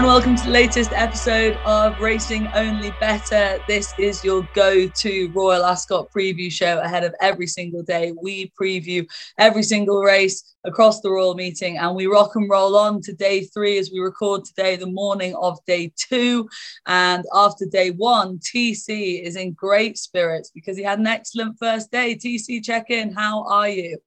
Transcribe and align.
And 0.00 0.06
welcome 0.06 0.34
to 0.34 0.44
the 0.44 0.50
latest 0.50 0.92
episode 0.94 1.58
of 1.66 2.00
Racing 2.00 2.46
Only 2.54 2.90
Bettor. 3.00 3.62
This 3.68 3.92
is 3.98 4.24
your 4.24 4.48
go 4.54 4.88
to 4.88 5.30
Royal 5.34 5.62
Ascot 5.62 6.10
preview 6.10 6.50
show 6.50 6.80
ahead 6.80 7.04
of 7.04 7.14
every 7.20 7.46
single 7.46 7.82
day. 7.82 8.14
We 8.18 8.50
preview 8.58 9.06
every 9.36 9.62
single 9.62 10.00
race 10.00 10.56
across 10.64 11.02
the 11.02 11.10
Royal 11.10 11.34
meeting 11.34 11.76
and 11.76 11.94
we 11.94 12.06
rock 12.06 12.34
and 12.34 12.48
roll 12.48 12.76
on 12.76 13.02
to 13.02 13.12
day 13.12 13.44
three 13.44 13.76
as 13.76 13.90
we 13.92 13.98
record 13.98 14.46
today, 14.46 14.76
the 14.76 14.86
morning 14.86 15.36
of 15.36 15.62
day 15.66 15.92
two. 15.96 16.48
And 16.86 17.26
after 17.34 17.66
day 17.66 17.90
one, 17.90 18.38
TC 18.38 19.22
is 19.22 19.36
in 19.36 19.52
great 19.52 19.98
spirits 19.98 20.50
because 20.50 20.78
he 20.78 20.82
had 20.82 20.98
an 20.98 21.08
excellent 21.08 21.58
first 21.58 21.90
day. 21.90 22.14
TC, 22.16 22.64
check 22.64 22.88
in. 22.88 23.12
How 23.12 23.44
are 23.44 23.68
you? 23.68 23.98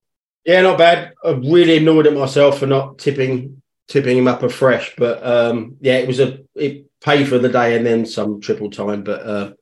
Yeah, 0.44 0.62
not 0.62 0.80
bad. 0.80 1.14
I'm 1.24 1.42
really 1.42 1.78
annoyed 1.78 2.08
at 2.08 2.16
myself 2.16 2.58
for 2.58 2.66
not 2.66 2.98
tipping 2.98 3.62
tipping 3.88 4.18
him 4.18 4.28
up 4.28 4.44
afresh. 4.44 4.94
But 4.98 5.26
um, 5.26 5.78
yeah, 5.82 5.98
it 5.98 6.08
was 6.08 6.20
a 6.20 6.40
it 6.56 6.86
paid 7.02 7.28
for 7.28 7.38
the 7.38 7.50
day 7.50 7.76
and 7.76 7.86
then 7.86 8.06
some 8.06 8.42
triple 8.42 8.70
time. 8.70 9.04
But 9.04 9.22
uh, 9.22 9.54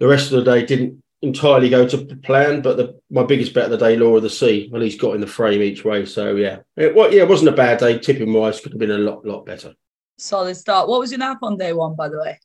the 0.00 0.08
rest 0.08 0.32
of 0.32 0.44
the 0.44 0.50
day 0.50 0.64
didn't 0.64 1.02
entirely 1.22 1.68
go 1.68 1.86
to 1.88 2.16
plan. 2.16 2.62
But 2.62 2.76
the, 2.76 3.00
my 3.10 3.24
biggest 3.24 3.54
bet 3.54 3.64
of 3.64 3.70
the 3.70 3.76
day, 3.78 3.96
Law 3.96 4.16
of 4.16 4.22
the 4.22 4.30
Sea, 4.30 4.68
well, 4.70 4.82
he's 4.82 4.98
got 4.98 5.14
in 5.14 5.20
the 5.20 5.26
frame 5.26 5.62
each 5.62 5.84
way. 5.84 6.04
So 6.06 6.36
yeah, 6.36 6.58
it, 6.76 6.94
well, 6.94 7.12
yeah, 7.12 7.22
it 7.22 7.28
wasn't 7.28 7.50
a 7.50 7.56
bad 7.56 7.78
day. 7.78 7.98
Tipping 7.98 8.32
wise, 8.32 8.60
could 8.60 8.72
have 8.72 8.80
been 8.80 8.90
a 8.90 8.98
lot 8.98 9.24
lot 9.24 9.46
better. 9.46 9.74
Solid 10.18 10.56
start. 10.56 10.88
What 10.88 11.00
was 11.00 11.10
your 11.10 11.18
nap 11.18 11.38
on 11.42 11.56
day 11.56 11.72
one, 11.72 11.96
by 11.96 12.08
the 12.08 12.18
way? 12.18 12.38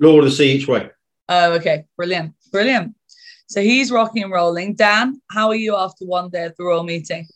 Law 0.00 0.18
of 0.18 0.24
the 0.24 0.30
Sea 0.30 0.52
each 0.52 0.66
way. 0.66 0.90
Oh, 1.28 1.52
okay, 1.52 1.84
brilliant, 1.96 2.34
brilliant. 2.50 2.94
So 3.46 3.60
he's 3.60 3.90
rocking 3.90 4.22
and 4.22 4.32
rolling. 4.32 4.74
Dan, 4.74 5.20
how 5.30 5.48
are 5.48 5.54
you 5.54 5.76
after 5.76 6.06
one 6.06 6.30
day 6.30 6.46
of 6.46 6.56
the 6.56 6.64
Royal 6.64 6.84
meeting? 6.84 7.26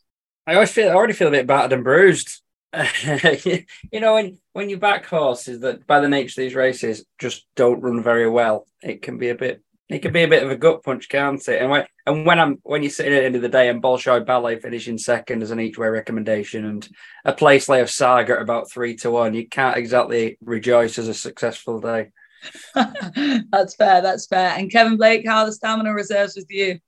I 0.46 0.54
always 0.54 0.70
feel 0.70 0.90
I 0.90 0.94
already 0.94 1.12
feel 1.12 1.28
a 1.28 1.32
bit 1.32 1.46
battered 1.46 1.74
and 1.74 1.84
bruised. 1.84 2.40
you 3.92 4.00
know, 4.00 4.14
when 4.14 4.38
when 4.52 4.68
you 4.68 4.78
back 4.78 5.06
horses 5.06 5.60
that 5.60 5.86
by 5.86 6.00
the 6.00 6.08
nature 6.08 6.40
of 6.40 6.44
these 6.44 6.54
races 6.54 7.04
just 7.18 7.46
don't 7.56 7.80
run 7.80 8.02
very 8.02 8.28
well, 8.28 8.66
it 8.82 9.02
can 9.02 9.18
be 9.18 9.30
a 9.30 9.34
bit 9.34 9.62
it 9.88 10.00
can 10.00 10.12
be 10.12 10.24
a 10.24 10.28
bit 10.28 10.42
of 10.42 10.50
a 10.50 10.56
gut 10.56 10.82
punch, 10.82 11.08
can't 11.08 11.46
it? 11.48 11.62
And 11.62 11.70
when 11.70 11.86
and 12.06 12.26
when 12.26 12.40
I'm 12.40 12.58
when 12.62 12.82
you're 12.82 12.90
sitting 12.90 13.12
at 13.12 13.20
the 13.20 13.24
end 13.24 13.36
of 13.36 13.42
the 13.42 13.48
day 13.48 13.68
and 13.68 13.82
Bolshoi 13.82 14.26
Ballet 14.26 14.58
finishing 14.58 14.98
second 14.98 15.42
as 15.42 15.52
an 15.52 15.60
each 15.60 15.78
way 15.78 15.88
recommendation 15.88 16.64
and 16.64 16.88
a 17.24 17.32
place 17.32 17.68
lay 17.68 17.80
of 17.80 17.90
Saga 17.90 18.34
at 18.34 18.42
about 18.42 18.70
three 18.70 18.96
to 18.96 19.10
one, 19.10 19.34
you 19.34 19.48
can't 19.48 19.76
exactly 19.76 20.38
rejoice 20.40 20.98
as 20.98 21.08
a 21.08 21.14
successful 21.14 21.80
day. 21.80 22.10
that's 22.74 23.76
fair, 23.76 24.02
that's 24.02 24.26
fair. 24.26 24.54
And 24.56 24.70
Kevin 24.70 24.96
Blake, 24.96 25.26
how 25.26 25.44
the 25.44 25.52
stamina 25.52 25.92
reserves 25.92 26.34
with 26.36 26.50
you? 26.50 26.80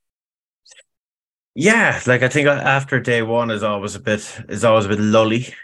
Yeah, 1.54 2.00
like 2.06 2.22
I 2.22 2.28
think 2.28 2.48
after 2.48 3.00
day 3.00 3.22
one 3.22 3.50
is 3.50 3.62
always 3.62 3.94
a 3.94 4.00
bit 4.00 4.40
is 4.48 4.64
always 4.64 4.86
a 4.86 4.90
bit 4.90 5.00
lully 5.00 5.54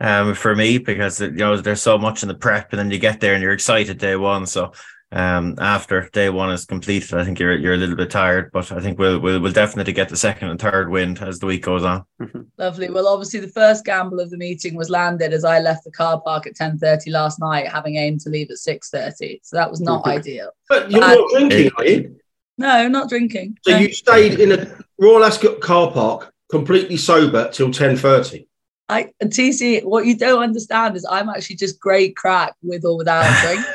um, 0.00 0.34
for 0.34 0.54
me 0.54 0.78
because 0.78 1.20
you 1.20 1.30
know 1.30 1.56
there's 1.56 1.82
so 1.82 1.98
much 1.98 2.22
in 2.22 2.28
the 2.28 2.34
prep, 2.34 2.72
and 2.72 2.78
then 2.78 2.90
you 2.90 2.98
get 2.98 3.20
there 3.20 3.34
and 3.34 3.42
you're 3.42 3.52
excited 3.52 3.98
day 3.98 4.16
one. 4.16 4.46
So 4.46 4.72
um, 5.12 5.54
after 5.60 6.08
day 6.12 6.28
one 6.28 6.50
is 6.50 6.64
completed, 6.64 7.14
I 7.14 7.24
think 7.24 7.38
you're 7.38 7.56
you're 7.56 7.74
a 7.74 7.76
little 7.76 7.94
bit 7.94 8.10
tired, 8.10 8.50
but 8.52 8.72
I 8.72 8.80
think 8.80 8.98
we'll 8.98 9.20
we'll, 9.20 9.40
we'll 9.40 9.52
definitely 9.52 9.92
get 9.92 10.08
the 10.08 10.16
second 10.16 10.48
and 10.50 10.60
third 10.60 10.90
wind 10.90 11.20
as 11.22 11.38
the 11.38 11.46
week 11.46 11.62
goes 11.62 11.84
on. 11.84 12.04
Mm-hmm. 12.20 12.40
Lovely. 12.58 12.90
Well, 12.90 13.06
obviously 13.06 13.40
the 13.40 13.48
first 13.48 13.84
gamble 13.84 14.18
of 14.18 14.30
the 14.30 14.36
meeting 14.36 14.74
was 14.74 14.90
landed 14.90 15.32
as 15.32 15.44
I 15.44 15.60
left 15.60 15.84
the 15.84 15.92
car 15.92 16.20
park 16.20 16.46
at 16.46 16.56
ten 16.56 16.78
thirty 16.78 17.10
last 17.10 17.38
night, 17.38 17.68
having 17.68 17.96
aimed 17.96 18.20
to 18.22 18.30
leave 18.30 18.50
at 18.50 18.58
six 18.58 18.90
thirty. 18.90 19.40
So 19.44 19.56
that 19.56 19.70
was 19.70 19.80
not 19.80 20.04
ideal. 20.06 20.50
But 20.68 20.90
you're 20.90 21.00
not 21.00 21.30
drinking, 21.30 21.70
are 21.76 21.84
you? 21.84 22.16
No, 22.58 22.88
not 22.88 23.08
drinking. 23.08 23.58
So 23.62 23.72
no. 23.72 23.78
you 23.78 23.92
stayed 23.92 24.40
in 24.40 24.52
a 24.52 24.78
Royal 24.98 25.24
Ascot 25.24 25.60
car 25.60 25.92
park 25.92 26.32
completely 26.50 26.96
sober 26.96 27.50
till 27.52 27.70
ten 27.70 27.96
thirty. 27.96 28.48
I 28.88 29.10
TC, 29.22 29.84
what 29.84 30.06
you 30.06 30.16
don't 30.16 30.42
understand 30.42 30.96
is 30.96 31.06
I'm 31.10 31.28
actually 31.28 31.56
just 31.56 31.80
great 31.80 32.16
crack 32.16 32.54
with 32.62 32.84
or 32.84 32.96
without 32.96 33.24
a 33.24 33.46
drink. 33.46 33.66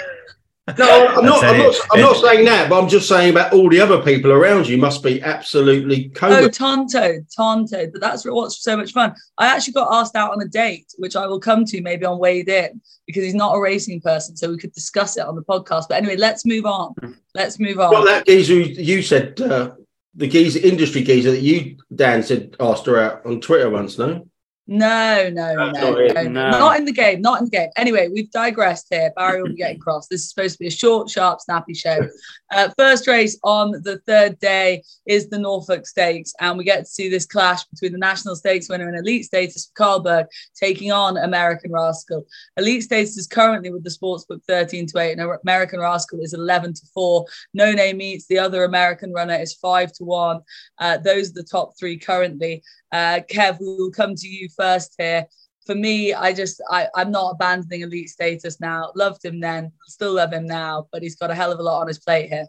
no, 0.77 1.07
I'm 1.07 1.25
not. 1.25 1.43
I'm 1.43 1.57
not. 1.57 1.75
I'm 1.91 2.01
not 2.01 2.17
saying 2.17 2.45
that, 2.45 2.69
but 2.69 2.79
I'm 2.79 2.89
just 2.89 3.07
saying 3.07 3.31
about 3.31 3.53
all 3.53 3.69
the 3.69 3.81
other 3.81 4.03
people 4.03 4.31
around 4.31 4.67
you 4.67 4.77
must 4.77 5.01
be 5.01 5.19
absolutely 5.21 6.09
coma. 6.09 6.35
Oh, 6.35 6.47
tonto, 6.47 7.19
tonto. 7.35 7.89
But 7.91 8.01
that's 8.01 8.23
what's 8.23 8.61
so 8.61 8.77
much 8.77 8.91
fun. 8.91 9.15
I 9.39 9.47
actually 9.47 9.73
got 9.73 9.91
asked 9.91 10.15
out 10.15 10.31
on 10.31 10.41
a 10.43 10.47
date, 10.47 10.93
which 10.97 11.15
I 11.15 11.25
will 11.25 11.39
come 11.39 11.65
to 11.65 11.81
maybe 11.81 12.05
on 12.05 12.19
Wade 12.19 12.47
In 12.47 12.79
because 13.07 13.23
he's 13.23 13.33
not 13.33 13.55
a 13.55 13.59
racing 13.59 14.01
person, 14.01 14.37
so 14.37 14.51
we 14.51 14.57
could 14.57 14.73
discuss 14.73 15.17
it 15.17 15.25
on 15.25 15.35
the 15.35 15.41
podcast. 15.41 15.85
But 15.89 15.97
anyway, 15.97 16.17
let's 16.17 16.45
move 16.45 16.67
on. 16.67 16.93
Let's 17.33 17.59
move 17.59 17.79
on. 17.79 17.91
Well, 17.91 18.05
that 18.05 18.27
geezer 18.27 18.59
you 18.59 19.01
said, 19.01 19.41
uh, 19.41 19.71
the 20.13 20.27
geezer 20.27 20.59
industry 20.59 21.01
geezer 21.01 21.31
that 21.31 21.41
you 21.41 21.77
Dan 21.95 22.21
said 22.21 22.55
asked 22.59 22.85
her 22.85 22.99
out 22.99 23.25
on 23.25 23.41
Twitter 23.41 23.71
once, 23.71 23.97
no? 23.97 24.28
No, 24.71 25.31
no, 25.33 25.55
no, 25.55 25.71
no, 25.71 26.23
no, 26.27 26.49
not 26.51 26.77
in 26.77 26.85
the 26.85 26.91
game, 26.91 27.21
not 27.21 27.39
in 27.39 27.45
the 27.45 27.49
game. 27.49 27.69
Anyway, 27.75 28.07
we've 28.07 28.29
digressed 28.29 28.85
here. 28.91 29.11
Barry 29.15 29.41
will 29.41 29.49
be 29.49 29.55
getting 29.55 29.79
cross. 29.85 30.07
This 30.07 30.21
is 30.21 30.29
supposed 30.29 30.53
to 30.53 30.59
be 30.59 30.67
a 30.67 30.71
short, 30.71 31.09
sharp, 31.09 31.41
snappy 31.41 31.73
show. 31.73 32.07
Uh, 32.51 32.69
first 32.77 33.07
race 33.07 33.39
on 33.43 33.71
the 33.71 33.99
third 34.05 34.37
day 34.37 34.83
is 35.07 35.27
the 35.27 35.39
Norfolk 35.39 35.87
Stakes, 35.87 36.33
and 36.39 36.55
we 36.55 36.63
get 36.63 36.81
to 36.81 36.85
see 36.85 37.09
this 37.09 37.25
clash 37.25 37.65
between 37.65 37.93
the 37.93 37.97
National 37.97 38.35
Stakes 38.35 38.69
winner 38.69 38.87
and 38.87 38.95
Elite 38.95 39.25
Status 39.25 39.71
Karl 39.73 40.01
Burke 40.01 40.29
taking 40.55 40.91
on 40.91 41.17
American 41.17 41.71
Rascal. 41.71 42.23
Elite 42.55 42.83
Status 42.83 43.17
is 43.17 43.25
currently 43.25 43.71
with 43.71 43.83
the 43.83 43.89
sportsbook 43.89 44.43
13 44.47 44.85
to 44.85 44.99
8, 44.99 45.17
and 45.17 45.31
American 45.43 45.79
Rascal 45.79 46.19
is 46.21 46.35
11 46.35 46.75
to 46.75 46.85
4. 46.93 47.25
No 47.55 47.71
name 47.71 47.97
meets 47.97 48.27
the 48.27 48.37
other 48.37 48.65
American 48.65 49.13
runner 49.13 49.33
is 49.33 49.55
5 49.55 49.93
to 49.93 50.03
1. 50.03 50.41
Uh, 50.77 50.97
those 50.97 51.31
are 51.31 51.33
the 51.33 51.43
top 51.43 51.73
three 51.75 51.97
currently. 51.97 52.61
Uh, 52.91 53.21
Kev, 53.29 53.59
we 53.59 53.67
will 53.67 53.91
come 53.91 54.15
to 54.15 54.27
you 54.27 54.49
first 54.55 54.95
here. 54.97 55.25
For 55.65 55.75
me, 55.75 56.13
I 56.13 56.33
just 56.33 56.61
I, 56.71 56.87
I'm 56.95 57.11
not 57.11 57.31
abandoning 57.31 57.81
elite 57.81 58.09
status 58.09 58.59
now. 58.59 58.91
Loved 58.95 59.23
him 59.23 59.39
then, 59.39 59.71
still 59.87 60.13
love 60.13 60.33
him 60.33 60.45
now, 60.45 60.87
but 60.91 61.03
he's 61.03 61.15
got 61.15 61.29
a 61.29 61.35
hell 61.35 61.51
of 61.51 61.59
a 61.59 61.63
lot 61.63 61.81
on 61.81 61.87
his 61.87 61.99
plate 61.99 62.29
here. 62.29 62.47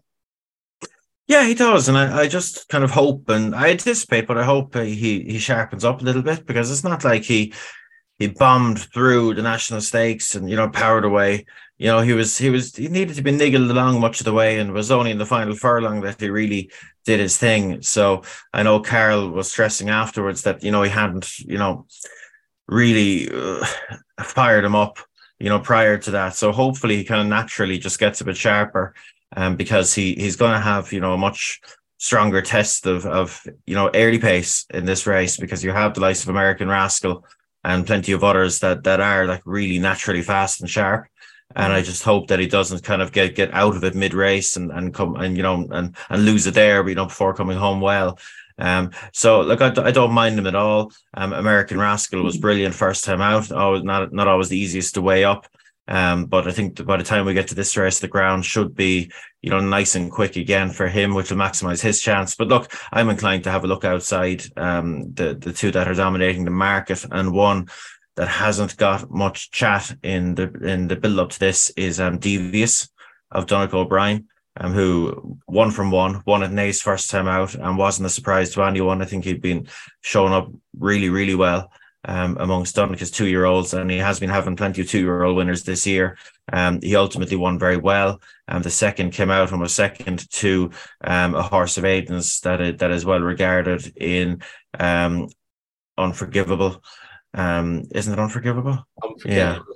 Yeah, 1.27 1.47
he 1.47 1.55
does, 1.55 1.89
and 1.89 1.97
I, 1.97 2.23
I 2.23 2.29
just 2.29 2.69
kind 2.69 2.83
of 2.83 2.91
hope 2.91 3.29
and 3.29 3.55
I 3.55 3.71
anticipate, 3.71 4.27
but 4.27 4.39
I 4.39 4.45
hope 4.45 4.75
he 4.75 5.23
he 5.23 5.39
sharpens 5.39 5.84
up 5.84 6.00
a 6.00 6.05
little 6.05 6.23
bit 6.23 6.47
because 6.47 6.71
it's 6.71 6.83
not 6.83 7.05
like 7.05 7.23
he 7.23 7.53
he 8.20 8.28
bombed 8.28 8.78
through 8.78 9.34
the 9.34 9.42
national 9.42 9.81
stakes 9.81 10.36
and 10.36 10.48
you 10.48 10.54
know 10.54 10.69
powered 10.69 11.04
away. 11.04 11.47
You 11.78 11.86
know 11.86 12.00
he 12.03 12.12
was 12.12 12.36
he 12.36 12.50
was 12.50 12.76
he 12.76 12.88
needed 12.88 13.16
to 13.16 13.22
be 13.22 13.32
niggled 13.32 13.70
along 13.70 13.98
much 13.98 14.20
of 14.20 14.26
the 14.26 14.34
way, 14.34 14.58
and 14.58 14.72
was 14.72 14.91
only 14.91 15.10
in 15.10 15.19
the 15.19 15.26
final 15.26 15.56
furlong 15.56 16.03
that 16.03 16.20
he 16.20 16.28
really 16.28 16.70
did 17.06 17.19
his 17.19 17.38
thing. 17.38 17.81
So 17.81 18.22
I 18.53 18.62
know 18.62 18.78
Karl 18.81 19.31
was 19.31 19.50
stressing 19.50 19.88
afterwards 19.88 20.42
that 20.42 20.62
you 20.62 20.70
know 20.70 20.82
he 20.82 20.91
hadn't 20.91 21.38
you 21.41 21.56
know 21.56 21.86
really 22.69 23.31
uh, 23.32 23.64
fired 24.20 24.64
him 24.64 24.76
up 24.76 24.98
you 25.38 25.48
know 25.48 25.58
prior 25.58 25.97
to 25.97 26.10
that. 26.10 26.34
So 26.37 26.52
hopefully 26.52 26.98
he 26.98 27.04
kind 27.04 27.22
of 27.22 27.26
naturally 27.26 27.78
just 27.78 27.98
gets 27.98 28.20
a 28.20 28.25
bit 28.26 28.37
sharper, 28.37 28.94
um, 29.34 29.56
because 29.56 29.94
he 29.94 30.14
he's 30.14 30.37
going 30.37 30.52
to 30.52 30.60
have 30.60 30.92
you 30.92 31.00
know 31.00 31.14
a 31.14 31.19
much 31.19 31.62
stronger 31.97 32.42
test 32.42 32.84
of 32.84 33.06
of 33.06 33.42
you 33.66 33.75
know 33.75 33.91
early 33.94 34.19
pace 34.19 34.66
in 34.75 34.84
this 34.84 35.06
race 35.06 35.38
because 35.38 35.64
you 35.64 35.70
have 35.70 35.94
the 35.94 36.00
likes 36.00 36.22
of 36.22 36.28
American 36.28 36.69
Rascal 36.69 37.25
and 37.65 37.87
plenty 37.87 38.12
of 38.12 38.25
others 38.25 38.60
that 38.60 38.84
that 38.84 39.00
are 39.00 39.26
like 39.26 39.43
really 39.44 39.78
naturally 39.78 40.22
fast 40.22 40.60
and 40.60 40.71
sharp 40.71 41.06
and 41.56 41.72
I 41.72 41.82
just 41.82 42.04
hope 42.04 42.28
that 42.28 42.38
he 42.38 42.47
doesn't 42.47 42.84
kind 42.84 43.03
of 43.03 43.12
get 43.12 43.34
get 43.34 43.53
out 43.53 43.76
of 43.76 43.84
it 43.84 43.94
mid 43.94 44.15
race 44.15 44.56
and 44.56 44.71
and 44.71 44.94
come 44.94 45.16
and 45.16 45.37
you 45.37 45.43
know 45.43 45.66
and 45.70 45.97
and 46.09 46.25
lose 46.25 46.47
it 46.47 46.54
there, 46.54 46.88
you 46.88 46.94
know, 46.94 47.06
before 47.06 47.34
coming 47.34 47.59
home 47.59 47.81
well. 47.81 48.19
Um, 48.59 48.91
so 49.12 49.41
look, 49.41 49.60
I, 49.60 49.72
I 49.82 49.91
don't 49.91 50.12
mind 50.12 50.38
him 50.38 50.47
at 50.47 50.54
all. 50.54 50.93
Um, 51.15 51.32
American 51.32 51.78
Rascal 51.78 52.22
was 52.22 52.37
brilliant 52.37 52.75
first 52.75 53.04
time 53.04 53.20
out. 53.20 53.50
Always 53.50 53.82
not 53.82 54.12
not 54.12 54.28
always 54.28 54.49
the 54.49 54.59
easiest 54.59 54.94
to 54.94 55.03
weigh 55.03 55.25
up. 55.25 55.47
Um, 55.91 56.26
but 56.26 56.47
I 56.47 56.53
think 56.53 56.85
by 56.87 56.97
the 56.97 57.03
time 57.03 57.26
we 57.26 57.35
get 57.35 57.49
to 57.49 57.56
this 57.56 57.76
race, 57.76 57.99
the 57.99 58.06
ground 58.06 58.44
should 58.44 58.76
be, 58.76 59.11
you 59.43 59.50
know, 59.50 59.59
nice 59.59 59.97
and 59.97 60.11
quick 60.11 60.37
again 60.37 60.70
for 60.70 60.87
him, 60.87 61.14
which 61.14 61.31
will 61.31 61.38
maximize 61.38 61.82
his 61.82 62.00
chance. 62.00 62.37
But 62.37 62.47
look, 62.47 62.73
I'm 62.93 63.11
inclined 63.11 63.43
to 63.44 63.50
have 63.50 63.64
a 63.64 63.67
look 63.67 63.85
outside 63.85 64.44
um, 64.56 65.12
the 65.14 65.35
the 65.35 65.53
two 65.53 65.73
that 65.73 65.88
are 65.88 65.94
dominating 65.94 66.44
the 66.44 66.53
market, 66.53 67.05
and 67.11 67.32
one 67.32 67.69
that 68.14 68.29
hasn't 68.29 68.76
got 68.76 69.11
much 69.11 69.50
chat 69.50 69.93
in 70.05 70.37
the 70.37 70.53
in 70.62 70.87
the 70.87 70.97
build 70.97 71.19
up 71.19 71.31
to 71.31 71.41
this 71.41 71.70
is 71.70 71.99
um 71.99 72.19
Devious 72.19 72.88
of 73.32 73.47
Donnacha 73.47 73.75
O'Brien, 73.75 74.29
um, 74.59 74.73
who 74.73 75.38
won 75.49 75.73
from 75.73 75.91
one, 75.91 76.23
won 76.25 76.44
at 76.44 76.53
Naas 76.53 76.81
first 76.81 77.11
time 77.11 77.26
out, 77.26 77.56
and 77.56 77.76
wasn't 77.76 78.06
a 78.06 78.11
surprise 78.11 78.50
to 78.53 78.62
anyone. 78.62 79.03
I 79.03 79.06
think 79.06 79.25
he'd 79.25 79.43
been 79.43 79.67
showing 80.03 80.32
up 80.32 80.53
really, 80.79 81.09
really 81.09 81.35
well 81.35 81.73
um, 82.05 82.37
amongst 82.41 82.75
Donnacha's 82.76 83.11
two 83.11 83.26
year 83.26 83.44
olds, 83.44 83.75
and 83.75 83.91
he 83.91 83.99
has 83.99 84.20
been 84.20 84.31
having 84.31 84.56
plenty 84.56 84.82
of 84.82 84.88
two 84.88 85.00
year 85.00 85.23
old 85.23 85.37
winners 85.37 85.64
this 85.64 85.87
year. 85.87 86.17
Um, 86.52 86.81
he 86.82 86.97
ultimately 86.97 87.37
won 87.37 87.58
very 87.58 87.76
well. 87.76 88.20
Um, 88.49 88.62
the 88.62 88.70
second 88.70 89.12
came 89.12 89.31
out 89.31 89.49
from 89.49 89.62
a 89.62 89.69
second 89.69 90.29
to 90.31 90.70
um, 91.02 91.35
a 91.35 91.43
horse 91.43 91.79
of 91.79 91.85
Aidan's 91.85 92.41
that 92.41 92.79
that 92.79 92.91
is 92.91 93.05
well 93.05 93.20
regarded 93.20 93.93
in 93.97 94.43
um, 94.79 95.29
Unforgivable. 96.00 96.82
Um, 97.35 97.85
isn't 97.93 98.12
it 98.12 98.19
unforgivable? 98.19 98.87
unforgivable 99.02 99.67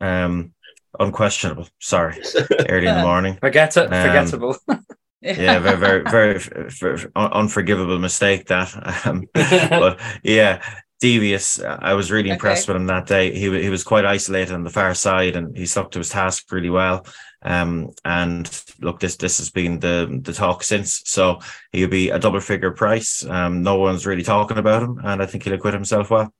yeah. 0.00 0.24
Um, 0.24 0.52
unquestionable. 1.00 1.68
Sorry, 1.80 2.20
early 2.68 2.86
in 2.86 2.94
the 2.94 3.02
morning. 3.02 3.38
Forget 3.40 3.76
it. 3.76 3.92
Um, 3.92 4.06
forgettable. 4.06 4.56
yeah, 5.22 5.58
very, 5.58 6.02
very, 6.04 6.04
very, 6.04 6.68
very, 6.68 7.06
unforgivable 7.16 7.98
mistake 7.98 8.46
that. 8.48 9.06
Um, 9.06 9.24
but 9.34 9.98
yeah, 10.22 10.62
devious. 11.00 11.60
I 11.60 11.94
was 11.94 12.10
really 12.10 12.30
impressed 12.30 12.68
okay. 12.68 12.74
with 12.74 12.82
him 12.82 12.86
that 12.88 13.06
day. 13.06 13.32
He 13.32 13.62
he 13.62 13.70
was 13.70 13.84
quite 13.84 14.04
isolated 14.04 14.54
on 14.54 14.64
the 14.64 14.70
far 14.70 14.94
side, 14.94 15.36
and 15.36 15.56
he 15.56 15.66
stuck 15.66 15.90
to 15.92 15.98
his 15.98 16.10
task 16.10 16.50
really 16.50 16.70
well. 16.70 17.06
Um, 17.42 17.92
and 18.04 18.50
look, 18.80 19.00
this 19.00 19.16
this 19.16 19.38
has 19.38 19.50
been 19.50 19.78
the 19.80 20.20
the 20.22 20.32
talk 20.32 20.62
since. 20.62 21.02
So 21.04 21.40
he'll 21.72 21.88
be 21.88 22.10
a 22.10 22.18
double 22.18 22.40
figure 22.40 22.72
price. 22.72 23.24
Um, 23.24 23.62
no 23.62 23.78
one's 23.78 24.06
really 24.06 24.24
talking 24.24 24.58
about 24.58 24.82
him, 24.82 25.00
and 25.04 25.22
I 25.22 25.26
think 25.26 25.44
he'll 25.44 25.54
acquit 25.54 25.74
himself 25.74 26.10
well. 26.10 26.32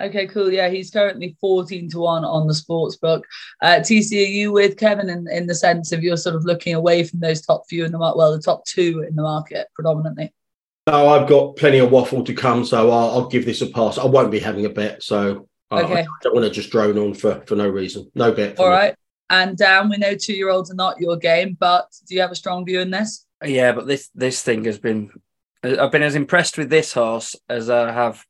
Okay, 0.00 0.26
cool. 0.26 0.50
Yeah, 0.50 0.70
he's 0.70 0.90
currently 0.90 1.36
14 1.42 1.90
to 1.90 1.98
1 1.98 2.24
on 2.24 2.46
the 2.46 2.54
sports 2.54 2.96
book. 2.96 3.26
Uh, 3.60 3.80
TC, 3.80 4.12
are 4.12 4.30
you 4.30 4.50
with 4.50 4.78
Kevin 4.78 5.10
in, 5.10 5.28
in 5.30 5.46
the 5.46 5.54
sense 5.54 5.92
of 5.92 6.02
you're 6.02 6.16
sort 6.16 6.36
of 6.36 6.46
looking 6.46 6.74
away 6.74 7.04
from 7.04 7.20
those 7.20 7.42
top 7.42 7.64
few 7.68 7.84
in 7.84 7.92
the 7.92 7.98
market, 7.98 8.16
well, 8.16 8.32
the 8.34 8.42
top 8.42 8.64
two 8.64 9.04
in 9.06 9.14
the 9.14 9.22
market 9.22 9.68
predominantly? 9.74 10.32
No, 10.86 11.08
I've 11.08 11.28
got 11.28 11.56
plenty 11.56 11.78
of 11.78 11.90
waffle 11.90 12.24
to 12.24 12.34
come, 12.34 12.64
so 12.64 12.90
I'll, 12.90 13.10
I'll 13.10 13.28
give 13.28 13.44
this 13.44 13.62
a 13.62 13.66
pass. 13.66 13.98
I 13.98 14.06
won't 14.06 14.30
be 14.30 14.40
having 14.40 14.64
a 14.64 14.70
bet, 14.70 15.02
so 15.02 15.46
uh, 15.70 15.82
okay. 15.82 15.98
I, 15.98 16.00
I 16.00 16.06
don't 16.22 16.34
want 16.34 16.46
to 16.46 16.50
just 16.50 16.70
drone 16.70 16.98
on 16.98 17.14
for, 17.14 17.42
for 17.46 17.54
no 17.54 17.68
reason. 17.68 18.10
No 18.14 18.32
bet. 18.32 18.58
All 18.58 18.66
me. 18.66 18.72
right. 18.72 18.94
And 19.28 19.56
Dan, 19.56 19.88
we 19.88 19.96
know 19.96 20.16
two 20.16 20.32
year 20.32 20.50
olds 20.50 20.70
are 20.70 20.74
not 20.76 21.00
your 21.00 21.16
game, 21.16 21.56
but 21.58 21.86
do 22.08 22.14
you 22.14 22.20
have 22.20 22.32
a 22.32 22.36
strong 22.36 22.64
view 22.64 22.80
in 22.80 22.90
this? 22.90 23.26
Yeah, 23.44 23.72
but 23.72 23.86
this 23.86 24.10
this 24.14 24.42
thing 24.42 24.64
has 24.64 24.78
been 24.78 25.10
uh, 25.62 25.76
I've 25.80 25.92
been 25.92 26.02
as 26.02 26.14
impressed 26.14 26.58
with 26.58 26.70
this 26.70 26.92
horse 26.92 27.36
as 27.48 27.70
I 27.70 27.92
have 27.92 28.24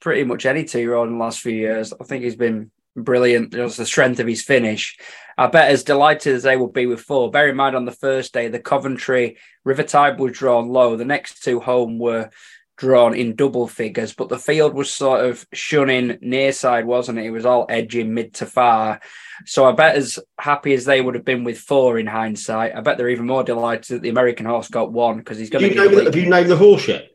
pretty 0.00 0.24
much 0.24 0.46
any 0.46 0.64
two 0.64 0.80
year 0.80 0.94
old 0.94 1.08
in 1.08 1.18
the 1.18 1.24
last 1.24 1.40
few 1.40 1.52
years. 1.52 1.92
I 2.00 2.04
think 2.04 2.24
he's 2.24 2.36
been 2.36 2.70
brilliant. 2.96 3.52
Just 3.52 3.76
the 3.76 3.86
strength 3.86 4.20
of 4.20 4.26
his 4.26 4.42
finish. 4.42 4.98
I 5.40 5.46
bet 5.46 5.70
as 5.70 5.84
delighted 5.84 6.34
as 6.34 6.42
they 6.42 6.58
will 6.58 6.68
be 6.68 6.84
with 6.84 7.00
four. 7.00 7.30
Bear 7.30 7.48
in 7.48 7.56
mind 7.56 7.74
on 7.74 7.86
the 7.86 7.92
first 7.92 8.34
day, 8.34 8.48
the 8.48 8.58
Coventry 8.58 9.38
River 9.64 9.82
Tiber 9.82 10.22
was 10.22 10.36
drawn 10.36 10.68
low. 10.68 10.96
The 10.96 11.06
next 11.06 11.42
two 11.42 11.60
home 11.60 11.98
were 11.98 12.28
drawn 12.76 13.14
in 13.14 13.36
double 13.36 13.66
figures, 13.66 14.12
but 14.12 14.28
the 14.28 14.38
field 14.38 14.74
was 14.74 14.92
sort 14.92 15.24
of 15.24 15.46
shunning 15.54 16.18
near 16.20 16.52
side, 16.52 16.84
wasn't 16.84 17.18
it? 17.18 17.24
It 17.24 17.30
was 17.30 17.46
all 17.46 17.64
edging 17.70 18.12
mid 18.12 18.34
to 18.34 18.44
far. 18.44 19.00
So 19.46 19.64
I 19.64 19.72
bet 19.72 19.96
as 19.96 20.18
happy 20.38 20.74
as 20.74 20.84
they 20.84 21.00
would 21.00 21.14
have 21.14 21.24
been 21.24 21.42
with 21.44 21.56
four 21.56 21.98
in 21.98 22.06
hindsight, 22.06 22.76
I 22.76 22.82
bet 22.82 22.98
they're 22.98 23.08
even 23.08 23.26
more 23.26 23.42
delighted 23.42 23.96
that 23.96 24.02
the 24.02 24.10
American 24.10 24.44
horse 24.44 24.68
got 24.68 24.92
one 24.92 25.16
because 25.16 25.38
he's 25.38 25.48
going 25.48 25.72
to. 25.72 25.88
Be. 25.88 26.04
Have 26.04 26.16
you 26.16 26.28
named 26.28 26.50
the 26.50 26.56
horse 26.58 26.86
yet? 26.86 27.08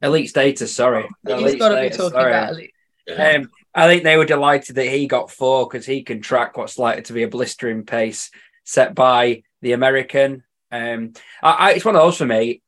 Elite 0.00 0.28
status, 0.28 0.72
sorry. 0.72 1.08
He's 1.26 1.56
got 1.56 1.70
to 1.70 1.80
be 1.80 1.90
talking 1.90 2.10
sorry. 2.10 2.30
about 2.30 2.52
elite. 2.52 2.74
Um, 3.18 3.50
I 3.74 3.88
think 3.88 4.04
they 4.04 4.16
were 4.16 4.24
delighted 4.24 4.76
that 4.76 4.86
he 4.86 5.06
got 5.06 5.30
four 5.30 5.66
because 5.66 5.84
he 5.84 6.02
can 6.02 6.20
track 6.20 6.56
what's 6.56 6.78
likely 6.78 7.02
to 7.02 7.12
be 7.12 7.24
a 7.24 7.28
blistering 7.28 7.84
pace 7.84 8.30
set 8.64 8.94
by 8.94 9.42
the 9.62 9.72
American. 9.72 10.44
Um, 10.70 11.12
I, 11.42 11.50
I, 11.50 11.72
it's 11.72 11.84
one 11.84 11.96
of 11.96 12.02
those 12.02 12.18
for 12.18 12.26
me. 12.26 12.62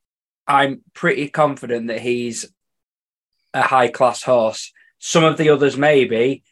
I'm 0.46 0.82
pretty 0.94 1.28
confident 1.28 1.88
that 1.88 2.00
he's 2.00 2.46
a 3.54 3.62
high 3.62 3.88
class 3.88 4.22
horse. 4.22 4.72
Some 4.98 5.24
of 5.24 5.36
the 5.36 5.50
others 5.50 5.76
maybe, 5.76 6.42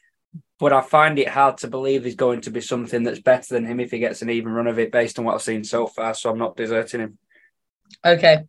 but 0.58 0.72
I 0.72 0.80
find 0.82 1.18
it 1.18 1.28
hard 1.28 1.58
to 1.58 1.68
believe 1.68 2.04
he's 2.04 2.14
going 2.14 2.42
to 2.42 2.50
be 2.50 2.60
something 2.60 3.02
that's 3.02 3.20
better 3.20 3.54
than 3.54 3.66
him 3.66 3.80
if 3.80 3.90
he 3.90 3.98
gets 3.98 4.22
an 4.22 4.30
even 4.30 4.52
run 4.52 4.66
of 4.66 4.78
it 4.78 4.92
based 4.92 5.18
on 5.18 5.24
what 5.24 5.34
I've 5.34 5.42
seen 5.42 5.64
so 5.64 5.86
far. 5.86 6.14
So 6.14 6.30
I'm 6.30 6.38
not 6.38 6.56
deserting 6.56 7.00
him. 7.00 7.18
Okay, 8.04 8.44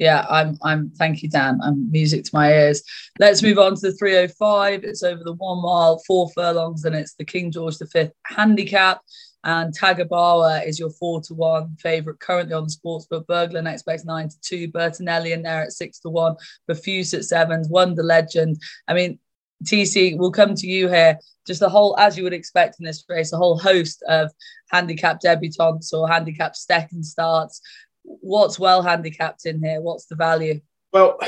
yeah, 0.00 0.24
I'm 0.30 0.56
I'm 0.62 0.90
thank 0.96 1.22
you, 1.22 1.28
Dan. 1.28 1.60
I'm 1.62 1.90
music 1.90 2.24
to 2.24 2.30
my 2.32 2.50
ears. 2.50 2.82
Let's 3.18 3.42
move 3.42 3.58
on 3.58 3.74
to 3.76 3.90
the 3.90 3.92
305. 3.92 4.82
It's 4.82 5.02
over 5.02 5.22
the 5.22 5.34
one 5.34 5.60
mile, 5.62 6.02
four 6.06 6.30
furlongs, 6.30 6.86
and 6.86 6.96
it's 6.96 7.14
the 7.14 7.24
King 7.24 7.52
George 7.52 7.76
V 7.78 8.08
handicap. 8.24 9.02
And 9.44 9.76
Tagabawa 9.76 10.66
is 10.66 10.78
your 10.78 10.90
four 10.90 11.20
to 11.22 11.34
one 11.34 11.76
favorite 11.78 12.18
currently 12.18 12.54
on 12.54 12.64
the 12.64 12.70
sports 12.70 13.06
book. 13.06 13.26
Burglar 13.26 13.66
expects 13.68 14.06
nine 14.06 14.30
to 14.30 14.40
two. 14.40 14.68
Bertinelli 14.68 15.32
in 15.32 15.42
there 15.42 15.62
at 15.62 15.72
six 15.72 15.98
to 16.00 16.08
one. 16.08 16.34
Refuse 16.66 17.12
at 17.12 17.24
sevens. 17.24 17.68
Wonder 17.68 18.02
Legend. 18.02 18.58
I 18.88 18.94
mean, 18.94 19.18
TC, 19.64 20.16
we'll 20.16 20.32
come 20.32 20.54
to 20.54 20.66
you 20.66 20.88
here. 20.88 21.18
Just 21.46 21.62
a 21.62 21.68
whole, 21.68 21.98
as 21.98 22.16
you 22.16 22.24
would 22.24 22.32
expect 22.32 22.76
in 22.80 22.86
this 22.86 23.04
race, 23.08 23.32
a 23.32 23.38
whole 23.38 23.58
host 23.58 24.02
of 24.08 24.30
handicap 24.70 25.20
debutantes 25.20 25.92
or 25.92 26.08
handicap 26.08 26.56
second 26.56 27.04
starts 27.04 27.60
what's 28.02 28.58
well 28.58 28.82
handicapped 28.82 29.46
in 29.46 29.62
here? 29.62 29.80
What's 29.80 30.06
the 30.06 30.16
value? 30.16 30.60
Well, 30.92 31.18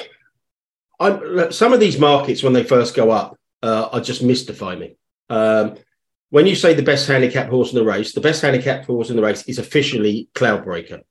I'm, 1.01 1.53
some 1.53 1.73
of 1.73 1.81
these 1.81 1.99
markets 1.99 2.43
when 2.43 2.53
they 2.53 2.65
first 2.65 2.95
go 2.95 3.11
up 3.11 3.39
uh, 3.63 3.89
are 3.93 4.01
just 4.01 4.23
mystify 4.23 4.77
me. 4.77 4.97
Um, 5.29 5.77
when 6.31 6.47
you 6.47 6.55
say 6.55 6.75
the 6.75 6.83
best 6.83 7.07
handicap 7.07 7.49
horse 7.51 7.73
in 7.73 7.79
the 7.79 7.85
race, 7.85 8.13
the 8.13 8.21
best 8.21 8.43
handicap 8.43 8.87
horse 8.87 9.11
in 9.11 9.17
the 9.17 9.23
race 9.23 9.43
is 9.45 9.59
officially 9.59 10.29
Cloudbreaker, 10.35 11.03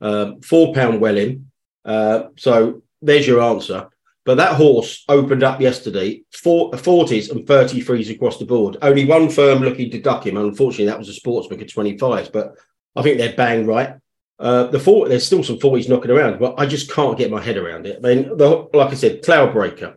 um, 0.00 0.40
four 0.40 0.72
pound 0.72 1.00
Welling. 1.00 1.50
Uh, 1.84 2.24
so 2.36 2.82
there's 3.02 3.26
your 3.26 3.40
answer. 3.42 3.88
But 4.24 4.36
that 4.36 4.56
horse 4.56 5.04
opened 5.08 5.42
up 5.42 5.58
yesterday, 5.58 6.22
four, 6.30 6.70
40s 6.72 7.30
and 7.30 7.46
33s 7.46 8.14
across 8.14 8.38
the 8.38 8.44
board. 8.44 8.76
Only 8.82 9.06
one 9.06 9.30
firm 9.30 9.60
looking 9.60 9.90
to 9.90 10.02
duck 10.02 10.26
him. 10.26 10.36
Unfortunately, 10.36 10.84
that 10.84 10.98
was 10.98 11.08
a 11.08 11.18
sportsbook 11.18 11.62
at 11.62 11.68
25s, 11.68 12.30
but 12.30 12.52
I 12.94 13.02
think 13.02 13.16
they're 13.16 13.32
bang 13.32 13.66
right. 13.66 13.94
Uh, 14.38 14.68
the 14.68 14.78
40, 14.78 15.08
there's 15.08 15.26
still 15.26 15.42
some 15.42 15.58
40s 15.58 15.88
knocking 15.88 16.12
around, 16.12 16.38
but 16.38 16.54
I 16.58 16.66
just 16.66 16.90
can't 16.92 17.18
get 17.18 17.30
my 17.30 17.42
head 17.42 17.56
around 17.56 17.86
it. 17.86 17.98
I 18.04 18.14
mean, 18.14 18.36
the, 18.36 18.68
like 18.72 18.90
I 18.90 18.94
said, 18.94 19.22
Cloudbreaker. 19.22 19.96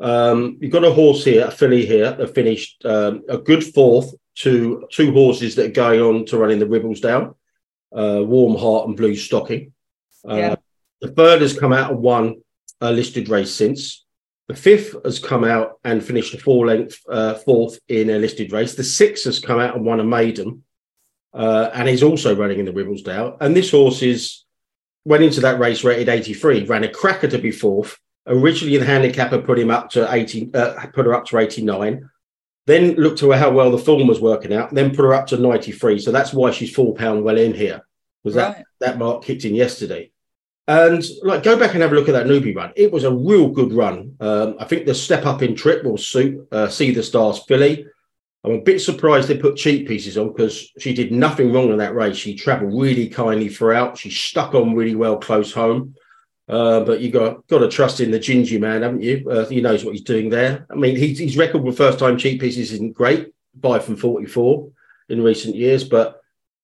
Um, 0.00 0.58
you've 0.60 0.72
got 0.72 0.84
a 0.84 0.92
horse 0.92 1.24
here, 1.24 1.46
a 1.46 1.50
filly 1.50 1.86
here 1.86 2.12
that 2.12 2.34
finished 2.34 2.84
um, 2.84 3.22
a 3.28 3.38
good 3.38 3.64
fourth 3.64 4.14
to 4.36 4.86
two 4.90 5.12
horses 5.12 5.54
that 5.54 5.66
are 5.66 5.72
going 5.72 6.00
on 6.00 6.24
to 6.26 6.38
run 6.38 6.50
in 6.50 6.58
the 6.58 6.66
Ribblesdale, 6.66 7.34
uh, 7.94 8.24
Warm 8.24 8.56
Heart 8.56 8.88
and 8.88 8.96
Blue 8.96 9.14
Stocking. 9.14 9.72
Uh, 10.28 10.36
yeah. 10.36 10.56
The 11.00 11.08
third 11.08 11.40
has 11.42 11.58
come 11.58 11.72
out 11.72 11.90
and 11.90 12.00
won 12.00 12.42
a 12.80 12.92
listed 12.92 13.28
race 13.28 13.54
since. 13.54 14.04
The 14.48 14.56
fifth 14.56 14.96
has 15.04 15.18
come 15.18 15.44
out 15.44 15.78
and 15.84 16.04
finished 16.04 16.34
a 16.34 16.38
four 16.38 16.66
length 16.66 16.98
uh, 17.08 17.34
fourth 17.34 17.78
in 17.88 18.10
a 18.10 18.18
listed 18.18 18.52
race. 18.52 18.74
The 18.74 18.84
sixth 18.84 19.24
has 19.24 19.38
come 19.38 19.60
out 19.60 19.76
and 19.76 19.84
won 19.84 20.00
a 20.00 20.04
maiden 20.04 20.64
uh, 21.32 21.70
and 21.74 21.88
he's 21.88 22.02
also 22.02 22.34
running 22.34 22.58
in 22.58 22.64
the 22.64 22.72
Ribblesdale. 22.72 23.36
And 23.40 23.56
this 23.56 23.70
horse 23.70 24.02
is 24.02 24.44
went 25.04 25.22
into 25.22 25.40
that 25.40 25.58
race 25.58 25.82
rated 25.84 26.08
83, 26.08 26.64
ran 26.64 26.84
a 26.84 26.88
cracker 26.88 27.28
to 27.28 27.38
be 27.38 27.50
fourth. 27.50 27.98
Originally, 28.26 28.76
the 28.76 28.84
handicapper 28.84 29.40
put 29.40 29.58
him 29.58 29.70
up 29.70 29.90
to 29.90 30.12
80, 30.12 30.50
uh, 30.54 30.86
put 30.92 31.06
her 31.06 31.14
up 31.14 31.24
to 31.26 31.38
89. 31.38 32.08
Then 32.66 32.94
looked 32.94 33.18
to 33.20 33.32
how 33.32 33.50
well 33.50 33.70
the 33.70 33.78
form 33.78 34.06
was 34.06 34.20
working 34.20 34.52
out. 34.52 34.74
Then 34.74 34.90
put 34.90 35.04
her 35.04 35.14
up 35.14 35.26
to 35.28 35.38
93. 35.38 35.98
So 35.98 36.12
that's 36.12 36.32
why 36.32 36.50
she's 36.50 36.72
four 36.72 36.94
pound 36.94 37.24
well 37.24 37.38
in 37.38 37.54
here. 37.54 37.80
Was 38.22 38.36
right. 38.36 38.56
that 38.56 38.64
that 38.80 38.98
mark 38.98 39.24
kicked 39.24 39.44
in 39.44 39.54
yesterday? 39.54 40.12
And 40.68 41.02
like, 41.22 41.42
go 41.42 41.58
back 41.58 41.72
and 41.72 41.82
have 41.82 41.90
a 41.90 41.94
look 41.94 42.08
at 42.08 42.12
that 42.12 42.26
newbie 42.26 42.54
run. 42.54 42.72
It 42.76 42.92
was 42.92 43.02
a 43.02 43.12
real 43.12 43.48
good 43.48 43.72
run. 43.72 44.14
Um, 44.20 44.54
I 44.60 44.66
think 44.66 44.86
the 44.86 44.94
step 44.94 45.26
up 45.26 45.42
in 45.42 45.56
trip 45.56 45.82
will 45.82 45.98
suit 45.98 46.46
uh, 46.52 46.68
Sea 46.68 46.92
the 46.92 47.02
Stars 47.02 47.40
filly. 47.48 47.86
I'm 48.42 48.52
a 48.52 48.60
bit 48.60 48.80
surprised 48.80 49.28
they 49.28 49.36
put 49.36 49.56
cheek 49.56 49.86
pieces 49.86 50.16
on 50.16 50.32
because 50.32 50.70
she 50.78 50.94
did 50.94 51.12
nothing 51.12 51.52
wrong 51.52 51.70
in 51.70 51.78
that 51.78 51.94
race. 51.94 52.16
She 52.16 52.34
travelled 52.34 52.80
really 52.80 53.08
kindly 53.08 53.48
throughout. 53.48 53.98
She 53.98 54.10
stuck 54.10 54.54
on 54.54 54.74
really 54.74 54.94
well 54.94 55.18
close 55.18 55.52
home. 55.52 55.94
Uh, 56.48 56.80
but 56.80 57.00
you 57.00 57.12
got 57.12 57.46
got 57.46 57.58
to 57.58 57.68
trust 57.68 58.00
in 58.00 58.10
the 58.10 58.18
Gingy 58.18 58.58
man, 58.58 58.82
haven't 58.82 59.02
you? 59.02 59.24
Uh, 59.30 59.46
he 59.46 59.60
knows 59.60 59.84
what 59.84 59.92
he's 59.92 60.02
doing 60.02 60.30
there. 60.30 60.66
I 60.68 60.74
mean, 60.74 60.96
his 60.96 61.36
record 61.36 61.62
with 61.62 61.76
first 61.76 61.98
time 62.00 62.18
cheek 62.18 62.40
pieces 62.40 62.72
isn't 62.72 62.96
great, 62.96 63.32
five 63.62 63.84
from 63.84 63.96
44 63.96 64.68
in 65.10 65.22
recent 65.22 65.54
years. 65.54 65.84
But 65.84 66.20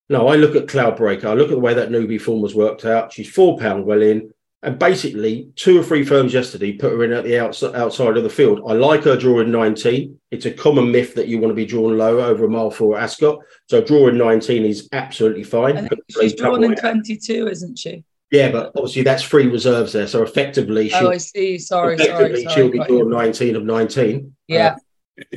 no, 0.09 0.27
I 0.27 0.37
look 0.37 0.57
at 0.57 0.67
Cloudbreaker. 0.67 1.27
I 1.27 1.35
look 1.35 1.51
at 1.51 1.55
the 1.55 1.61
way 1.61 1.75
that 1.75 1.91
newbie 1.91 2.21
form 2.21 2.41
was 2.41 2.55
worked 2.55 2.85
out. 2.85 3.13
She's 3.13 3.31
four 3.31 3.59
pound 3.59 3.85
well 3.85 4.03
in. 4.03 4.33
And 4.67 4.81
basically, 4.81 5.49
two 5.55 5.79
or 5.79 5.83
three 5.85 6.05
firms 6.05 6.35
yesterday 6.35 6.73
put 6.73 6.91
her 6.91 7.05
in 7.05 7.13
at 7.13 7.23
the 7.23 7.39
outside, 7.39 7.77
outside 7.77 8.17
of 8.17 8.25
the 8.25 8.29
field. 8.29 8.63
I 8.69 8.73
like 8.73 9.05
her 9.05 9.17
drawing 9.17 9.53
19. 9.53 10.19
It's 10.33 10.45
a 10.45 10.51
common 10.51 10.91
myth 10.91 11.15
that 11.15 11.29
you 11.29 11.39
want 11.39 11.53
to 11.53 11.55
be 11.55 11.65
drawn 11.65 11.97
low 11.97 12.19
over 12.19 12.45
a 12.45 12.49
mile 12.49 12.73
four 12.73 12.99
Ascot. 12.99 13.39
So 13.71 13.81
drawing 13.81 14.19
19 14.19 14.65
is 14.65 14.89
absolutely 14.91 15.45
fine. 15.45 15.89
she's 16.11 16.35
drawn 16.35 16.65
in 16.65 16.75
22, 16.75 17.47
isn't 17.47 17.79
she? 17.79 18.03
Yeah, 18.33 18.51
but 18.51 18.73
obviously 18.75 19.03
that's 19.03 19.23
free 19.23 19.47
reserves 19.47 19.93
there. 19.93 20.09
So 20.09 20.25
effectively, 20.25 20.93
oh, 20.95 21.11
I 21.11 21.19
see. 21.19 21.59
Sorry, 21.59 21.95
effectively 21.95 22.43
sorry, 22.43 22.55
she'll 22.55 22.71
be 22.73 22.81
drawn 22.81 23.09
19 23.09 23.55
of 23.55 23.63
19. 23.63 24.35
Yeah. 24.49 24.75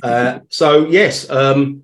Uh, 0.01 0.07
uh, 0.07 0.39
so 0.50 0.88
yes, 0.88 1.29
um, 1.29 1.83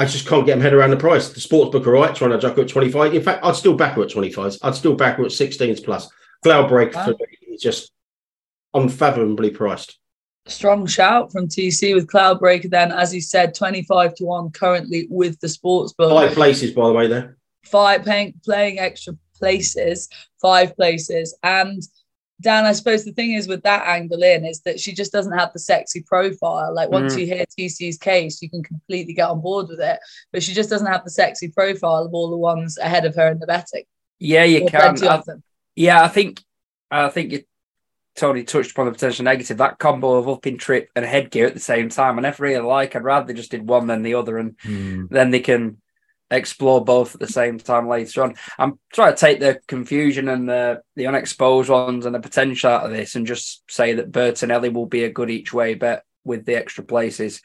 I 0.00 0.06
just 0.06 0.26
can't 0.26 0.44
get 0.44 0.58
my 0.58 0.64
head 0.64 0.74
around 0.74 0.90
the 0.90 0.96
price. 0.96 1.28
The 1.28 1.38
sports 1.38 1.70
book, 1.70 1.86
are 1.86 1.92
right, 1.92 2.16
trying 2.16 2.32
to 2.32 2.38
jack 2.38 2.56
her 2.56 2.62
at 2.62 2.68
25. 2.68 3.14
In 3.14 3.22
fact, 3.22 3.44
I'd 3.44 3.54
still 3.54 3.76
back 3.76 3.94
her 3.94 4.02
at 4.02 4.10
25. 4.10 4.58
I'd 4.60 4.74
still 4.74 4.96
back 4.96 5.18
her 5.18 5.24
at 5.24 5.30
16s 5.30 5.84
plus. 5.84 6.10
Cloudbreaker 6.44 6.94
wow. 6.94 7.04
for 7.04 7.10
me 7.12 7.54
is 7.54 7.62
just 7.62 7.92
unfathomably 8.74 9.50
priced. 9.50 9.98
Strong 10.46 10.86
shout 10.86 11.32
from 11.32 11.48
TC 11.48 11.94
with 11.94 12.06
Cloudbreaker. 12.06 12.68
Then, 12.68 12.92
as 12.92 13.10
he 13.10 13.20
said, 13.20 13.54
twenty-five 13.54 14.14
to 14.16 14.24
one 14.24 14.50
currently 14.50 15.06
with 15.08 15.40
the 15.40 15.48
sports 15.48 15.94
book. 15.94 16.10
Five 16.10 16.34
places, 16.34 16.72
by 16.72 16.86
the 16.86 16.92
way. 16.92 17.06
There, 17.06 17.38
five 17.64 18.04
paying, 18.04 18.34
playing 18.44 18.78
extra 18.78 19.16
places, 19.38 20.08
five 20.40 20.76
places, 20.76 21.34
and 21.42 21.82
Dan, 22.40 22.66
I 22.66 22.72
suppose 22.72 23.04
the 23.04 23.12
thing 23.12 23.32
is 23.32 23.46
with 23.46 23.62
that 23.62 23.86
angle 23.86 24.22
in 24.22 24.44
is 24.44 24.60
that 24.62 24.80
she 24.80 24.92
just 24.92 25.12
doesn't 25.12 25.38
have 25.38 25.52
the 25.52 25.58
sexy 25.58 26.02
profile. 26.02 26.74
Like 26.74 26.90
once 26.90 27.14
mm. 27.14 27.20
you 27.20 27.26
hear 27.26 27.44
TC's 27.58 27.96
case, 27.96 28.42
you 28.42 28.50
can 28.50 28.62
completely 28.62 29.14
get 29.14 29.28
on 29.28 29.40
board 29.40 29.68
with 29.68 29.80
it, 29.80 29.98
but 30.32 30.42
she 30.42 30.52
just 30.52 30.68
doesn't 30.68 30.86
have 30.86 31.04
the 31.04 31.10
sexy 31.10 31.48
profile 31.48 32.04
of 32.04 32.12
all 32.12 32.30
the 32.30 32.36
ones 32.36 32.76
ahead 32.78 33.04
of 33.06 33.14
her 33.14 33.30
in 33.30 33.38
the 33.38 33.46
betting. 33.46 33.84
Yeah, 34.18 34.44
you 34.44 34.64
or 34.64 34.68
can. 34.68 34.96
Yeah, 35.76 36.02
I 36.02 36.08
think 36.08 36.42
I 36.90 37.08
think 37.08 37.32
it, 37.32 37.48
Tony 38.16 38.44
touched 38.44 38.72
upon 38.72 38.86
the 38.86 38.92
potential 38.92 39.24
negative. 39.24 39.58
That 39.58 39.78
combo 39.78 40.14
of 40.14 40.28
upping 40.28 40.58
trip 40.58 40.88
and 40.94 41.04
headgear 41.04 41.46
at 41.46 41.54
the 41.54 41.60
same 41.60 41.88
time, 41.88 42.18
I 42.18 42.22
never 42.22 42.44
really 42.44 42.64
like. 42.64 42.94
I'd 42.94 43.02
rather 43.02 43.26
they 43.26 43.34
just 43.34 43.50
did 43.50 43.68
one 43.68 43.86
than 43.86 44.02
the 44.02 44.14
other, 44.14 44.38
and 44.38 44.56
mm. 44.58 45.08
then 45.10 45.30
they 45.30 45.40
can 45.40 45.78
explore 46.30 46.84
both 46.84 47.14
at 47.14 47.20
the 47.20 47.26
same 47.26 47.58
time 47.58 47.88
later 47.88 48.22
on. 48.22 48.34
I'm 48.58 48.78
trying 48.92 49.12
to 49.14 49.20
take 49.20 49.40
the 49.40 49.60
confusion 49.66 50.28
and 50.28 50.48
the 50.48 50.82
the 50.96 51.06
unexposed 51.06 51.68
ones 51.68 52.06
and 52.06 52.14
the 52.14 52.20
potential 52.20 52.70
out 52.70 52.86
of 52.86 52.92
this, 52.92 53.16
and 53.16 53.26
just 53.26 53.64
say 53.68 53.94
that 53.94 54.12
Bertinelli 54.12 54.72
will 54.72 54.86
be 54.86 55.04
a 55.04 55.12
good 55.12 55.30
each 55.30 55.52
way 55.52 55.74
bet 55.74 56.04
with 56.24 56.44
the 56.44 56.54
extra 56.54 56.84
places, 56.84 57.42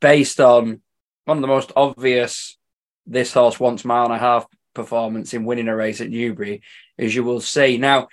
based 0.00 0.40
on 0.40 0.80
one 1.26 1.36
of 1.36 1.42
the 1.42 1.48
most 1.48 1.72
obvious. 1.76 2.56
This 3.04 3.32
horse 3.32 3.58
wants 3.58 3.84
mile 3.84 4.04
and 4.04 4.14
a 4.14 4.18
half 4.18 4.46
performance 4.74 5.34
in 5.34 5.44
winning 5.44 5.68
a 5.68 5.76
race 5.76 6.00
at 6.00 6.10
Newbury, 6.10 6.62
as 6.98 7.14
you 7.14 7.24
will 7.24 7.40
see. 7.40 7.78
Now, 7.78 8.08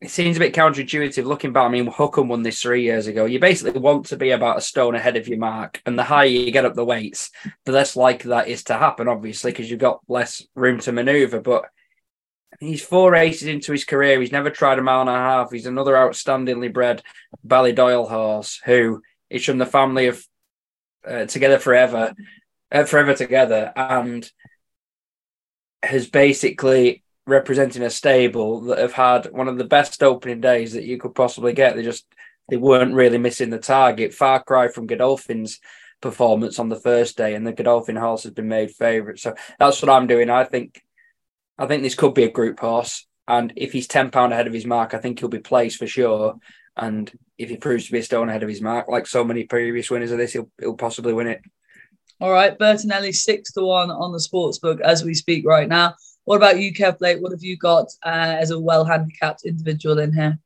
it 0.00 0.10
seems 0.10 0.36
a 0.36 0.40
bit 0.40 0.54
counterintuitive 0.54 1.24
looking 1.24 1.52
back. 1.52 1.64
I 1.64 1.68
mean, 1.68 1.90
Hukum 1.90 2.28
won 2.28 2.42
this 2.42 2.62
three 2.62 2.82
years 2.82 3.08
ago. 3.08 3.24
You 3.24 3.40
basically 3.40 3.80
want 3.80 4.06
to 4.06 4.16
be 4.16 4.30
about 4.30 4.58
a 4.58 4.60
stone 4.60 4.94
ahead 4.94 5.16
of 5.16 5.26
your 5.26 5.38
mark, 5.38 5.82
and 5.84 5.98
the 5.98 6.04
higher 6.04 6.26
you 6.26 6.52
get 6.52 6.64
up 6.64 6.74
the 6.74 6.84
weights, 6.84 7.30
the 7.64 7.72
less 7.72 7.96
likely 7.96 8.28
that 8.30 8.48
is 8.48 8.64
to 8.64 8.74
happen, 8.74 9.08
obviously, 9.08 9.50
because 9.50 9.70
you've 9.70 9.80
got 9.80 10.00
less 10.06 10.46
room 10.54 10.78
to 10.80 10.92
maneuver. 10.92 11.40
But 11.40 11.64
he's 12.60 12.82
four 12.82 13.10
races 13.10 13.48
into 13.48 13.72
his 13.72 13.84
career. 13.84 14.20
He's 14.20 14.30
never 14.32 14.50
tried 14.50 14.78
a 14.78 14.82
mile 14.82 15.00
and 15.00 15.10
a 15.10 15.14
half. 15.14 15.50
He's 15.50 15.66
another 15.66 15.94
outstandingly 15.94 16.72
bred 16.72 17.02
Ballydoyle 17.46 18.08
horse 18.08 18.60
who 18.64 19.02
is 19.30 19.44
from 19.44 19.58
the 19.58 19.66
family 19.66 20.06
of 20.06 20.24
uh, 21.06 21.26
Together 21.26 21.58
Forever, 21.58 22.14
uh, 22.70 22.84
Forever 22.84 23.14
Together, 23.14 23.72
and 23.74 24.30
has 25.82 26.06
basically 26.06 27.02
representing 27.26 27.82
a 27.82 27.90
stable 27.90 28.62
that 28.62 28.78
have 28.78 28.94
had 28.94 29.30
one 29.32 29.48
of 29.48 29.58
the 29.58 29.64
best 29.64 30.02
opening 30.02 30.40
days 30.40 30.72
that 30.72 30.84
you 30.84 30.98
could 30.98 31.14
possibly 31.14 31.52
get. 31.52 31.76
They 31.76 31.82
just 31.82 32.06
they 32.48 32.56
weren't 32.56 32.94
really 32.94 33.18
missing 33.18 33.50
the 33.50 33.58
target. 33.58 34.14
Far 34.14 34.42
cry 34.42 34.68
from 34.68 34.86
Godolphin's 34.86 35.60
performance 36.00 36.58
on 36.58 36.68
the 36.68 36.80
first 36.80 37.16
day, 37.16 37.34
and 37.34 37.46
the 37.46 37.52
Godolphin 37.52 37.96
horse 37.96 38.22
has 38.22 38.32
been 38.32 38.48
made 38.48 38.70
favourite. 38.70 39.18
So 39.18 39.34
that's 39.58 39.82
what 39.82 39.90
I'm 39.90 40.06
doing. 40.06 40.30
I 40.30 40.44
think 40.44 40.82
I 41.58 41.66
think 41.66 41.82
this 41.82 41.94
could 41.94 42.14
be 42.14 42.24
a 42.24 42.30
group 42.30 42.60
horse, 42.60 43.06
and 43.26 43.52
if 43.56 43.72
he's 43.72 43.86
ten 43.86 44.10
pound 44.10 44.32
ahead 44.32 44.46
of 44.46 44.52
his 44.52 44.66
mark, 44.66 44.94
I 44.94 44.98
think 44.98 45.18
he'll 45.18 45.28
be 45.28 45.38
placed 45.38 45.78
for 45.78 45.86
sure. 45.86 46.36
And 46.76 47.10
if 47.36 47.50
he 47.50 47.56
proves 47.56 47.86
to 47.86 47.92
be 47.92 47.98
a 47.98 48.02
stone 48.04 48.28
ahead 48.28 48.44
of 48.44 48.48
his 48.48 48.62
mark, 48.62 48.88
like 48.88 49.06
so 49.06 49.24
many 49.24 49.44
previous 49.44 49.90
winners 49.90 50.12
of 50.12 50.18
this, 50.18 50.32
he'll 50.32 50.50
he'll 50.58 50.74
possibly 50.74 51.12
win 51.12 51.26
it. 51.26 51.42
All 52.20 52.32
right, 52.32 52.58
Bertinelli 52.58 53.14
six 53.14 53.52
to 53.52 53.62
one 53.62 53.90
on 53.92 54.12
the 54.12 54.18
sports 54.18 54.58
book 54.58 54.80
as 54.80 55.04
we 55.04 55.14
speak 55.14 55.46
right 55.46 55.68
now. 55.68 55.94
What 56.24 56.36
about 56.36 56.58
you, 56.58 56.74
Kev 56.74 56.98
Blake? 56.98 57.22
What 57.22 57.30
have 57.30 57.44
you 57.44 57.56
got 57.56 57.86
uh, 58.04 58.36
as 58.40 58.50
a 58.50 58.58
well 58.58 58.84
handicapped 58.84 59.44
individual 59.44 60.00
in 60.00 60.12
here? 60.12 60.38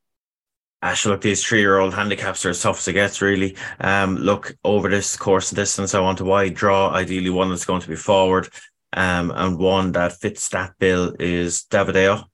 Actually, 0.82 1.12
look, 1.12 1.22
these 1.22 1.42
three-year-old 1.42 1.94
handicaps 1.94 2.44
are 2.44 2.50
as 2.50 2.60
tough 2.60 2.78
as 2.78 2.88
it 2.88 2.92
gets, 2.92 3.22
really. 3.22 3.56
Um, 3.80 4.16
look 4.16 4.54
over 4.64 4.90
this 4.90 5.16
course 5.16 5.50
and 5.50 5.56
distance, 5.56 5.94
I 5.94 6.00
want 6.00 6.20
a 6.20 6.24
wide 6.24 6.54
draw. 6.54 6.90
Ideally, 6.90 7.30
one 7.30 7.48
that's 7.48 7.64
going 7.64 7.80
to 7.80 7.88
be 7.88 7.96
forward, 7.96 8.48
um, 8.92 9.32
and 9.34 9.58
one 9.58 9.92
that 9.92 10.12
fits 10.20 10.48
that 10.50 10.74
bill 10.78 11.14
is 11.18 11.64
Davideo, 11.70 12.24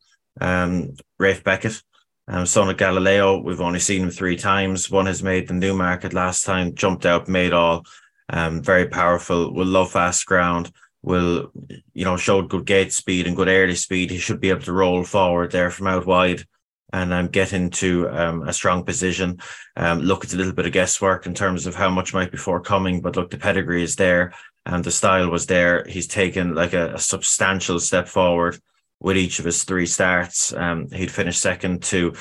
um, 0.40 0.96
Ralph 1.18 1.44
Beckett, 1.44 1.80
um, 2.26 2.44
son 2.44 2.70
of 2.70 2.76
Galileo. 2.76 3.40
We've 3.40 3.60
only 3.60 3.80
seen 3.80 4.02
him 4.02 4.10
three 4.10 4.36
times. 4.36 4.90
One 4.90 5.06
has 5.06 5.22
made 5.22 5.46
the 5.46 5.54
Newmarket 5.54 6.12
last 6.12 6.44
time, 6.44 6.74
jumped 6.74 7.06
out, 7.06 7.28
made 7.28 7.52
all. 7.52 7.84
Um, 8.28 8.62
very 8.62 8.88
powerful. 8.88 9.52
Will 9.52 9.66
love 9.66 9.92
fast 9.92 10.26
ground 10.26 10.72
will, 11.02 11.50
you 11.94 12.04
know, 12.04 12.16
showed 12.16 12.48
good 12.48 12.66
gate 12.66 12.92
speed 12.92 13.26
and 13.26 13.36
good 13.36 13.48
early 13.48 13.74
speed. 13.74 14.10
He 14.10 14.18
should 14.18 14.40
be 14.40 14.50
able 14.50 14.62
to 14.62 14.72
roll 14.72 15.04
forward 15.04 15.52
there 15.52 15.70
from 15.70 15.86
out 15.86 16.06
wide 16.06 16.44
and 16.92 17.12
um, 17.12 17.28
get 17.28 17.52
into 17.52 18.08
um, 18.08 18.48
a 18.48 18.52
strong 18.52 18.84
position. 18.84 19.38
Um, 19.76 20.00
look, 20.00 20.24
it's 20.24 20.34
a 20.34 20.36
little 20.36 20.54
bit 20.54 20.66
of 20.66 20.72
guesswork 20.72 21.26
in 21.26 21.34
terms 21.34 21.66
of 21.66 21.74
how 21.74 21.90
much 21.90 22.14
might 22.14 22.32
be 22.32 22.38
forthcoming, 22.38 23.00
but 23.00 23.16
look, 23.16 23.30
the 23.30 23.38
pedigree 23.38 23.82
is 23.82 23.96
there 23.96 24.32
and 24.64 24.82
the 24.82 24.90
style 24.90 25.30
was 25.30 25.46
there. 25.46 25.84
He's 25.86 26.06
taken 26.06 26.54
like 26.54 26.72
a, 26.72 26.94
a 26.94 26.98
substantial 26.98 27.78
step 27.78 28.08
forward 28.08 28.58
with 29.00 29.16
each 29.16 29.38
of 29.38 29.44
his 29.44 29.64
three 29.64 29.86
starts. 29.86 30.52
Um, 30.52 30.90
he'd 30.90 31.10
finished 31.10 31.40
second 31.40 31.82
to 31.84 32.14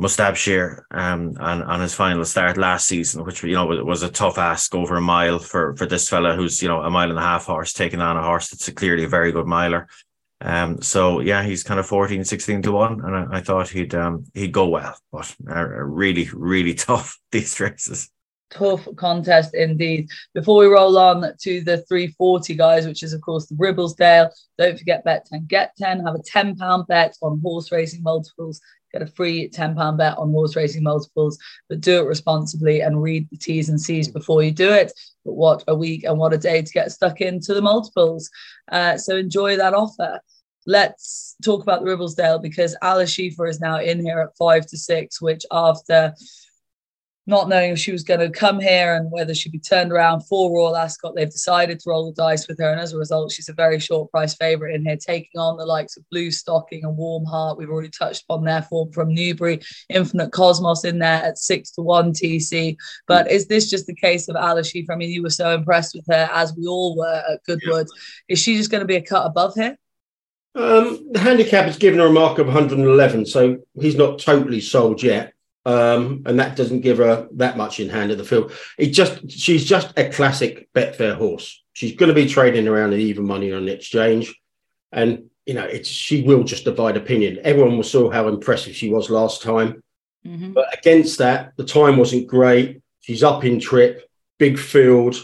Mustabshir 0.00 0.80
um, 0.90 1.36
on, 1.38 1.62
on 1.62 1.80
his 1.80 1.94
final 1.94 2.24
start 2.24 2.56
last 2.56 2.86
season, 2.86 3.22
which 3.24 3.42
you 3.42 3.52
know 3.52 3.66
was 3.66 4.02
a 4.02 4.10
tough 4.10 4.38
ask 4.38 4.74
over 4.74 4.96
a 4.96 5.00
mile 5.00 5.38
for 5.38 5.76
for 5.76 5.84
this 5.84 6.08
fella 6.08 6.34
who's 6.34 6.62
you 6.62 6.68
know 6.68 6.80
a 6.80 6.90
mile 6.90 7.10
and 7.10 7.18
a 7.18 7.22
half 7.22 7.44
horse 7.44 7.74
taking 7.74 8.00
on 8.00 8.16
a 8.16 8.22
horse 8.22 8.48
that's 8.48 8.66
a 8.68 8.72
clearly 8.72 9.04
a 9.04 9.08
very 9.08 9.30
good 9.30 9.46
miler. 9.46 9.88
Um, 10.40 10.80
so 10.80 11.20
yeah, 11.20 11.42
he's 11.42 11.62
kind 11.62 11.78
of 11.78 11.86
14, 11.86 12.24
16 12.24 12.62
to 12.62 12.72
one, 12.72 13.04
and 13.04 13.14
I, 13.14 13.38
I 13.38 13.40
thought 13.42 13.68
he'd 13.68 13.94
um 13.94 14.24
he'd 14.32 14.52
go 14.52 14.68
well, 14.68 14.96
but 15.12 15.34
uh, 15.48 15.66
really, 15.66 16.30
really 16.32 16.74
tough 16.88 17.18
these 17.30 17.60
races. 17.60 18.10
Tough 18.50 18.88
contest 18.96 19.54
indeed. 19.54 20.08
Before 20.34 20.58
we 20.60 20.66
roll 20.66 20.96
on 20.96 21.34
to 21.42 21.60
the 21.60 21.82
340 21.82 22.54
guys, 22.54 22.86
which 22.86 23.02
is 23.02 23.12
of 23.12 23.20
course 23.20 23.46
the 23.46 23.54
Ribblesdale, 23.54 24.30
don't 24.58 24.78
forget 24.78 25.04
bet 25.04 25.26
10 25.26 25.44
get 25.46 25.76
10. 25.76 26.06
Have 26.06 26.14
a 26.14 26.22
10 26.22 26.56
pound 26.56 26.86
bet 26.88 27.14
on 27.20 27.38
horse 27.44 27.70
racing 27.70 28.02
multiples 28.02 28.62
get 28.92 29.02
a 29.02 29.06
free 29.06 29.48
£10 29.48 29.96
bet 29.96 30.18
on 30.18 30.30
horse 30.30 30.56
racing 30.56 30.82
multiples, 30.82 31.38
but 31.68 31.80
do 31.80 32.00
it 32.00 32.06
responsibly 32.06 32.80
and 32.80 33.02
read 33.02 33.28
the 33.30 33.36
T's 33.36 33.68
and 33.68 33.80
C's 33.80 34.08
before 34.08 34.42
you 34.42 34.50
do 34.50 34.72
it. 34.72 34.92
But 35.24 35.34
what 35.34 35.64
a 35.68 35.74
week 35.74 36.04
and 36.04 36.18
what 36.18 36.32
a 36.32 36.38
day 36.38 36.62
to 36.62 36.72
get 36.72 36.92
stuck 36.92 37.20
into 37.20 37.54
the 37.54 37.62
multiples. 37.62 38.30
Uh, 38.70 38.96
so 38.96 39.16
enjoy 39.16 39.56
that 39.56 39.74
offer. 39.74 40.20
Let's 40.66 41.36
talk 41.42 41.62
about 41.62 41.84
the 41.84 41.90
Ribblesdale 41.90 42.42
because 42.42 42.76
Al 42.82 42.98
Asifah 42.98 43.48
is 43.48 43.60
now 43.60 43.80
in 43.80 44.04
here 44.04 44.20
at 44.20 44.36
five 44.36 44.66
to 44.66 44.76
six, 44.76 45.20
which 45.20 45.44
after 45.50 46.14
not 47.30 47.48
knowing 47.48 47.70
if 47.70 47.78
she 47.78 47.92
was 47.92 48.02
going 48.02 48.20
to 48.20 48.28
come 48.28 48.60
here 48.60 48.94
and 48.94 49.10
whether 49.10 49.34
she'd 49.34 49.52
be 49.52 49.58
turned 49.58 49.92
around 49.92 50.20
for 50.22 50.52
Royal 50.52 50.76
Ascot. 50.76 51.14
They've 51.14 51.30
decided 51.30 51.80
to 51.80 51.88
roll 51.88 52.06
the 52.06 52.12
dice 52.12 52.46
with 52.46 52.58
her, 52.58 52.70
and 52.70 52.80
as 52.80 52.92
a 52.92 52.98
result, 52.98 53.32
she's 53.32 53.48
a 53.48 53.54
very 53.54 53.78
short 53.78 54.10
price 54.10 54.34
favourite 54.34 54.74
in 54.74 54.84
here, 54.84 54.96
taking 54.96 55.40
on 55.40 55.56
the 55.56 55.64
likes 55.64 55.96
of 55.96 56.04
Blue 56.10 56.30
Stocking 56.30 56.84
and 56.84 56.96
Warm 56.96 57.24
Heart. 57.24 57.56
We've 57.56 57.70
already 57.70 57.88
touched 57.88 58.24
upon 58.24 58.44
their 58.44 58.62
form 58.62 58.92
from 58.92 59.14
Newbury, 59.14 59.60
Infinite 59.88 60.32
Cosmos 60.32 60.84
in 60.84 60.98
there 60.98 61.22
at 61.22 61.38
six 61.38 61.70
to 61.72 61.82
one 61.82 62.12
TC. 62.12 62.76
But 63.06 63.30
is 63.30 63.46
this 63.46 63.70
just 63.70 63.86
the 63.86 63.94
case 63.94 64.28
of 64.28 64.36
Al 64.36 64.56
Asifah? 64.56 64.90
I 64.90 64.96
mean, 64.96 65.10
you 65.10 65.22
were 65.22 65.30
so 65.30 65.54
impressed 65.54 65.94
with 65.94 66.04
her, 66.10 66.28
as 66.34 66.54
we 66.54 66.66
all 66.66 66.96
were 66.96 67.22
at 67.30 67.44
Goodwood. 67.44 67.86
Yeah. 67.88 68.34
Is 68.34 68.40
she 68.40 68.56
just 68.56 68.70
going 68.70 68.82
to 68.82 68.86
be 68.86 68.96
a 68.96 69.02
cut 69.02 69.24
above 69.24 69.54
here? 69.54 69.78
Um, 70.56 71.12
the 71.12 71.20
handicap 71.20 71.66
has 71.66 71.78
given 71.78 72.00
her 72.00 72.08
a 72.08 72.12
mark 72.12 72.38
of 72.38 72.46
111, 72.46 73.26
so 73.26 73.58
he's 73.80 73.94
not 73.94 74.18
totally 74.18 74.60
sold 74.60 75.00
yet 75.00 75.32
um, 75.70 76.22
and 76.26 76.38
that 76.40 76.56
doesn't 76.56 76.80
give 76.80 76.98
her 76.98 77.28
that 77.32 77.56
much 77.56 77.78
in 77.78 77.88
hand 77.88 78.10
of 78.10 78.18
the 78.18 78.24
field. 78.24 78.52
It 78.76 78.88
just 78.88 79.30
she's 79.30 79.64
just 79.64 79.92
a 79.96 80.10
classic 80.10 80.68
Betfair 80.72 81.14
horse. 81.14 81.62
She's 81.72 81.94
going 81.94 82.08
to 82.08 82.14
be 82.14 82.26
trading 82.26 82.66
around 82.66 82.92
at 82.92 82.98
even 82.98 83.26
money 83.26 83.52
on 83.52 83.66
the 83.66 83.72
exchange, 83.72 84.34
and 84.90 85.30
you 85.46 85.54
know 85.54 85.64
it's 85.64 85.88
she 85.88 86.22
will 86.22 86.42
just 86.42 86.64
divide 86.64 86.96
opinion. 86.96 87.38
Everyone 87.44 87.82
saw 87.84 88.10
how 88.10 88.26
impressive 88.26 88.74
she 88.74 88.90
was 88.90 89.10
last 89.10 89.42
time, 89.42 89.82
mm-hmm. 90.26 90.52
but 90.52 90.76
against 90.76 91.18
that, 91.18 91.52
the 91.56 91.64
time 91.64 91.96
wasn't 91.96 92.26
great. 92.26 92.82
She's 93.00 93.22
up 93.22 93.44
in 93.44 93.60
trip, 93.60 94.10
big 94.38 94.58
field, 94.58 95.16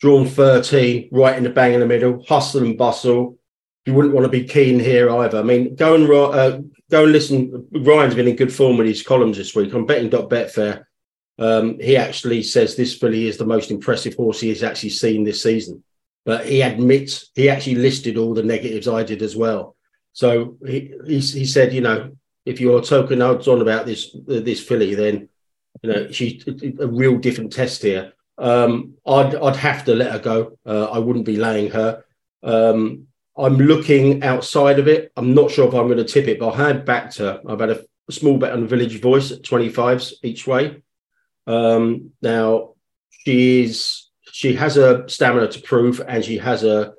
drawn 0.00 0.26
13, 0.26 1.08
right 1.10 1.36
in 1.36 1.44
the 1.44 1.50
bang 1.50 1.74
in 1.74 1.80
the 1.80 1.86
middle, 1.86 2.22
hustle 2.28 2.62
and 2.62 2.76
bustle. 2.76 3.37
You 3.88 3.94
wouldn't 3.94 4.12
want 4.12 4.26
to 4.26 4.30
be 4.30 4.44
keen 4.44 4.78
here 4.78 5.08
either. 5.08 5.38
I 5.38 5.42
mean, 5.42 5.74
go 5.74 5.94
and 5.94 6.04
uh, 6.04 6.60
go 6.90 7.04
and 7.04 7.12
listen. 7.12 7.66
Ryan's 7.72 8.14
been 8.14 8.28
in 8.28 8.36
good 8.36 8.52
form 8.52 8.76
with 8.76 8.86
his 8.86 9.02
columns 9.02 9.38
this 9.38 9.54
week 9.54 9.72
on 9.72 9.86
betting.betfair. 9.86 10.84
Um, 11.38 11.80
he 11.80 11.96
actually 11.96 12.42
says 12.42 12.76
this 12.76 12.98
filly 12.98 13.28
is 13.28 13.38
the 13.38 13.46
most 13.46 13.70
impressive 13.70 14.14
horse 14.14 14.40
he 14.40 14.50
has 14.50 14.62
actually 14.62 14.90
seen 14.90 15.24
this 15.24 15.42
season. 15.42 15.82
But 16.26 16.44
he 16.44 16.60
admits 16.60 17.30
he 17.34 17.48
actually 17.48 17.76
listed 17.76 18.18
all 18.18 18.34
the 18.34 18.42
negatives 18.42 18.88
I 18.88 19.04
did 19.04 19.22
as 19.22 19.34
well. 19.34 19.74
So 20.12 20.58
he 20.66 20.92
he, 21.06 21.20
he 21.20 21.46
said, 21.46 21.72
you 21.72 21.80
know, 21.80 22.14
if 22.44 22.60
you're 22.60 22.82
token 22.82 23.22
odds 23.22 23.48
on 23.48 23.62
about 23.62 23.86
this 23.86 24.14
this 24.26 24.62
filly, 24.62 24.96
then 24.96 25.30
you 25.80 25.90
know 25.90 26.10
she's 26.10 26.46
a 26.78 26.86
real 26.86 27.16
different 27.16 27.54
test 27.54 27.80
here. 27.80 28.12
Um, 28.36 28.98
I'd 29.06 29.34
I'd 29.34 29.56
have 29.56 29.86
to 29.86 29.94
let 29.94 30.12
her 30.12 30.18
go. 30.18 30.58
Uh, 30.66 30.90
I 30.92 30.98
wouldn't 30.98 31.24
be 31.24 31.38
laying 31.38 31.70
her. 31.70 32.04
Um, 32.42 33.07
I'm 33.38 33.56
looking 33.56 34.22
outside 34.24 34.78
of 34.78 34.88
it. 34.88 35.12
I'm 35.16 35.32
not 35.32 35.50
sure 35.50 35.68
if 35.68 35.74
I'm 35.74 35.86
going 35.86 35.98
to 35.98 36.04
tip 36.04 36.26
it, 36.26 36.40
but 36.40 36.50
I 36.50 36.68
had 36.68 36.84
backed 36.84 37.18
her. 37.18 37.40
I've 37.48 37.60
had 37.60 37.70
a, 37.70 37.84
small 38.10 38.38
bet 38.38 38.52
on 38.54 38.66
Village 38.66 39.02
Voice 39.02 39.32
at 39.32 39.42
25s 39.42 40.14
each 40.22 40.46
way. 40.46 40.82
Um, 41.46 42.12
now 42.22 42.70
she 43.10 43.64
is 43.64 44.08
she 44.32 44.54
has 44.54 44.78
a 44.78 45.06
stamina 45.10 45.48
to 45.48 45.60
prove, 45.60 46.00
and 46.08 46.24
she 46.24 46.38
has 46.38 46.64
a 46.64 46.94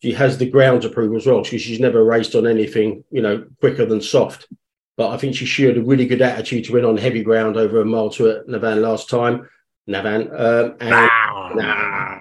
she 0.00 0.12
has 0.12 0.38
the 0.38 0.48
ground 0.48 0.80
to 0.80 0.88
prove 0.88 1.14
as 1.16 1.26
well 1.26 1.42
because 1.42 1.60
she's 1.60 1.80
never 1.80 2.02
raced 2.02 2.34
on 2.34 2.46
anything 2.46 3.04
you 3.10 3.20
know 3.20 3.44
quicker 3.60 3.84
than 3.84 4.00
soft. 4.00 4.48
But 4.96 5.10
I 5.10 5.18
think 5.18 5.36
she 5.36 5.44
showed 5.44 5.76
a 5.76 5.82
really 5.82 6.06
good 6.06 6.22
attitude 6.22 6.64
to 6.64 6.72
win 6.72 6.86
on 6.86 6.96
heavy 6.96 7.22
ground 7.22 7.58
over 7.58 7.82
a 7.82 7.84
mile 7.84 8.08
to 8.10 8.30
at 8.30 8.48
Navan 8.48 8.80
last 8.80 9.10
time. 9.10 9.48
Navan. 9.86 10.30
Um, 10.34 10.76
and, 10.80 11.10
nah. 11.56 12.20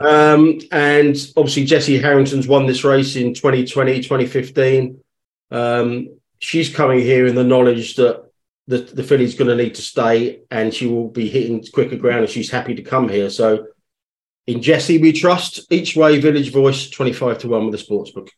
um, 0.00 0.58
and 0.72 1.16
obviously, 1.36 1.64
Jessie 1.64 1.98
Harrington's 1.98 2.48
won 2.48 2.66
this 2.66 2.84
race 2.84 3.16
in 3.16 3.34
2020, 3.34 4.02
2015. 4.02 5.00
Um, 5.50 6.08
she's 6.38 6.74
coming 6.74 7.00
here 7.00 7.26
in 7.26 7.34
the 7.34 7.44
knowledge 7.44 7.96
that 7.96 8.24
the, 8.66 8.78
the 8.78 9.02
filly's 9.02 9.34
going 9.34 9.56
to 9.56 9.62
need 9.62 9.74
to 9.74 9.82
stay 9.82 10.40
and 10.50 10.72
she 10.72 10.86
will 10.86 11.08
be 11.08 11.28
hitting 11.28 11.64
quicker 11.72 11.96
ground 11.96 12.20
and 12.20 12.30
she's 12.30 12.50
happy 12.50 12.74
to 12.74 12.82
come 12.82 13.08
here. 13.08 13.30
So 13.30 13.66
in 14.46 14.62
Jessie, 14.62 14.98
we 14.98 15.12
trust 15.12 15.70
each 15.70 15.96
way 15.96 16.18
village 16.18 16.50
voice 16.50 16.90
25 16.90 17.38
to 17.38 17.48
1 17.48 17.64
with 17.66 17.72
the 17.72 17.78
sports 17.78 18.10
book. 18.10 18.30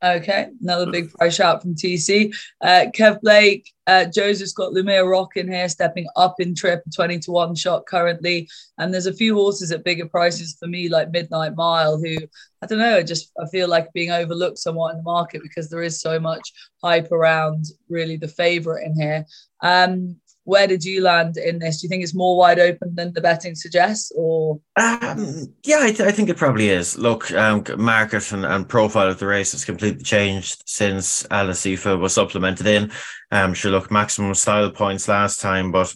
Okay, 0.00 0.46
another 0.62 0.90
big 0.92 1.12
price 1.12 1.40
out 1.40 1.60
from 1.60 1.74
TC. 1.74 2.32
Uh, 2.60 2.86
Kev 2.94 3.20
Blake, 3.20 3.72
uh, 3.88 4.04
Joseph's 4.04 4.52
got 4.52 4.72
Lumiere 4.72 5.08
Rock 5.08 5.36
in 5.36 5.50
here, 5.50 5.68
stepping 5.68 6.06
up 6.14 6.36
in 6.38 6.54
trip, 6.54 6.84
20 6.94 7.18
to 7.20 7.32
1 7.32 7.56
shot 7.56 7.84
currently. 7.86 8.48
And 8.78 8.94
there's 8.94 9.06
a 9.06 9.12
few 9.12 9.34
horses 9.34 9.72
at 9.72 9.82
bigger 9.82 10.06
prices 10.06 10.56
for 10.58 10.68
me, 10.68 10.88
like 10.88 11.10
Midnight 11.10 11.56
Mile, 11.56 11.98
who 11.98 12.16
I 12.62 12.66
don't 12.66 12.78
know, 12.78 12.98
I 12.98 13.02
just 13.02 13.32
I 13.40 13.48
feel 13.48 13.68
like 13.68 13.92
being 13.92 14.12
overlooked 14.12 14.58
somewhat 14.58 14.92
in 14.92 14.98
the 14.98 15.02
market 15.02 15.42
because 15.42 15.68
there 15.68 15.82
is 15.82 16.00
so 16.00 16.20
much 16.20 16.52
hype 16.82 17.10
around 17.10 17.64
really 17.88 18.16
the 18.16 18.28
favourite 18.28 18.86
in 18.86 18.94
here. 18.94 19.26
Um, 19.62 20.16
where 20.48 20.66
did 20.66 20.82
you 20.82 21.02
land 21.02 21.36
in 21.36 21.58
this? 21.58 21.78
Do 21.78 21.84
you 21.84 21.90
think 21.90 22.02
it's 22.02 22.14
more 22.14 22.38
wide 22.38 22.58
open 22.58 22.94
than 22.94 23.12
the 23.12 23.20
betting 23.20 23.54
suggests, 23.54 24.10
or? 24.16 24.58
Um, 24.76 25.52
yeah, 25.62 25.80
I, 25.82 25.90
th- 25.92 26.08
I, 26.08 26.10
think 26.10 26.30
it 26.30 26.38
probably 26.38 26.70
is. 26.70 26.96
Look, 26.96 27.30
um, 27.32 27.64
market 27.76 28.32
and, 28.32 28.46
and, 28.46 28.66
profile 28.66 29.08
of 29.08 29.18
the 29.18 29.26
race 29.26 29.52
has 29.52 29.66
completely 29.66 30.02
changed 30.02 30.62
since 30.64 31.26
Al 31.30 31.48
Asifah 31.48 32.00
was 32.00 32.14
supplemented 32.14 32.66
in. 32.66 32.90
Um, 33.30 33.52
sure, 33.52 33.72
look, 33.72 33.90
maximum 33.90 34.34
style 34.34 34.70
points 34.70 35.06
last 35.06 35.42
time, 35.42 35.70
but 35.70 35.94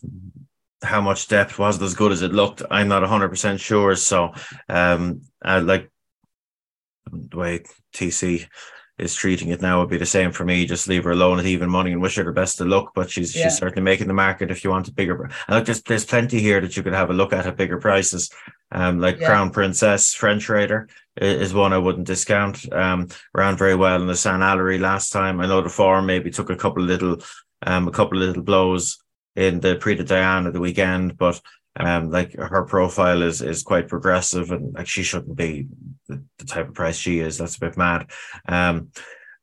how 0.82 1.00
much 1.00 1.28
depth 1.28 1.59
was 1.59 1.80
it 1.80 1.85
as 1.85 1.94
good 1.94 2.12
as 2.12 2.21
it 2.21 2.35
looked? 2.35 2.61
I'm 2.71 2.88
not 2.88 3.02
100% 3.02 3.59
sure. 3.59 3.97
So, 3.97 4.35
um, 4.68 5.23
uh, 5.42 5.62
like 5.64 5.90
the 7.11 7.38
way 7.38 7.62
TC 7.94 8.47
is 9.02 9.14
treating 9.14 9.49
it 9.49 9.61
now 9.61 9.80
would 9.80 9.90
be 9.90 9.99
the 9.99 10.06
same 10.06 10.30
for 10.32 10.44
me. 10.44 10.64
Just 10.64 10.88
leave 10.88 11.04
her 11.04 11.11
alone 11.11 11.38
at 11.38 11.47
even 11.47 11.68
money 11.68 11.92
and 11.92 12.00
wish 12.00 12.14
her 12.16 12.25
the 12.25 12.32
best 12.32 12.61
of 12.61 12.68
luck. 12.68 12.92
But 12.94 13.11
she's 13.11 13.35
yeah. 13.35 13.44
she's 13.44 13.59
certainly 13.59 13.82
making 13.82 14.06
the 14.06 14.14
market 14.14 14.50
if 14.50 14.62
you 14.62 14.71
want 14.71 14.88
a 14.88 14.92
bigger. 14.92 15.25
And 15.25 15.32
look, 15.49 15.66
there's 15.66 15.82
there's 15.82 16.04
plenty 16.04 16.40
here 16.40 16.61
that 16.61 16.76
you 16.76 16.82
could 16.82 16.94
have 16.94 17.11
a 17.11 17.14
look 17.14 17.32
at 17.32 17.47
at 17.47 17.56
bigger 17.56 17.78
prices. 17.78 18.30
Um, 18.71 19.00
like 19.00 19.18
yeah. 19.18 19.26
Crown 19.26 19.50
Princess 19.50 20.14
French 20.14 20.49
Raider 20.49 20.88
is 21.16 21.52
one 21.52 21.73
I 21.73 21.78
wouldn't 21.78 22.06
discount. 22.06 22.73
Um, 22.73 23.09
ran 23.35 23.56
very 23.56 23.75
well 23.75 24.00
in 24.00 24.06
the 24.06 24.16
St. 24.16 24.42
Alary 24.42 24.80
last 24.80 25.11
time. 25.11 25.40
I 25.40 25.47
know 25.47 25.61
the 25.61 25.68
form 25.68 26.06
maybe 26.06 26.30
took 26.30 26.49
a 26.49 26.56
couple 26.56 26.82
of 26.82 26.88
little, 26.88 27.18
um, 27.66 27.87
a 27.87 27.90
couple 27.92 28.23
of 28.23 28.28
little 28.28 28.42
blows 28.42 28.99
in 29.37 29.61
the 29.61 29.76
Prix 29.76 29.97
de 29.97 30.04
Diane 30.04 30.47
of 30.47 30.54
the 30.54 30.61
weekend, 30.61 31.18
but 31.18 31.40
um, 31.76 32.11
like 32.11 32.35
her 32.35 32.64
profile 32.64 33.23
is 33.23 33.42
is 33.42 33.62
quite 33.62 33.88
progressive, 33.88 34.50
and 34.52 34.75
like 34.75 34.87
she 34.87 35.02
shouldn't 35.02 35.37
be 35.37 35.66
the, 36.12 36.25
the 36.38 36.45
type 36.45 36.69
of 36.69 36.75
price 36.75 36.97
she 36.97 37.21
is. 37.21 37.38
That's 37.38 37.57
a 37.57 37.61
bit 37.61 37.76
mad. 37.76 38.11
Um, 38.47 38.90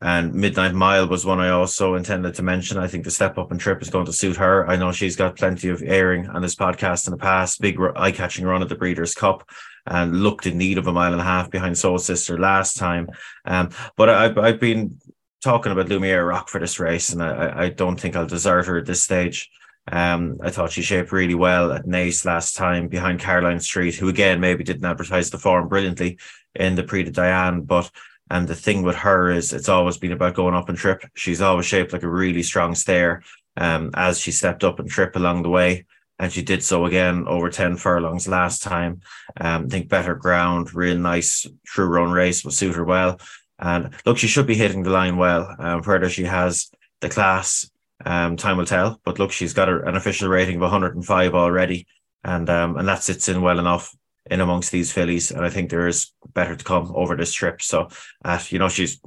and 0.02 0.34
Midnight 0.34 0.74
Mile 0.74 1.10
was 1.10 1.26
one 1.26 1.40
I 1.40 1.50
also 1.50 1.96
intended 1.96 2.36
to 2.36 2.44
mention. 2.44 2.78
I 2.78 2.88
think 2.88 3.04
the 3.04 3.12
step 3.12 3.38
up 3.38 3.52
and 3.52 3.60
trip 3.60 3.82
is 3.82 3.90
going 3.90 4.06
to 4.06 4.14
suit 4.14 4.38
her. 4.38 4.66
I 4.66 4.78
know 4.78 4.94
she's 4.94 5.18
got 5.18 5.36
plenty 5.36 5.68
of 5.68 5.84
airing 5.84 6.30
on 6.30 6.42
this 6.42 6.56
podcast 6.56 7.06
in 7.08 7.12
the 7.12 7.18
past. 7.18 7.60
Big 7.60 7.78
eye 7.98 8.14
catching 8.14 8.46
run 8.46 8.62
at 8.62 8.70
the 8.70 8.76
Breeders' 8.76 9.14
Cup 9.14 9.50
and 9.86 10.24
looked 10.24 10.46
in 10.46 10.58
need 10.58 10.78
of 10.78 10.88
a 10.88 10.94
mile 10.94 11.12
and 11.12 11.22
a 11.22 11.26
half 11.26 11.52
behind 11.52 11.78
Soul 11.78 11.98
Sister 11.98 12.38
last 12.38 12.78
time. 12.78 13.10
Um, 13.44 13.72
but 13.98 14.10
I, 14.10 14.42
I've 14.42 14.60
been 14.60 15.00
talking 15.44 15.74
about 15.74 15.90
Lumiere 15.90 16.26
Rock 16.26 16.48
for 16.48 16.60
this 16.60 16.80
race, 16.80 17.10
and 17.10 17.22
I, 17.22 17.66
I 17.66 17.70
don't 17.70 18.00
think 18.00 18.16
I'll 18.16 18.26
desert 18.26 18.68
her 18.68 18.78
at 18.78 18.86
this 18.86 19.04
stage. 19.04 19.50
Um, 19.92 20.38
I 20.42 20.52
thought 20.52 20.72
she 20.72 20.82
shaped 20.82 21.12
really 21.12 21.36
well 21.36 21.72
at 21.72 21.86
Naas 21.86 22.24
last 22.24 22.56
time 22.56 22.88
behind 22.88 23.20
Caroline 23.20 23.60
Street, 23.60 23.96
who 23.96 24.08
again 24.08 24.40
maybe 24.40 24.64
didn't 24.64 24.86
advertise 24.86 25.30
the 25.30 25.40
form 25.40 25.68
brilliantly 25.68 26.20
in 26.56 26.76
the 26.76 26.84
Prix 26.84 27.04
de 27.04 27.12
Diane, 27.12 27.62
but 27.62 27.90
and 28.32 28.48
the 28.48 28.56
thing 28.56 28.84
with 28.84 28.96
her 28.98 29.32
is 29.32 29.54
it's 29.54 29.70
always 29.70 29.98
been 29.98 30.12
about 30.12 30.36
going 30.36 30.54
up 30.54 30.70
and 30.70 30.78
trip. 30.78 31.04
She's 31.16 31.42
always 31.42 31.66
shaped 31.66 31.94
like 31.94 32.04
a 32.04 32.10
really 32.10 32.44
strong 32.44 32.76
stair. 32.76 33.24
Um, 33.58 33.90
as 33.96 34.20
she 34.20 34.32
stepped 34.32 34.64
up 34.64 34.80
and 34.80 34.90
trip 34.90 35.16
along 35.16 35.44
the 35.44 35.50
way, 35.50 35.86
and 36.20 36.32
she 36.32 36.42
did 36.44 36.64
so 36.64 36.86
again 36.86 37.26
over 37.28 37.50
10 37.50 37.76
furlongs 37.76 38.28
last 38.28 38.62
time. 38.62 39.02
Um, 39.36 39.66
I 39.66 39.68
think 39.68 39.90
better 39.90 40.16
ground, 40.16 40.74
real 40.74 40.98
nice 40.98 41.46
true 41.66 41.88
run 41.88 42.12
race 42.12 42.44
will 42.44 42.52
suit 42.52 42.76
her 42.76 42.86
well. 42.86 43.20
And 43.58 43.94
look, 44.06 44.18
she 44.18 44.28
should 44.28 44.48
be 44.48 44.56
hitting 44.56 44.84
the 44.84 44.92
line 44.92 45.18
well. 45.18 45.54
Um, 45.60 45.82
whether 45.82 46.10
she 46.10 46.24
has 46.24 46.70
the 47.02 47.10
class 47.10 47.70
um, 48.06 48.38
time 48.38 48.58
will 48.58 48.66
tell. 48.66 49.00
But 49.04 49.20
look, 49.20 49.32
she's 49.32 49.54
got 49.54 49.70
an 49.70 49.96
official 49.96 50.30
rating 50.30 50.56
of 50.56 50.62
105 50.62 51.36
already, 51.36 51.88
and 52.24 52.50
um, 52.50 52.78
and 52.78 52.88
that 52.88 53.04
sits 53.04 53.28
in 53.28 53.42
well 53.42 53.60
enough 53.60 53.96
in 54.30 54.42
amongst 54.42 54.72
these 54.72 54.92
fillies. 54.92 55.32
And 55.32 55.46
I 55.46 55.50
think 55.50 55.70
there 55.70 55.88
is 55.88 56.12
better 56.34 56.56
to 56.56 56.64
come 56.64 56.92
over 56.96 57.16
this 57.16 57.34
trip. 57.34 57.62
So, 57.62 57.90
uh, 58.24 58.40
you 58.50 58.60
know, 58.60 58.70
she's 58.70 59.02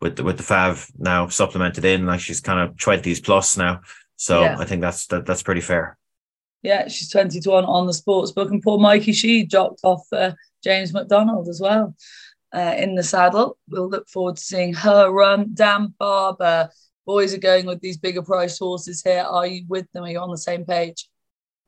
with 0.00 0.16
the, 0.16 0.24
with 0.24 0.36
the 0.36 0.42
Fav 0.42 0.90
now 0.98 1.28
supplemented 1.28 1.84
in, 1.84 2.06
like 2.06 2.20
she's 2.20 2.40
kind 2.40 2.60
of 2.60 2.76
20s 2.76 3.22
plus 3.24 3.56
now. 3.56 3.80
So 4.16 4.42
yeah. 4.42 4.56
I 4.58 4.64
think 4.64 4.82
that's 4.82 5.06
that, 5.08 5.26
that's 5.26 5.42
pretty 5.42 5.60
fair. 5.60 5.96
Yeah, 6.62 6.88
she's 6.88 7.10
20 7.10 7.40
to 7.40 7.50
1 7.50 7.64
on 7.64 7.86
the 7.86 7.94
sports 7.94 8.32
book. 8.32 8.50
And 8.50 8.62
poor 8.62 8.78
Mikey 8.78 9.12
She 9.12 9.44
dropped 9.44 9.80
off 9.82 10.02
uh, 10.12 10.32
James 10.62 10.92
McDonald 10.92 11.48
as 11.48 11.60
well 11.60 11.94
uh, 12.54 12.74
in 12.76 12.94
the 12.94 13.02
saddle. 13.02 13.56
We'll 13.68 13.88
look 13.88 14.08
forward 14.08 14.36
to 14.36 14.42
seeing 14.42 14.74
her 14.74 15.10
run. 15.10 15.50
Dan 15.54 15.94
Barber 15.98 16.70
boys 17.06 17.34
are 17.34 17.38
going 17.38 17.66
with 17.66 17.80
these 17.80 17.96
bigger 17.96 18.22
price 18.22 18.58
horses 18.58 19.02
here. 19.02 19.24
Are 19.28 19.46
you 19.46 19.64
with 19.68 19.90
them? 19.92 20.04
Are 20.04 20.10
you 20.10 20.20
on 20.20 20.30
the 20.30 20.38
same 20.38 20.64
page? 20.64 21.08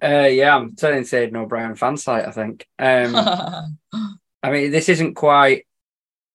Uh, 0.03 0.27
yeah, 0.27 0.57
I'm 0.57 0.75
turning 0.75 1.05
to 1.05 1.31
no 1.31 1.47
Brian 1.47 1.77
fan 1.77 1.97
site, 1.97 2.27
I 2.27 2.33
think. 2.33 2.67
Um, 2.79 3.15
I 4.43 4.51
mean, 4.51 4.73
this 4.73 4.89
isn't 4.89 5.15
quite 5.15 5.67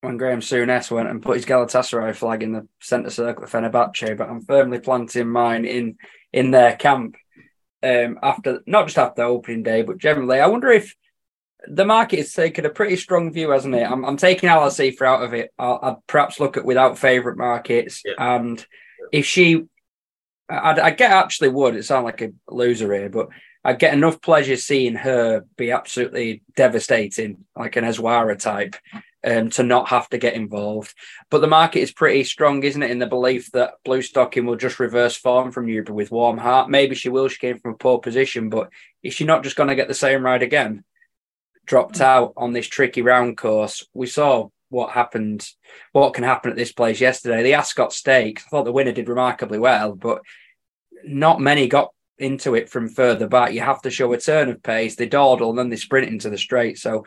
when 0.02 0.18
Graham 0.18 0.40
Souness 0.40 0.90
went 0.90 1.10
and 1.10 1.22
put 1.22 1.36
his 1.36 1.46
Galatasaray 1.46 2.16
flag 2.16 2.44
in 2.44 2.54
the 2.54 2.68
centre 2.82 3.10
circle 3.10 3.44
of 3.44 3.52
Fenerbahce, 3.52 4.18
but 4.18 4.30
I'm 4.30 4.42
firmly 4.42 4.80
planting 4.80 5.30
mine 5.30 5.66
in 5.66 5.98
in 6.32 6.52
their 6.52 6.76
camp 6.76 7.16
um, 7.84 8.20
after 8.22 8.62
not 8.66 8.86
just 8.86 8.98
after 8.98 9.24
opening 9.24 9.64
day, 9.64 9.82
but 9.82 9.98
generally. 9.98 10.40
I 10.40 10.48
wonder 10.48 10.70
if 10.70 10.96
the 11.68 11.86
market 11.86 12.20
has 12.20 12.34
taken 12.34 12.66
a 12.66 12.70
pretty 12.70 12.96
strong 12.96 13.34
view, 13.34 13.50
hasn't 13.50 13.76
it? 13.76 13.90
I'm, 13.90 14.06
I'm 14.06 14.18
taking 14.18 14.50
LSC 14.50 14.96
for 14.96 15.08
out 15.08 15.24
of 15.24 15.34
it. 15.34 15.52
I'll, 15.58 15.80
I'd 15.82 16.08
perhaps 16.08 16.40
look 16.40 16.56
at 16.56 16.66
without 16.66 16.98
favourite 16.98 17.38
markets 17.38 18.04
yeah. 18.06 18.14
and 18.18 18.66
if 19.12 19.26
she, 19.26 19.64
I, 20.48 20.80
I 20.80 20.92
get 20.92 21.12
actually 21.12 21.50
would 21.50 21.76
it 21.76 21.84
sound 21.84 22.06
like 22.06 22.22
a 22.22 22.32
loser 22.48 22.94
here, 22.94 23.10
but 23.10 23.30
I 23.63 23.74
get 23.74 23.93
enough 23.93 24.22
pleasure 24.22 24.56
seeing 24.56 24.96
her 24.96 25.43
be 25.58 25.72
absolutely 25.72 26.41
devastating, 26.56 27.46
like 27.56 27.76
an 27.76 27.84
Eswara 27.84 28.39
type, 28.39 28.76
um, 29.24 29.50
to 29.52 29.63
not 29.63 29.89
have 29.89 30.08
to 30.10 30.17
get 30.17 30.36
involved. 30.36 30.93
But 31.30 31.41
the 31.41 31.48
market 31.48 31.82
is 31.82 31.91
pretty 31.91 32.24
strong, 32.24 32.63
isn't 32.63 32.82
it, 32.82 32.91
in 32.91 33.00
the 33.00 33.08
belief 33.08 33.52
that 33.52 33.76
Blue 33.84 34.02
Stocking 34.02 34.46
will 34.46 34.56
just 34.56 34.80
reverse 34.80 35.15
form 35.17 35.52
from 35.52 35.65
Newbury 35.65 35.96
with 35.96 36.12
warm 36.12 36.38
heart. 36.38 36.70
Maybe 36.70 36.96
she 36.96 37.10
will. 37.10 37.28
She 37.28 37.39
came 37.39 37.60
from 37.60 37.74
a 37.74 37.78
poor 37.78 38.00
position, 38.00 38.50
but 38.50 38.70
is 39.04 39.13
she 39.13 39.26
not 39.26 39.43
just 39.43 39.56
going 39.56 39.70
to 39.70 39.76
get 39.76 39.88
the 39.88 39.93
same 39.93 40.24
ride 40.24 40.43
again? 40.43 40.84
Dropped 41.65 42.00
out 42.00 42.34
on 42.38 42.54
this 42.54 42.67
tricky 42.67 43.02
round 43.02 43.38
course. 43.38 43.86
We 43.93 44.08
saw 44.08 44.50
what 44.70 44.91
happened, 44.91 45.50
what 45.91 46.13
can 46.13 46.24
happen 46.24 46.52
at 46.52 46.58
this 46.58 46.72
place 46.72 47.02
yesterday. 47.02 47.43
The 47.43 47.56
Ascot 47.56 47.93
Stakes, 47.93 48.43
I 48.46 48.50
thought 48.50 48.65
the 48.65 48.72
winner 48.72 48.91
did 48.91 49.10
remarkably 49.10 49.60
well, 49.60 49.93
but 49.93 50.22
not 51.04 51.39
many 51.39 51.67
got 51.67 51.91
into 52.20 52.56
it 52.56 52.70
from 52.70 52.90
further 52.90 53.28
back. 53.28 53.54
You 53.54 53.62
have 53.62 53.82
to 53.84 53.90
show 53.90 54.12
a 54.14 54.20
turn 54.20 54.50
of 54.50 54.64
pace. 54.64 54.96
They 54.96 55.08
dawdle 55.08 55.50
and 55.50 55.60
then 55.60 55.70
they 55.70 55.76
sprint 55.76 56.10
into 56.10 56.30
the 56.30 56.38
straight. 56.38 56.78
So 56.78 57.06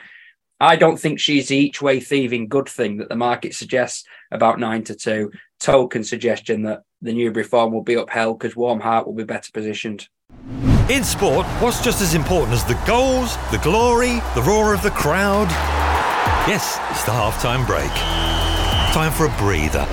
I 0.60 0.76
don't 0.76 0.98
think 0.98 1.18
she's 1.18 1.48
the 1.48 1.56
each 1.56 1.80
way 1.80 2.00
thieving 2.00 2.48
good 2.48 2.68
thing 2.68 2.98
that 2.98 3.08
the 3.08 3.16
market 3.16 3.54
suggests 3.54 4.04
about 4.30 4.60
nine 4.60 4.84
to 4.84 4.94
two. 4.94 5.32
Token 5.58 6.04
suggestion 6.04 6.62
that 6.62 6.82
the 7.02 7.12
Newbury 7.12 7.44
form 7.44 7.72
will 7.72 7.82
be 7.82 7.94
upheld 7.94 8.38
because 8.38 8.56
Warm 8.56 8.80
Heart 8.80 9.06
will 9.06 9.14
be 9.14 9.24
better 9.24 9.50
positioned. 9.52 10.08
In 10.88 11.04
sport, 11.04 11.46
what's 11.60 11.82
just 11.82 12.02
as 12.02 12.14
important 12.14 12.52
as 12.52 12.64
the 12.64 12.78
goals, 12.86 13.36
the 13.50 13.58
glory, 13.58 14.20
the 14.34 14.42
roar 14.42 14.74
of 14.74 14.82
the 14.82 14.90
crowd? 14.90 15.48
Yes, 16.48 16.78
it's 16.90 17.04
the 17.04 17.12
halftime 17.12 17.66
break. 17.66 17.90
Time 18.92 19.12
for 19.12 19.26
a 19.26 19.38
breather, 19.38 19.86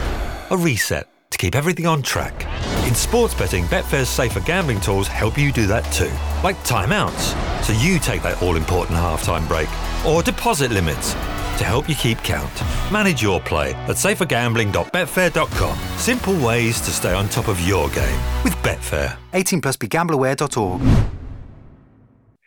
a 0.50 0.58
reset 0.58 1.08
to 1.30 1.38
keep 1.38 1.56
everything 1.56 1.86
on 1.86 2.02
track. 2.02 2.46
In 2.88 2.96
sports 2.96 3.34
betting, 3.34 3.66
Betfair's 3.66 4.08
safer 4.08 4.40
gambling 4.40 4.80
tools 4.80 5.10
help 5.10 5.38
you 5.38 5.52
do 5.52 5.68
that 5.68 5.84
too, 5.92 6.10
like 6.42 6.56
timeouts, 6.64 7.36
so 7.62 7.74
you 7.74 8.00
take 8.00 8.24
that 8.24 8.42
all 8.42 8.56
important 8.56 8.98
halftime 8.98 9.46
break, 9.46 9.68
or 10.06 10.24
deposit 10.24 10.72
limits 10.72 11.12
to 11.12 11.66
help 11.66 11.90
you 11.90 11.96
keep 11.96 12.18
count. 12.20 12.50
Manage 12.90 13.22
your 13.22 13.42
play 13.42 13.74
at 13.74 13.98
safergambling.betfair.com. 13.98 15.78
Simple 15.98 16.40
ways 16.40 16.80
to 16.80 16.92
stay 16.92 17.12
on 17.12 17.28
top 17.28 17.50
of 17.50 17.60
your 17.68 17.90
game 17.90 18.22
with 18.46 18.54
Betfair. 18.64 19.18
18 19.34 19.60
plus 19.60 19.76
begambleaware.org. 19.76 20.82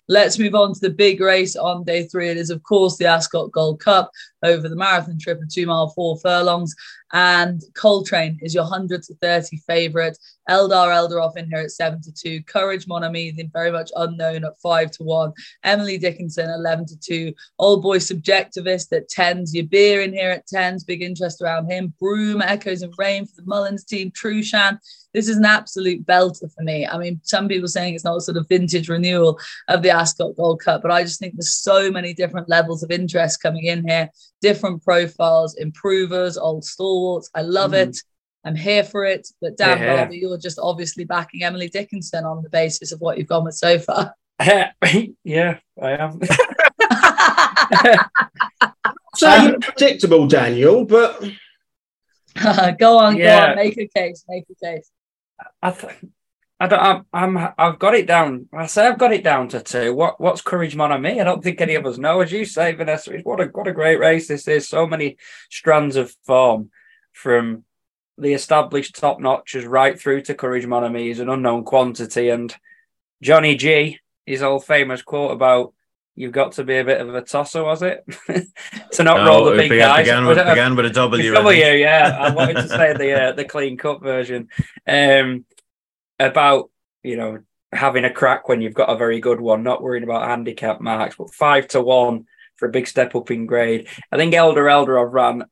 Let's 0.08 0.38
move 0.38 0.54
on 0.54 0.72
to 0.72 0.80
the 0.80 0.90
big 0.90 1.20
race 1.20 1.54
on 1.54 1.84
day 1.84 2.04
three. 2.06 2.30
It 2.30 2.38
is, 2.38 2.48
of 2.48 2.62
course, 2.62 2.96
the 2.96 3.04
Ascot 3.04 3.52
Gold 3.52 3.78
Cup 3.78 4.10
over 4.42 4.68
the 4.68 4.76
marathon 4.76 5.18
trip 5.18 5.40
of 5.40 5.52
two 5.52 5.66
mile, 5.66 5.88
four 5.90 6.18
furlongs. 6.18 6.74
And 7.12 7.60
Coltrane 7.74 8.38
is 8.40 8.54
your 8.54 8.64
100 8.64 9.02
to 9.04 9.14
30 9.16 9.56
favourite. 9.66 10.16
Eldar 10.48 10.88
Eldarov 10.88 11.36
in 11.36 11.48
here 11.48 11.60
at 11.60 11.70
7 11.70 12.00
to 12.02 12.12
2. 12.12 12.42
Courage 12.44 12.86
Mon 12.86 13.04
Ami, 13.04 13.32
very 13.52 13.72
much 13.72 13.90
unknown 13.96 14.44
at 14.44 14.60
5 14.60 14.90
to 14.92 15.02
1. 15.02 15.32
Emily 15.64 15.98
Dickinson 15.98 16.48
11 16.50 16.86
to 16.86 16.98
2. 16.98 17.34
Old 17.58 17.82
Boy 17.82 17.98
Subjectivist 17.98 18.92
at 18.96 19.08
10s. 19.08 19.54
Yibir 19.54 20.04
in 20.04 20.12
here 20.12 20.30
at 20.30 20.46
10s. 20.46 20.86
Big 20.86 21.02
interest 21.02 21.42
around 21.42 21.70
him. 21.70 21.92
Broome, 21.98 22.42
Echoes 22.42 22.82
in 22.82 22.92
Rain 22.96 23.26
for 23.26 23.36
the 23.36 23.46
Mullins 23.46 23.84
team. 23.84 24.10
Trushan 24.10 24.78
this 25.12 25.28
is 25.28 25.36
an 25.36 25.44
absolute 25.44 26.06
belter 26.06 26.52
for 26.54 26.62
me. 26.62 26.86
I 26.86 26.96
mean, 26.98 27.20
some 27.24 27.48
people 27.48 27.68
saying 27.68 27.94
it's 27.94 28.04
not 28.04 28.16
a 28.16 28.20
sort 28.20 28.36
of 28.36 28.48
vintage 28.48 28.88
renewal 28.88 29.38
of 29.68 29.82
the 29.82 29.90
Ascot 29.90 30.36
Gold 30.36 30.60
Cup, 30.60 30.82
but 30.82 30.90
I 30.90 31.02
just 31.02 31.18
think 31.18 31.34
there's 31.34 31.52
so 31.52 31.90
many 31.90 32.14
different 32.14 32.48
levels 32.48 32.82
of 32.82 32.90
interest 32.90 33.42
coming 33.42 33.64
in 33.64 33.86
here, 33.86 34.10
different 34.40 34.82
profiles, 34.82 35.56
improvers, 35.56 36.36
old 36.36 36.64
stalwarts. 36.64 37.30
I 37.34 37.42
love 37.42 37.72
mm. 37.72 37.88
it. 37.88 37.96
I'm 38.44 38.56
here 38.56 38.84
for 38.84 39.04
it. 39.04 39.28
But 39.40 39.56
Dan 39.56 39.78
yeah. 39.78 39.96
Barber, 39.96 40.14
you're 40.14 40.38
just 40.38 40.58
obviously 40.60 41.04
backing 41.04 41.42
Emily 41.44 41.68
Dickinson 41.68 42.24
on 42.24 42.42
the 42.42 42.50
basis 42.50 42.92
of 42.92 43.00
what 43.00 43.18
you've 43.18 43.28
gone 43.28 43.44
with 43.44 43.54
so 43.54 43.78
far. 43.78 44.14
yeah, 45.24 45.58
I 45.80 45.90
am. 45.90 46.18
so 49.16 49.30
um, 49.30 49.60
predictable, 49.60 50.26
Daniel, 50.26 50.86
but 50.86 51.20
go 52.78 52.98
on, 52.98 53.18
yeah. 53.18 53.46
go 53.46 53.50
on, 53.50 53.56
make 53.56 53.76
a 53.76 53.86
case, 53.88 54.24
make 54.28 54.44
a 54.50 54.54
case. 54.64 54.90
I 55.62 55.70
th- 55.72 55.94
I 56.60 56.66
don't. 56.66 57.06
I'm, 57.12 57.36
I'm. 57.38 57.52
I've 57.56 57.78
got 57.78 57.94
it 57.94 58.06
down. 58.06 58.46
I 58.52 58.66
say 58.66 58.86
I've 58.86 58.98
got 58.98 59.14
it 59.14 59.24
down 59.24 59.48
to 59.48 59.62
two. 59.62 59.94
What 59.94 60.20
What's 60.20 60.42
Courage 60.42 60.76
Mon 60.76 60.92
Ami? 60.92 61.18
I 61.18 61.24
don't 61.24 61.42
think 61.42 61.60
any 61.60 61.74
of 61.74 61.86
us 61.86 61.96
know. 61.96 62.20
As 62.20 62.30
you 62.30 62.44
say, 62.44 62.72
Vanessa, 62.72 63.18
what 63.22 63.40
a 63.40 63.46
what 63.46 63.66
a 63.66 63.72
great 63.72 63.98
race 63.98 64.28
this 64.28 64.46
is. 64.46 64.68
So 64.68 64.86
many 64.86 65.16
strands 65.48 65.96
of 65.96 66.14
form 66.24 66.70
from 67.12 67.64
the 68.18 68.34
established 68.34 68.94
top 68.94 69.20
notches 69.20 69.64
right 69.64 69.98
through 69.98 70.20
to 70.22 70.34
Courage 70.34 70.66
Mon 70.66 70.84
Ami 70.84 71.08
is 71.08 71.18
an 71.18 71.30
unknown 71.30 71.64
quantity. 71.64 72.28
And 72.28 72.54
Johnny 73.22 73.56
G, 73.56 73.98
his 74.26 74.42
old 74.42 74.66
famous 74.66 75.00
quote 75.00 75.32
about 75.32 75.72
you've 76.14 76.32
got 76.32 76.52
to 76.52 76.64
be 76.64 76.76
a 76.76 76.84
bit 76.84 77.00
of 77.00 77.14
a 77.14 77.22
tosser, 77.22 77.64
was 77.64 77.80
it? 77.80 78.04
to 78.92 79.02
not 79.02 79.16
no, 79.16 79.24
roll 79.24 79.44
the 79.46 79.52
big 79.52 79.70
began, 79.70 79.88
guys. 79.88 80.04
Began 80.04 80.26
with, 80.26 80.36
began 80.36 80.76
with 80.76 80.86
a 80.86 80.90
W. 80.90 81.32
W, 81.32 81.64
yeah. 81.64 82.18
I 82.20 82.34
wanted 82.34 82.56
to 82.56 82.68
say 82.68 82.92
the 82.92 83.22
uh, 83.22 83.32
the 83.32 83.46
clean 83.46 83.78
cut 83.78 84.02
version. 84.02 84.48
Um, 84.86 85.46
about 86.20 86.70
you 87.02 87.16
know 87.16 87.40
having 87.72 88.04
a 88.04 88.12
crack 88.12 88.48
when 88.48 88.60
you've 88.60 88.74
got 88.74 88.90
a 88.90 88.96
very 88.96 89.20
good 89.20 89.40
one, 89.40 89.62
not 89.62 89.82
worrying 89.82 90.04
about 90.04 90.28
handicap 90.28 90.80
marks, 90.80 91.16
but 91.16 91.34
five 91.34 91.68
to 91.68 91.80
one 91.80 92.26
for 92.56 92.68
a 92.68 92.72
big 92.72 92.86
step 92.86 93.14
up 93.14 93.30
in 93.30 93.46
grade. 93.46 93.88
I 94.12 94.16
think 94.16 94.34
Eldar 94.34 94.70
Eldarov 94.70 95.12
ran 95.12 95.44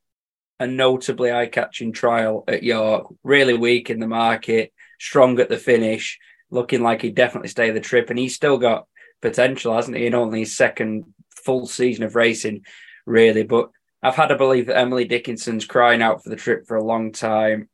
a 0.61 0.67
notably 0.67 1.31
eye-catching 1.31 1.93
trial 1.93 2.45
at 2.49 2.65
York, 2.65 3.07
really 3.23 3.55
weak 3.55 3.91
in 3.91 4.01
the 4.01 4.09
market, 4.09 4.73
strong 4.99 5.39
at 5.39 5.49
the 5.49 5.57
finish, 5.57 6.19
looking 6.51 6.83
like 6.83 7.03
he'd 7.03 7.15
definitely 7.15 7.49
stay 7.49 7.71
the 7.71 7.81
trip, 7.81 8.11
and 8.11 8.19
he's 8.19 8.35
still 8.35 8.59
got 8.59 8.87
potential, 9.23 9.75
hasn't 9.75 9.97
he? 9.97 10.07
In 10.07 10.15
only 10.15 10.41
his 10.41 10.57
second 10.57 11.05
full 11.31 11.67
season 11.67 12.05
of 12.05 12.17
racing, 12.17 12.65
really. 13.07 13.45
But 13.45 13.71
I've 14.03 14.17
had 14.17 14.29
to 14.29 14.37
believe 14.37 14.67
that 14.67 14.79
Emily 14.79 15.05
Dickinson's 15.05 15.65
crying 15.65 16.03
out 16.03 16.23
for 16.23 16.31
the 16.31 16.37
trip 16.37 16.67
for 16.67 16.77
a 16.77 16.85
long 16.85 17.13
time. 17.13 17.69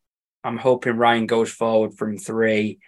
I'm 0.45 0.59
hoping 0.59 0.97
Ryan 0.97 1.27
goes 1.27 1.51
forward 1.51 1.95
from 1.95 2.19
three. 2.19 2.79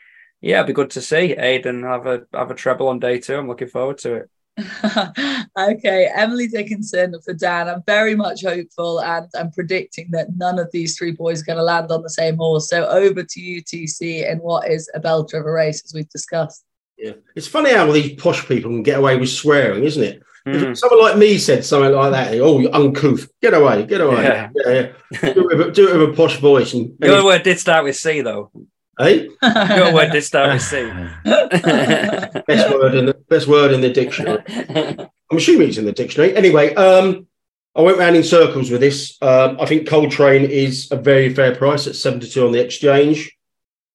Yeah, 0.40 0.56
it'd 0.58 0.68
be 0.68 0.72
good 0.74 0.90
to 0.90 1.00
see 1.00 1.32
Aidan 1.32 1.82
have 1.82 2.06
a 2.06 2.22
have 2.32 2.50
a 2.50 2.54
treble 2.54 2.88
on 2.88 3.00
day 3.00 3.18
two. 3.18 3.36
I'm 3.36 3.48
looking 3.48 3.68
forward 3.68 3.98
to 3.98 4.14
it. 4.14 4.30
okay, 5.58 6.10
Emily 6.14 6.48
Dickinson 6.48 7.14
for 7.24 7.34
Dan. 7.34 7.68
I'm 7.68 7.82
very 7.86 8.14
much 8.14 8.42
hopeful 8.42 9.00
and 9.00 9.26
I'm 9.34 9.50
predicting 9.50 10.10
that 10.12 10.36
none 10.36 10.58
of 10.58 10.70
these 10.72 10.96
three 10.96 11.12
boys 11.12 11.42
are 11.42 11.44
going 11.44 11.58
to 11.58 11.62
land 11.62 11.90
on 11.90 12.02
the 12.02 12.10
same 12.10 12.36
horse. 12.36 12.68
So 12.68 12.86
over 12.86 13.22
to 13.22 13.40
you, 13.40 13.62
TC, 13.62 14.30
and 14.30 14.40
what 14.40 14.70
is 14.70 14.90
a 14.94 15.00
belter 15.00 15.40
of 15.40 15.46
a 15.46 15.52
race, 15.52 15.82
as 15.84 15.92
we've 15.94 16.08
discussed. 16.08 16.64
Yeah, 16.96 17.12
it's 17.34 17.48
funny 17.48 17.72
how 17.72 17.90
these 17.92 18.14
posh 18.14 18.46
people 18.48 18.70
can 18.70 18.82
get 18.82 18.98
away 18.98 19.16
with 19.18 19.28
swearing, 19.28 19.84
isn't 19.84 20.02
it? 20.02 20.22
Mm. 20.46 20.70
If 20.70 20.78
someone 20.78 21.00
like 21.00 21.18
me 21.18 21.38
said 21.38 21.64
something 21.64 21.92
like 21.92 22.12
that, 22.12 22.34
oh, 22.38 22.60
you 22.60 22.70
uncouth, 22.72 23.28
get 23.42 23.52
away, 23.52 23.84
get 23.84 24.00
away. 24.00 24.22
Yeah. 24.22 24.50
yeah, 24.54 24.72
yeah. 24.72 25.32
do, 25.34 25.50
it 25.50 25.58
with, 25.58 25.74
do, 25.74 25.88
it 25.88 25.98
with, 25.98 26.10
a 26.10 26.12
posh 26.12 26.38
voice. 26.38 26.72
And, 26.72 26.96
and 27.00 27.12
Your 27.12 27.24
word 27.24 27.42
did 27.42 27.58
start 27.58 27.82
with 27.82 27.96
C, 27.96 28.20
though. 28.20 28.52
Hey, 28.98 29.28
your 29.42 29.92
word 29.92 30.12
did 30.12 30.22
start 30.22 30.52
with 30.52 30.62
C. 30.62 30.88
best 31.24 32.70
word 32.70 32.94
in 32.94 33.06
the 33.06 33.16
best 33.28 33.48
word 33.48 33.72
in 33.72 33.80
the 33.80 33.90
dictionary. 33.90 34.42
I'm 34.48 35.36
assuming 35.36 35.68
it's 35.68 35.78
in 35.78 35.84
the 35.84 35.92
dictionary. 35.92 36.34
Anyway, 36.36 36.72
um, 36.76 37.26
I 37.74 37.82
went 37.82 37.98
round 37.98 38.16
in 38.16 38.22
circles 38.22 38.70
with 38.70 38.80
this. 38.80 39.18
Um, 39.20 39.58
I 39.60 39.66
think 39.66 39.88
Coltrane 39.88 40.48
is 40.48 40.90
a 40.92 40.96
very 40.96 41.34
fair 41.34 41.54
price 41.54 41.86
at 41.86 41.96
72 41.96 42.46
on 42.46 42.52
the 42.52 42.64
exchange. 42.64 43.36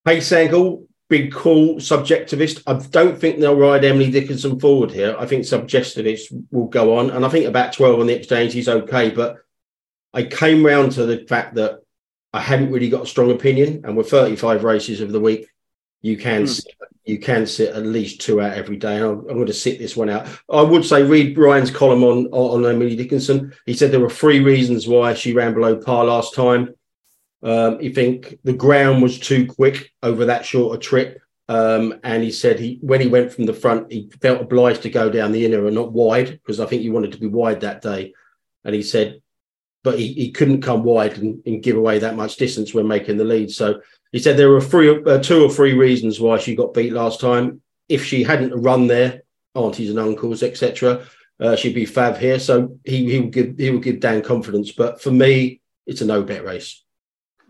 Pace 0.04 0.30
angle, 0.32 0.86
big 1.12 1.30
call, 1.30 1.76
subjectivist. 1.76 2.62
I 2.66 2.82
don't 2.88 3.20
think 3.20 3.38
they'll 3.38 3.54
ride 3.54 3.84
Emily 3.84 4.10
Dickinson 4.10 4.58
forward 4.58 4.90
here. 4.90 5.14
I 5.18 5.26
think 5.26 5.44
subjectivist 5.44 6.32
will 6.50 6.68
go 6.68 6.96
on. 6.96 7.10
And 7.10 7.22
I 7.22 7.28
think 7.28 7.44
about 7.44 7.74
12 7.74 8.00
on 8.00 8.06
the 8.06 8.16
exchange 8.16 8.56
is 8.56 8.66
okay. 8.66 9.10
But 9.10 9.36
I 10.14 10.22
came 10.22 10.64
round 10.64 10.92
to 10.92 11.04
the 11.04 11.26
fact 11.26 11.56
that 11.56 11.80
I 12.32 12.40
hadn't 12.40 12.72
really 12.72 12.88
got 12.88 13.02
a 13.02 13.06
strong 13.06 13.30
opinion. 13.30 13.82
And 13.84 13.94
with 13.94 14.08
35 14.08 14.64
races 14.64 15.02
of 15.02 15.12
the 15.12 15.20
week, 15.20 15.48
you 16.00 16.16
can 16.16 16.44
mm. 16.44 16.66
you 17.04 17.18
can 17.18 17.46
sit 17.46 17.76
at 17.76 17.84
least 17.84 18.22
two 18.22 18.40
out 18.40 18.56
every 18.56 18.78
day. 18.78 18.96
And 18.96 19.04
I'm, 19.04 19.18
I'm, 19.28 19.34
going 19.34 19.46
to 19.48 19.52
sit 19.52 19.78
this 19.78 19.94
one 19.94 20.08
out. 20.08 20.26
I 20.50 20.62
would 20.62 20.86
say 20.86 21.02
read 21.02 21.36
Ryan's 21.36 21.70
column 21.70 22.04
on 22.04 22.28
on 22.28 22.64
Emily 22.64 22.96
Dickinson. 22.96 23.52
He 23.66 23.74
said 23.74 23.90
there 23.90 24.00
were 24.00 24.08
three 24.08 24.40
reasons 24.40 24.88
why 24.88 25.12
she 25.12 25.34
ran 25.34 25.52
below 25.52 25.76
par 25.76 26.06
last 26.06 26.34
time. 26.34 26.74
Um, 27.42 27.80
he 27.80 27.90
think 27.90 28.38
the 28.44 28.52
ground 28.52 29.02
was 29.02 29.18
too 29.18 29.46
quick 29.46 29.90
over 30.02 30.26
that 30.26 30.46
shorter 30.46 30.78
trip. 30.78 31.20
Um, 31.48 31.98
and 32.04 32.22
he 32.22 32.30
said 32.30 32.58
he 32.58 32.78
when 32.82 33.00
he 33.00 33.08
went 33.08 33.32
from 33.32 33.46
the 33.46 33.52
front, 33.52 33.92
he 33.92 34.10
felt 34.20 34.40
obliged 34.40 34.82
to 34.82 34.90
go 34.90 35.10
down 35.10 35.32
the 35.32 35.44
inner 35.44 35.66
and 35.66 35.74
not 35.74 35.92
wide 35.92 36.30
because 36.30 36.60
I 36.60 36.66
think 36.66 36.82
he 36.82 36.90
wanted 36.90 37.12
to 37.12 37.18
be 37.18 37.26
wide 37.26 37.60
that 37.60 37.82
day. 37.82 38.14
And 38.64 38.74
he 38.74 38.82
said 38.82 39.20
but 39.82 39.98
he, 39.98 40.12
he 40.12 40.30
couldn't 40.30 40.62
come 40.62 40.84
wide 40.84 41.18
and, 41.18 41.42
and, 41.46 41.62
give 41.62 41.76
away 41.76 41.98
that 41.98 42.16
much 42.16 42.36
distance 42.36 42.72
when 42.72 42.86
making 42.86 43.16
the 43.16 43.24
lead. 43.24 43.50
So 43.50 43.80
he 44.12 44.18
said 44.18 44.36
there 44.36 44.50
were 44.50 44.60
three, 44.60 45.02
uh, 45.04 45.18
two 45.18 45.44
or 45.44 45.50
three 45.50 45.74
reasons 45.74 46.20
why 46.20 46.38
she 46.38 46.54
got 46.54 46.74
beat 46.74 46.92
last 46.92 47.20
time. 47.20 47.60
If 47.88 48.04
she 48.04 48.22
hadn't 48.22 48.54
run 48.54 48.86
there, 48.86 49.22
aunties 49.54 49.90
and 49.90 49.98
uncles, 49.98 50.42
etc., 50.42 51.04
uh, 51.40 51.56
she'd 51.56 51.74
be 51.74 51.86
fav 51.86 52.18
here. 52.18 52.38
So 52.38 52.78
he 52.84 53.10
he 53.10 53.20
will 53.20 53.30
give 53.30 53.58
he 53.58 53.70
will 53.70 53.80
give 53.80 54.00
Dan 54.00 54.22
confidence. 54.22 54.70
But 54.70 55.02
for 55.02 55.10
me, 55.10 55.60
it's 55.86 56.00
a 56.00 56.06
no 56.06 56.22
bet 56.22 56.44
race. 56.44 56.81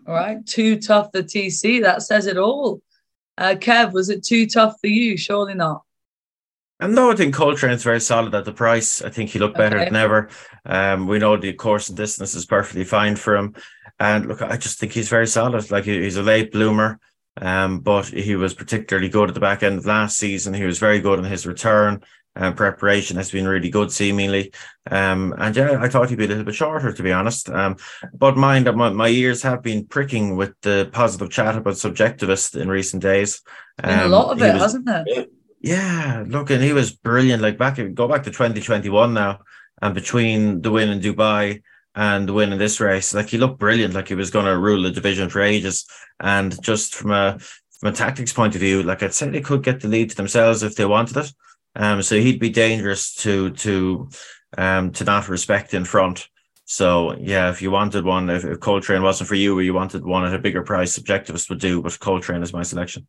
All 0.06 0.14
right, 0.14 0.44
too 0.44 0.78
tough 0.78 1.12
the 1.12 1.22
TC. 1.22 1.82
That 1.82 2.02
says 2.02 2.26
it 2.26 2.36
all. 2.36 2.82
Uh, 3.38 3.54
Kev, 3.58 3.92
was 3.92 4.10
it 4.10 4.24
too 4.24 4.46
tough 4.46 4.76
for 4.80 4.88
you? 4.88 5.16
Surely 5.16 5.54
not. 5.54 5.82
And 6.80 6.96
no, 6.96 7.12
I 7.12 7.14
think 7.14 7.32
Coltrane 7.32 7.72
is 7.72 7.84
very 7.84 8.00
solid 8.00 8.34
at 8.34 8.44
the 8.44 8.52
price. 8.52 9.02
I 9.02 9.08
think 9.08 9.30
he 9.30 9.38
looked 9.38 9.56
better 9.56 9.76
okay. 9.76 9.84
than 9.84 9.94
ever. 9.94 10.30
Um, 10.66 11.06
we 11.06 11.20
know 11.20 11.36
the 11.36 11.52
course 11.52 11.88
and 11.88 11.96
distance 11.96 12.34
is 12.34 12.44
perfectly 12.44 12.82
fine 12.82 13.14
for 13.14 13.36
him. 13.36 13.54
And 14.00 14.26
look, 14.26 14.42
I 14.42 14.56
just 14.56 14.80
think 14.80 14.90
he's 14.90 15.08
very 15.08 15.28
solid. 15.28 15.70
Like 15.70 15.84
he's 15.84 16.16
a 16.16 16.22
late 16.22 16.50
bloomer, 16.50 16.98
um, 17.40 17.80
but 17.80 18.06
he 18.06 18.34
was 18.34 18.52
particularly 18.52 19.08
good 19.08 19.28
at 19.28 19.34
the 19.34 19.40
back 19.40 19.62
end 19.62 19.78
of 19.78 19.86
last 19.86 20.18
season. 20.18 20.54
He 20.54 20.64
was 20.64 20.80
very 20.80 21.00
good 21.00 21.20
in 21.20 21.24
his 21.24 21.46
return. 21.46 22.02
Um, 22.34 22.54
preparation 22.54 23.18
has 23.18 23.30
been 23.30 23.46
really 23.46 23.68
good, 23.68 23.92
seemingly. 23.92 24.52
Um, 24.90 25.34
and 25.36 25.54
yeah, 25.54 25.78
I 25.82 25.88
thought 25.88 26.08
he'd 26.08 26.18
be 26.18 26.24
a 26.24 26.28
little 26.28 26.44
bit 26.44 26.54
shorter, 26.54 26.92
to 26.92 27.02
be 27.02 27.12
honest. 27.12 27.50
Um, 27.50 27.76
but 28.14 28.36
mind 28.36 28.66
that 28.66 28.74
my, 28.74 28.88
my 28.90 29.08
ears 29.08 29.42
have 29.42 29.62
been 29.62 29.86
pricking 29.86 30.36
with 30.36 30.54
the 30.62 30.88
positive 30.92 31.30
chat 31.30 31.56
about 31.56 31.74
subjectivist 31.74 32.58
in 32.58 32.68
recent 32.68 33.02
days. 33.02 33.42
Um, 33.82 34.00
a 34.00 34.08
lot 34.08 34.32
of 34.32 34.42
it, 34.42 34.54
was, 34.54 34.62
hasn't 34.62 34.86
there? 34.86 35.04
Yeah, 35.60 36.24
look, 36.26 36.50
and 36.50 36.62
he 36.62 36.72
was 36.72 36.92
brilliant. 36.92 37.42
Like 37.42 37.58
back, 37.58 37.78
go 37.94 38.08
back 38.08 38.24
to 38.24 38.30
2021 38.30 39.14
now, 39.14 39.40
and 39.80 39.94
between 39.94 40.62
the 40.62 40.70
win 40.70 40.88
in 40.88 41.00
Dubai 41.00 41.62
and 41.94 42.28
the 42.28 42.32
win 42.32 42.52
in 42.52 42.58
this 42.58 42.80
race, 42.80 43.12
like 43.14 43.28
he 43.28 43.38
looked 43.38 43.58
brilliant. 43.58 43.94
Like 43.94 44.08
he 44.08 44.14
was 44.14 44.30
going 44.30 44.46
to 44.46 44.58
rule 44.58 44.82
the 44.82 44.90
division 44.90 45.28
for 45.28 45.40
ages. 45.40 45.86
And 46.18 46.60
just 46.62 46.94
from 46.94 47.10
a 47.10 47.38
from 47.78 47.92
a 47.92 47.92
tactics 47.92 48.32
point 48.32 48.54
of 48.54 48.60
view, 48.60 48.82
like 48.82 49.02
I'd 49.02 49.12
say 49.12 49.28
they 49.28 49.40
could 49.40 49.62
get 49.62 49.80
the 49.80 49.88
lead 49.88 50.10
to 50.10 50.16
themselves 50.16 50.62
if 50.62 50.76
they 50.76 50.84
wanted 50.84 51.16
it. 51.18 51.32
Um, 51.74 52.02
so 52.02 52.18
he'd 52.18 52.40
be 52.40 52.50
dangerous 52.50 53.14
to 53.16 53.50
to 53.50 54.08
um 54.58 54.92
to 54.92 55.04
not 55.04 55.28
respect 55.28 55.74
in 55.74 55.84
front. 55.84 56.28
So 56.64 57.14
yeah, 57.18 57.50
if 57.50 57.60
you 57.60 57.70
wanted 57.70 58.04
one, 58.04 58.30
if, 58.30 58.44
if 58.44 58.60
Coltrane 58.60 59.02
wasn't 59.02 59.28
for 59.28 59.34
you, 59.34 59.58
or 59.58 59.62
you 59.62 59.74
wanted 59.74 60.04
one 60.04 60.24
at 60.24 60.34
a 60.34 60.38
bigger 60.38 60.62
price, 60.62 60.98
Subjectivist 60.98 61.50
would 61.50 61.60
do. 61.60 61.82
But 61.82 61.98
Coltrane 62.00 62.42
is 62.42 62.52
my 62.52 62.62
selection. 62.62 63.06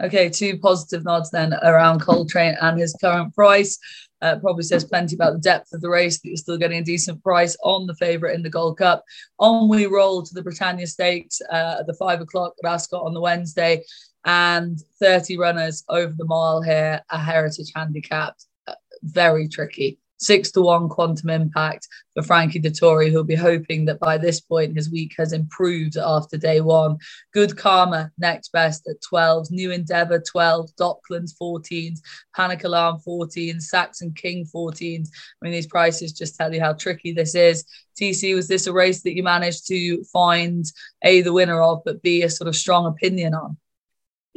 Okay, 0.00 0.28
two 0.28 0.58
positive 0.58 1.04
nods 1.04 1.30
then 1.30 1.54
around 1.62 2.00
Coltrane 2.00 2.56
and 2.60 2.78
his 2.78 2.96
current 3.00 3.34
price. 3.34 3.78
Uh, 4.20 4.36
probably 4.40 4.64
says 4.64 4.84
plenty 4.84 5.14
about 5.14 5.32
the 5.32 5.38
depth 5.38 5.72
of 5.72 5.80
the 5.80 5.88
race, 5.88 6.18
but 6.18 6.28
you're 6.28 6.36
still 6.36 6.58
getting 6.58 6.80
a 6.80 6.84
decent 6.84 7.22
price 7.22 7.56
on 7.62 7.86
the 7.86 7.94
favourite 7.94 8.34
in 8.34 8.42
the 8.42 8.50
Gold 8.50 8.76
Cup. 8.76 9.04
On 9.38 9.68
we 9.68 9.86
roll 9.86 10.22
to 10.22 10.34
the 10.34 10.42
Britannia 10.42 10.88
Stakes 10.88 11.40
uh, 11.52 11.76
at 11.80 11.86
the 11.86 11.94
five 11.94 12.20
o'clock 12.20 12.54
at 12.62 12.68
Ascot 12.68 13.04
on 13.04 13.14
the 13.14 13.20
Wednesday, 13.20 13.84
and 14.24 14.82
30 15.00 15.38
runners 15.38 15.84
over 15.88 16.12
the 16.16 16.24
mile 16.24 16.62
here, 16.62 17.02
a 17.10 17.18
heritage 17.18 17.72
handicapped. 17.74 18.46
Uh, 18.66 18.74
very 19.02 19.48
tricky 19.48 19.98
six 20.18 20.50
to 20.52 20.60
one 20.60 20.88
quantum 20.88 21.30
impact 21.30 21.88
for 22.14 22.22
Frankie 22.22 22.60
Dettori, 22.60 23.10
who'll 23.10 23.24
be 23.24 23.34
hoping 23.34 23.84
that 23.86 24.00
by 24.00 24.18
this 24.18 24.40
point 24.40 24.76
his 24.76 24.90
week 24.90 25.14
has 25.16 25.32
improved 25.32 25.96
after 25.96 26.36
day 26.36 26.60
one. 26.60 26.98
Good 27.32 27.56
Karma 27.56 28.10
next 28.18 28.52
best 28.52 28.86
at 28.88 29.00
12, 29.02 29.50
New 29.50 29.70
Endeavour 29.70 30.20
12, 30.20 30.70
Docklands 30.78 31.32
14s, 31.40 32.00
Panic 32.36 32.64
Alarm 32.64 33.00
14s, 33.06 33.62
Saxon 33.62 34.12
King 34.12 34.44
14s. 34.44 35.08
I 35.08 35.44
mean, 35.44 35.52
these 35.52 35.66
prices 35.66 36.12
just 36.12 36.36
tell 36.36 36.52
you 36.52 36.60
how 36.60 36.72
tricky 36.72 37.12
this 37.12 37.34
is. 37.34 37.64
TC, 37.98 38.34
was 38.34 38.48
this 38.48 38.66
a 38.66 38.72
race 38.72 39.02
that 39.02 39.16
you 39.16 39.22
managed 39.22 39.66
to 39.68 40.04
find 40.04 40.64
A, 41.02 41.20
the 41.22 41.32
winner 41.32 41.62
of, 41.62 41.82
but 41.84 42.02
B, 42.02 42.22
a 42.22 42.30
sort 42.30 42.48
of 42.48 42.56
strong 42.56 42.86
opinion 42.86 43.34
on? 43.34 43.56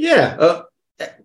Yeah, 0.02 0.36
uh, 0.40 0.64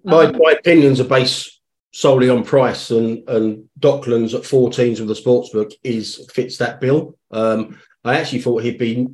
my 0.04 0.26
um, 0.26 0.36
my 0.38 0.52
opinions 0.52 1.00
are 1.00 1.08
based 1.08 1.62
solely 1.94 2.28
on 2.28 2.44
price, 2.44 2.90
and 2.90 3.26
and 3.26 3.70
Docklands 3.80 4.34
at 4.34 4.42
14s 4.42 5.00
with 5.00 5.08
the 5.08 5.14
sportsbook 5.14 5.72
is 5.82 6.28
fits 6.30 6.58
that 6.58 6.78
bill. 6.78 7.16
Um, 7.30 7.80
I 8.04 8.18
actually 8.18 8.42
thought 8.42 8.62
he'd 8.62 8.76
be 8.76 9.08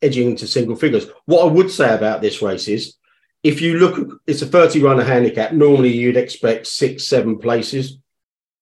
edging 0.00 0.30
into 0.30 0.46
single 0.46 0.76
figures. 0.76 1.08
What 1.26 1.44
I 1.44 1.52
would 1.52 1.68
say 1.68 1.92
about 1.92 2.22
this 2.22 2.40
race 2.42 2.68
is, 2.68 2.94
if 3.42 3.60
you 3.60 3.80
look, 3.80 4.20
it's 4.28 4.42
a 4.42 4.46
30 4.46 4.82
runner 4.82 5.02
handicap. 5.02 5.50
Normally, 5.50 5.92
you'd 5.92 6.16
expect 6.16 6.68
six, 6.68 7.02
seven 7.08 7.38
places. 7.38 7.98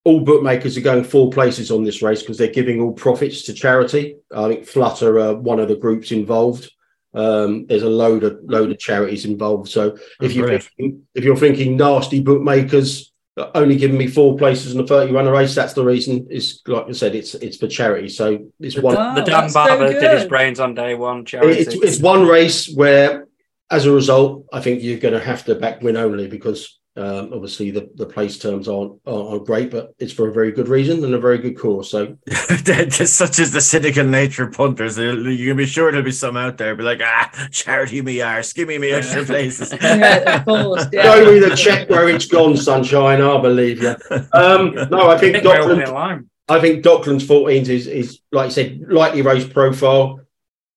All 0.05 0.21
bookmakers 0.21 0.79
are 0.79 0.89
going 0.89 1.05
four 1.05 1.31
places 1.31 1.71
on 1.71 1.85
this 1.85 2.01
race 2.01 2.23
because 2.23 2.39
they're 2.39 2.49
giving 2.49 2.81
all 2.81 2.95
profits 2.95 3.43
to 3.43 3.53
charity. 3.53 4.17
I 4.35 4.49
think 4.49 4.65
Flutter 4.65 5.19
are 5.19 5.35
one 5.35 5.61
of 5.61 5.69
the 5.69 5.77
groups 5.77 6.13
involved. 6.13 6.71
Um, 7.17 7.67
there's 7.67 7.83
a 7.83 7.89
load 7.89 8.25
of 8.25 8.39
load 8.45 8.71
of 8.71 8.79
charities 8.79 9.25
involved. 9.25 9.71
So 9.71 9.97
if 10.21 10.35
you 10.35 10.47
if 10.47 11.25
you're 11.25 11.37
thinking 11.37 11.77
nasty 11.77 12.21
bookmakers 12.21 13.11
only 13.55 13.77
giving 13.77 13.99
me 13.99 14.07
four 14.07 14.37
places 14.37 14.73
in 14.73 14.79
the 14.79 14.87
30 14.87 15.13
runner 15.13 15.33
race, 15.33 15.55
that's 15.55 15.73
the 15.73 15.85
reason. 15.85 16.27
Is 16.31 16.63
like 16.67 16.87
I 16.89 16.93
said, 16.93 17.15
it's 17.15 17.35
it's 17.35 17.57
for 17.57 17.69
charity. 17.69 18.09
So 18.09 18.51
it's 18.61 18.79
one. 18.79 19.15
the 19.15 19.23
Dan 19.23 19.51
Barber 19.53 19.93
so 19.93 20.01
did 20.01 20.19
his 20.19 20.29
brains 20.29 20.61
on 20.61 20.75
day 20.75 20.95
one. 20.95 21.25
Charity. 21.25 21.61
It's, 21.61 21.75
it's 21.75 22.01
one 22.01 22.27
race 22.27 22.73
where, 22.75 23.27
as 23.71 23.87
a 23.87 23.93
result, 23.93 24.47
I 24.53 24.61
think 24.61 24.83
you're 24.83 24.99
going 24.99 25.15
to 25.15 25.21
have 25.21 25.45
to 25.47 25.55
back 25.55 25.83
win 25.83 25.97
only 25.97 26.29
because 26.29 26.79
um, 26.97 27.31
obviously, 27.35 27.71
the, 27.71 27.91
the 27.97 28.07
place 28.07 28.39
terms 28.39 28.69
aren't, 28.69 28.99
aren't 29.07 29.45
great, 29.45 29.71
but 29.71 29.95
it's 29.99 30.15
for 30.15 30.29
a 30.29 30.33
very 30.33 30.51
good 30.51 30.69
reason 30.69 31.05
and 31.05 31.13
a 31.13 31.19
very 31.19 31.37
good 31.37 31.59
cause. 31.59 31.91
So, 31.91 32.17
such 32.31 33.39
as 33.39 33.53
the 33.53 33.61
cynical 33.61 34.05
nature 34.05 34.45
of 34.45 34.55
punters, 34.55 34.97
you 34.97 35.47
can 35.47 35.59
be 35.59 35.67
sure 35.67 35.91
there'll 35.91 36.05
be 36.05 36.11
some 36.11 36.39
out 36.39 36.57
there 36.57 36.75
be 36.75 36.83
like, 36.83 37.03
ah, 37.05 37.49
charity 37.51 38.01
me 38.01 38.23
arse, 38.23 38.55
give 38.55 38.69
me 38.69 38.79
me 38.79 38.93
extra 38.93 39.25
places. 39.25 39.75
yeah, 39.83 40.39
of 40.39 40.45
course. 40.47 40.87
Yeah. 40.93 41.15
Show 41.15 41.33
me 41.33 41.39
the 41.41 41.55
check 41.55 41.91
where 41.91 42.09
it's 42.09 42.27
gone, 42.27 42.57
sunshine. 42.57 43.21
I 43.21 43.41
believe 43.41 43.83
you. 43.83 43.97
Um, 44.33 44.75
no, 44.91 45.11
I 45.11 45.19
think 45.19 45.43
Dockland, 45.43 46.29
I 46.49 46.61
think 46.61 46.83
Dockland's 46.83 47.27
14s 47.27 47.69
is, 47.69 47.87
is 47.87 48.21
like 48.33 48.47
I 48.47 48.51
said, 48.51 48.81
lightly 48.89 49.21
raised 49.21 49.53
profile. 49.53 50.21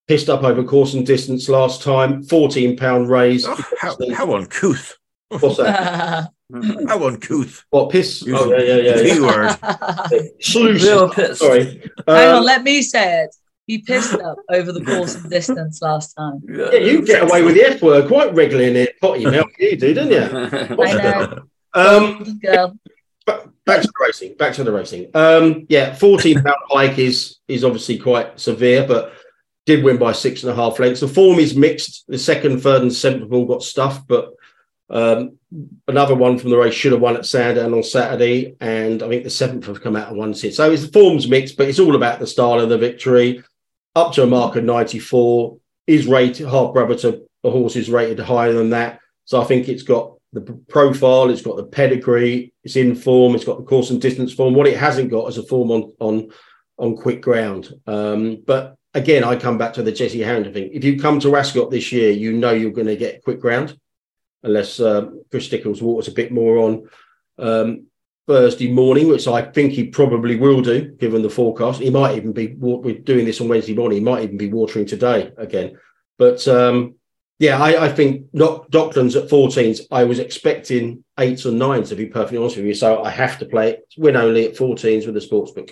Pissed 0.08 0.30
up 0.30 0.44
over 0.44 0.64
course 0.64 0.96
and 0.96 1.06
distance 1.06 1.48
last 1.48 1.84
time. 1.84 2.24
14 2.24 2.76
pound 2.76 3.10
raise. 3.10 3.46
Oh, 3.48 3.56
how, 3.80 3.96
how 4.14 4.36
uncouth. 4.36 4.99
What's 5.30 5.58
that? 5.58 6.32
How 6.88 7.08
uncouth. 7.08 7.64
What 7.70 7.92
piss? 7.92 8.24
Oh, 8.28 8.52
yeah, 8.52 8.60
yeah, 8.60 8.76
yeah. 8.78 9.14
T 9.14 9.20
word. 9.20 9.56
Sorry. 11.36 11.92
Hang 12.08 12.28
on, 12.28 12.38
um, 12.38 12.44
let 12.44 12.64
me 12.64 12.82
say 12.82 13.24
it. 13.24 13.36
He 13.68 13.78
pissed 13.78 14.16
up 14.16 14.38
over 14.50 14.72
the 14.72 14.84
course 14.84 15.14
of 15.14 15.30
distance 15.30 15.80
last 15.84 16.16
time. 16.16 16.42
Yeah, 16.50 16.74
you 16.74 17.06
get 17.06 17.22
away 17.22 17.44
with 17.44 17.54
the 17.54 17.66
F 17.66 17.84
word 17.84 18.08
quite 18.08 18.34
regularly 18.34 18.72
in 18.72 18.76
it. 18.76 19.00
Potty 19.00 19.26
milk, 19.30 19.52
you 19.60 19.78
do, 19.78 19.94
didn't 19.94 20.10
you? 20.10 20.76
I 20.84 20.94
know. 20.94 21.44
Um, 21.76 22.40
girl. 22.40 22.76
Back 23.28 23.82
to 23.82 23.88
the 23.88 23.94
racing. 24.00 24.34
Back 24.38 24.54
to 24.54 24.64
the 24.64 24.72
racing. 24.72 25.12
Um, 25.14 25.68
yeah, 25.70 25.94
14 25.94 26.42
pound 26.42 26.56
hike 26.72 26.98
is 26.98 27.38
is 27.48 27.64
obviously 27.64 28.00
quite 28.00 28.40
severe, 28.40 28.88
but 28.88 29.14
did 29.68 29.84
win 29.84 29.98
by 29.98 30.14
six 30.14 30.42
and 30.42 30.52
a 30.52 30.56
half 30.56 30.80
lengths. 30.80 31.02
The 31.02 31.08
form 31.08 31.38
is 31.38 31.56
mixed. 31.56 32.06
The 32.08 32.18
second, 32.18 32.62
third, 32.62 32.82
and 32.82 32.92
seventh 32.92 33.32
all 33.32 33.46
got 33.46 33.62
stuffed, 33.62 34.08
but 34.08 34.34
um, 34.90 35.38
another 35.88 36.16
one 36.16 36.40
from 36.40 36.50
the 36.50 36.58
race 36.58 36.74
should 36.74 36.92
have 36.92 37.02
won 37.02 37.16
at 37.16 37.26
Sandown 37.26 37.74
on 37.74 37.84
Saturday, 37.84 38.56
and 38.60 39.04
I 39.04 39.10
think 39.10 39.24
the 39.24 39.30
seventh 39.30 39.66
have 39.66 39.82
come 39.82 39.96
out 39.96 40.10
of 40.10 40.18
one 40.18 40.34
sit. 40.34 40.56
So 40.56 40.72
it's 40.72 40.86
the 40.86 40.92
form's 40.92 41.28
mixed, 41.28 41.58
but 41.58 41.68
it's 41.68 41.80
all 41.80 41.96
about 41.96 42.20
the 42.20 42.28
style 42.28 42.60
of 42.60 42.70
the 42.70 42.78
victory. 42.78 43.44
Up 43.96 44.14
to 44.14 44.24
a 44.24 44.28
mark 44.28 44.56
of 44.56 44.64
94 44.64 45.58
is 45.88 46.08
rated 46.08 46.48
half 46.48 46.74
brother 46.74 46.96
to 46.96 47.24
a 47.44 47.52
horse 47.52 47.76
is 47.76 47.90
rated 47.90 48.20
higher 48.20 48.54
than 48.54 48.72
that. 48.72 49.00
So 49.26 49.42
I 49.42 49.46
think 49.46 49.68
it's 49.70 49.84
got 49.84 50.14
the 50.34 50.42
profile, 50.70 51.30
it's 51.30 51.42
got 51.42 51.58
the 51.58 51.64
pedigree, 51.64 52.54
it's 52.64 52.76
in 52.76 52.96
form, 52.96 53.36
it's 53.36 53.46
got 53.46 53.58
the 53.58 53.66
course 53.66 53.90
and 53.90 54.02
distance 54.02 54.34
form. 54.34 54.54
What 54.54 54.68
it 54.68 54.78
hasn't 54.78 55.12
got 55.12 55.28
is 55.28 55.38
a 55.38 55.44
form 55.44 55.72
on 55.72 55.94
on 56.00 56.30
on 56.78 56.96
quick 56.96 57.22
ground. 57.22 57.70
Um, 57.88 58.44
but 58.46 58.76
again, 58.94 59.24
I 59.24 59.36
come 59.36 59.58
back 59.58 59.74
to 59.74 59.84
the 59.84 59.92
Jessie 59.92 60.22
Harrington 60.22 60.54
thing. 60.54 60.70
If 60.74 60.84
you 60.84 61.00
come 61.00 61.20
to 61.20 61.36
Ascot 61.36 61.70
this 61.70 61.92
year, 61.92 62.12
you 62.12 62.34
know 62.34 62.52
you're 62.52 62.72
going 62.72 62.88
to 62.88 62.96
get 62.96 63.24
quick 63.24 63.40
ground 63.40 63.78
unless 64.44 64.80
uh, 64.80 65.10
Chris 65.32 65.46
Stickels 65.46 65.82
waters 65.82 66.08
a 66.08 66.16
bit 66.16 66.32
more 66.32 66.58
on 66.58 66.90
um, 67.38 67.88
Thursday 68.28 68.72
morning, 68.72 69.08
which 69.08 69.28
I 69.28 69.42
think 69.42 69.74
he 69.74 69.88
probably 69.88 70.36
will 70.36 70.62
do, 70.62 70.92
given 71.00 71.22
the 71.22 71.30
forecast. 71.30 71.82
He 71.82 71.90
might 71.90 72.16
even 72.16 72.32
be 72.32 72.56
we're 72.58 73.00
doing 73.00 73.26
this 73.26 73.42
on 73.42 73.48
Wednesday 73.48 73.76
morning. 73.76 73.98
He 73.98 74.04
might 74.04 74.24
even 74.24 74.38
be 74.38 74.52
watering 74.52 74.86
today 74.86 75.32
again. 75.38 75.78
But 76.18 76.48
um, 76.48 76.96
yeah, 77.40 77.62
I, 77.62 77.86
I 77.86 77.90
think 77.90 78.32
Doc, 78.34 78.70
Docklands 78.70 79.16
at 79.16 79.30
14s. 79.30 79.82
I 79.90 80.04
was 80.04 80.20
expecting 80.20 81.04
eights 81.18 81.46
or 81.46 81.54
nines 81.54 81.90
to 81.90 81.96
be 81.96 82.06
perfectly 82.06 82.38
honest 82.38 82.58
with 82.58 82.66
you. 82.66 82.74
So 82.74 83.02
I 83.02 83.10
have 83.10 83.40
to 83.40 83.46
play 83.46 83.72
it 83.72 83.94
win 83.98 84.16
only 84.16 84.46
at 84.46 84.56
14s 84.56 85.06
with 85.06 85.16
the 85.16 85.22
sportsbook. 85.22 85.72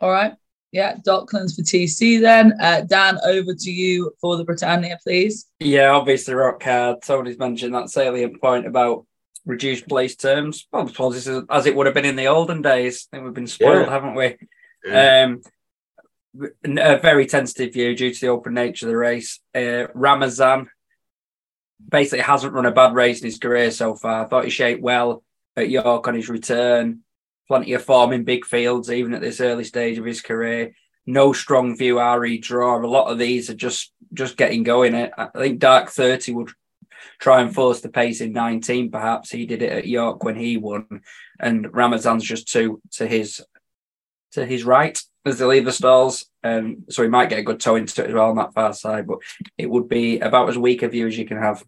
All 0.00 0.10
right. 0.10 0.34
Yeah, 0.72 0.96
Docklands 0.96 1.56
for 1.56 1.62
TC 1.62 2.20
then. 2.20 2.54
Uh, 2.60 2.82
Dan, 2.82 3.18
over 3.24 3.54
to 3.54 3.70
you 3.70 4.12
for 4.20 4.36
the 4.36 4.44
Britannia, 4.44 4.98
please. 5.02 5.46
Yeah, 5.58 5.90
obviously, 5.90 6.34
rock 6.34 6.60
card. 6.60 7.04
Somebody's 7.04 7.38
mentioned 7.38 7.74
that 7.74 7.90
salient 7.90 8.40
point 8.40 8.66
about 8.66 9.06
reduced 9.44 9.88
place 9.88 10.14
terms. 10.14 10.68
Well, 10.72 10.84
I 10.84 10.86
suppose 10.86 11.14
this 11.14 11.26
is 11.26 11.42
as 11.50 11.66
it 11.66 11.74
would 11.74 11.86
have 11.86 11.94
been 11.94 12.04
in 12.04 12.16
the 12.16 12.28
olden 12.28 12.62
days. 12.62 13.08
I 13.12 13.16
think 13.16 13.24
we've 13.24 13.34
been 13.34 13.48
spoiled, 13.48 13.86
yeah. 13.86 13.90
haven't 13.90 14.14
we? 14.14 14.36
Yeah. 14.84 15.24
Um, 15.24 15.42
a 16.64 16.98
very 16.98 17.26
tentative 17.26 17.72
view 17.72 17.96
due 17.96 18.14
to 18.14 18.20
the 18.20 18.28
open 18.28 18.54
nature 18.54 18.86
of 18.86 18.90
the 18.90 18.96
race. 18.96 19.40
Uh, 19.52 19.88
Ramazan 19.94 20.68
basically 21.88 22.20
hasn't 22.20 22.52
run 22.52 22.66
a 22.66 22.70
bad 22.70 22.94
race 22.94 23.20
in 23.20 23.26
his 23.26 23.38
career 23.38 23.72
so 23.72 23.96
far. 23.96 24.24
I 24.24 24.28
thought 24.28 24.44
he 24.44 24.50
shaped 24.50 24.82
well 24.82 25.24
at 25.56 25.68
York 25.68 26.06
on 26.06 26.14
his 26.14 26.28
return 26.28 27.00
plenty 27.50 27.72
of 27.72 27.82
form 27.82 28.12
in 28.12 28.22
big 28.22 28.44
fields, 28.44 28.92
even 28.92 29.12
at 29.12 29.20
this 29.20 29.40
early 29.40 29.64
stage 29.64 29.98
of 29.98 30.04
his 30.04 30.22
career. 30.22 30.72
No 31.04 31.32
strong 31.32 31.76
view 31.76 32.00
RE 32.00 32.38
draw. 32.38 32.80
A 32.80 32.86
lot 32.86 33.10
of 33.10 33.18
these 33.18 33.50
are 33.50 33.54
just 33.54 33.92
just 34.14 34.36
getting 34.36 34.62
going. 34.62 34.94
I 34.94 35.26
think 35.34 35.58
Dark 35.58 35.90
30 35.90 36.30
would 36.30 36.50
try 37.18 37.40
and 37.40 37.52
force 37.52 37.80
the 37.80 37.88
pace 37.88 38.20
in 38.20 38.32
19, 38.32 38.92
perhaps. 38.92 39.32
He 39.32 39.46
did 39.46 39.62
it 39.62 39.72
at 39.72 39.88
York 39.88 40.22
when 40.22 40.36
he 40.36 40.58
won. 40.58 41.00
And 41.40 41.74
Ramazan's 41.74 42.22
just 42.22 42.52
to 42.52 42.80
to 42.92 43.08
his 43.08 43.44
to 44.34 44.46
his 44.46 44.62
right 44.62 45.02
as 45.26 45.40
they 45.40 45.44
leave 45.44 45.64
the 45.64 45.72
stalls. 45.72 46.26
Um, 46.44 46.84
so 46.88 47.02
he 47.02 47.08
might 47.08 47.30
get 47.30 47.40
a 47.40 47.42
good 47.42 47.58
toe 47.58 47.74
into 47.74 48.04
it 48.04 48.10
as 48.10 48.14
well 48.14 48.30
on 48.30 48.36
that 48.36 48.54
far 48.54 48.72
side, 48.74 49.08
but 49.08 49.18
it 49.58 49.68
would 49.68 49.88
be 49.88 50.20
about 50.20 50.48
as 50.48 50.56
weak 50.56 50.84
a 50.84 50.88
view 50.88 51.08
as 51.08 51.18
you 51.18 51.26
can 51.26 51.38
have. 51.38 51.64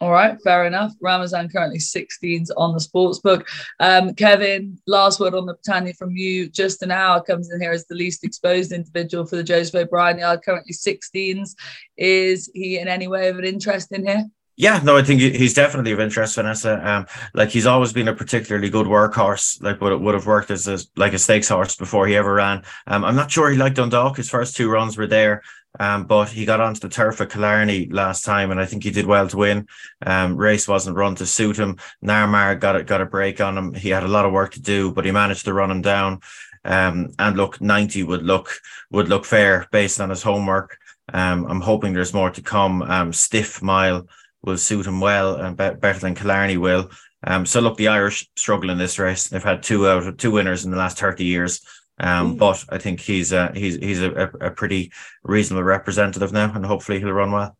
All 0.00 0.12
right, 0.12 0.40
fair 0.42 0.64
enough. 0.64 0.92
Ramazan 1.02 1.50
currently 1.50 1.78
16s 1.78 2.48
on 2.56 2.72
the 2.72 2.80
sports 2.80 3.18
book. 3.18 3.46
Um, 3.80 4.14
Kevin, 4.14 4.78
last 4.86 5.20
word 5.20 5.34
on 5.34 5.44
the 5.44 5.52
Britannia 5.52 5.92
from 5.92 6.16
you. 6.16 6.48
Just 6.48 6.82
an 6.82 6.90
Hour 6.90 7.22
comes 7.22 7.52
in 7.52 7.60
here 7.60 7.72
as 7.72 7.84
the 7.84 7.94
least 7.94 8.24
exposed 8.24 8.72
individual 8.72 9.26
for 9.26 9.36
the 9.36 9.44
Joseph 9.44 9.74
O'Brien 9.74 10.18
yard, 10.18 10.40
currently 10.42 10.72
16s. 10.72 11.54
Is 11.98 12.50
he 12.54 12.78
in 12.78 12.88
any 12.88 13.08
way 13.08 13.28
of 13.28 13.38
an 13.38 13.44
interest 13.44 13.92
in 13.92 14.06
here? 14.06 14.24
Yeah, 14.56 14.80
no, 14.84 14.96
I 14.96 15.02
think 15.02 15.22
he's 15.22 15.54
definitely 15.54 15.92
of 15.92 16.00
interest, 16.00 16.34
Vanessa. 16.34 16.86
Um, 16.86 17.06
like 17.32 17.48
he's 17.48 17.64
always 17.64 17.94
been 17.94 18.08
a 18.08 18.14
particularly 18.14 18.68
good 18.68 18.86
workhorse. 18.86 19.62
Like 19.62 19.80
would 19.80 19.92
it 19.92 20.00
would 20.00 20.14
have 20.14 20.26
worked 20.26 20.50
as 20.50 20.68
a 20.68 20.78
like 20.96 21.14
a 21.14 21.18
stakes 21.18 21.48
horse 21.48 21.76
before 21.76 22.06
he 22.06 22.14
ever 22.14 22.34
ran. 22.34 22.62
Um, 22.86 23.02
I'm 23.02 23.16
not 23.16 23.30
sure 23.30 23.50
he 23.50 23.56
liked 23.56 23.76
Dundalk. 23.76 24.18
His 24.18 24.28
first 24.28 24.56
two 24.56 24.70
runs 24.70 24.98
were 24.98 25.06
there. 25.06 25.42
Um, 25.78 26.04
but 26.04 26.28
he 26.28 26.44
got 26.44 26.60
onto 26.60 26.80
the 26.80 26.88
turf 26.88 27.20
at 27.20 27.30
Killarney 27.30 27.86
last 27.86 28.24
time, 28.24 28.50
and 28.50 28.60
I 28.60 28.66
think 28.66 28.82
he 28.82 28.90
did 28.90 29.06
well 29.06 29.28
to 29.28 29.36
win. 29.36 29.68
Um, 30.04 30.36
race 30.36 30.66
wasn't 30.66 30.96
run 30.96 31.14
to 31.16 31.26
suit 31.26 31.58
him. 31.58 31.76
Narmar 32.04 32.58
got 32.58 32.76
it, 32.76 32.86
got 32.86 33.00
a 33.00 33.06
break 33.06 33.40
on 33.40 33.56
him. 33.56 33.74
He 33.74 33.90
had 33.90 34.02
a 34.02 34.08
lot 34.08 34.24
of 34.24 34.32
work 34.32 34.52
to 34.54 34.60
do, 34.60 34.92
but 34.92 35.04
he 35.04 35.12
managed 35.12 35.44
to 35.44 35.54
run 35.54 35.70
him 35.70 35.82
down. 35.82 36.20
Um, 36.64 37.10
and 37.18 37.36
look, 37.36 37.60
ninety 37.60 38.02
would 38.02 38.22
look 38.22 38.50
would 38.90 39.08
look 39.08 39.24
fair 39.24 39.66
based 39.70 40.00
on 40.00 40.10
his 40.10 40.22
homework. 40.22 40.76
Um, 41.12 41.46
I'm 41.46 41.60
hoping 41.60 41.92
there's 41.92 42.14
more 42.14 42.30
to 42.30 42.42
come. 42.42 42.82
Um, 42.82 43.12
stiff 43.12 43.62
mile 43.62 44.06
will 44.42 44.58
suit 44.58 44.86
him 44.86 45.00
well 45.00 45.36
and 45.36 45.56
be- 45.56 45.70
better 45.70 45.98
than 45.98 46.14
Killarney 46.14 46.56
will. 46.56 46.90
Um, 47.22 47.44
so 47.44 47.60
look, 47.60 47.76
the 47.76 47.88
Irish 47.88 48.28
struggle 48.36 48.70
in 48.70 48.78
this 48.78 48.98
race. 48.98 49.28
They've 49.28 49.42
had 49.42 49.62
two 49.62 49.88
out 49.88 50.06
of 50.06 50.16
two 50.16 50.30
winners 50.30 50.64
in 50.64 50.70
the 50.70 50.76
last 50.76 50.98
30 50.98 51.24
years. 51.24 51.60
Um, 52.00 52.36
but 52.36 52.64
I 52.70 52.78
think 52.78 53.00
he's 53.00 53.32
a, 53.32 53.52
he's 53.54 53.76
he's 53.76 54.02
a, 54.02 54.30
a 54.40 54.50
pretty 54.50 54.90
reasonable 55.22 55.64
representative 55.64 56.32
now, 56.32 56.52
and 56.54 56.64
hopefully 56.64 56.98
he'll 56.98 57.12
run 57.12 57.32
well. 57.32 57.56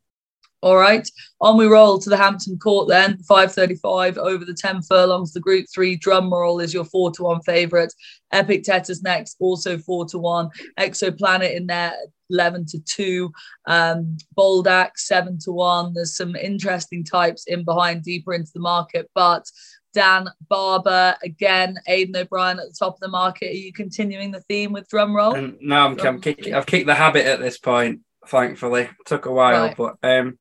All 0.62 0.76
right, 0.76 1.08
on 1.40 1.56
we 1.56 1.64
roll 1.64 1.98
to 1.98 2.10
the 2.10 2.18
Hampton 2.18 2.58
Court 2.58 2.86
then. 2.86 3.16
535 3.22 4.18
over 4.18 4.44
the 4.44 4.52
10 4.52 4.82
furlongs. 4.82 5.32
The 5.32 5.40
Group 5.40 5.64
3 5.72 5.98
Drumroll 5.98 6.62
is 6.62 6.74
your 6.74 6.84
4 6.84 7.12
to 7.12 7.22
1 7.22 7.40
favourite. 7.42 7.90
Epic 8.30 8.60
Epictetus 8.60 9.02
next, 9.02 9.36
also 9.40 9.78
4 9.78 10.04
to 10.08 10.18
1. 10.18 10.50
Exoplanet 10.78 11.56
in 11.56 11.66
there, 11.66 11.94
11 12.28 12.66
to 12.66 12.80
2. 12.80 13.32
Um, 13.68 14.18
Boldak, 14.36 14.90
7 14.96 15.38
to 15.44 15.52
1. 15.52 15.94
There's 15.94 16.14
some 16.14 16.36
interesting 16.36 17.04
types 17.04 17.44
in 17.46 17.64
behind 17.64 18.02
deeper 18.02 18.34
into 18.34 18.52
the 18.52 18.60
market, 18.60 19.10
but 19.14 19.46
Dan 19.92 20.28
Barber 20.48 21.16
again, 21.22 21.78
Aidan 21.86 22.16
O'Brien 22.16 22.58
at 22.58 22.66
the 22.66 22.76
top 22.78 22.94
of 22.94 23.00
the 23.00 23.08
market. 23.08 23.50
Are 23.50 23.54
you 23.54 23.72
continuing 23.72 24.30
the 24.30 24.40
theme 24.42 24.72
with 24.72 24.88
drum 24.88 25.14
roll? 25.14 25.36
Um, 25.36 25.58
no, 25.60 25.86
I'm, 25.86 26.00
I'm 26.00 26.20
kicking. 26.20 26.54
I've 26.54 26.66
kicked 26.66 26.86
the 26.86 26.94
habit 26.94 27.26
at 27.26 27.40
this 27.40 27.58
point. 27.58 28.00
Thankfully, 28.26 28.82
it 28.82 28.90
took 29.06 29.26
a 29.26 29.32
while, 29.32 29.66
right. 29.66 29.76
but 29.76 29.96
um, 30.02 30.38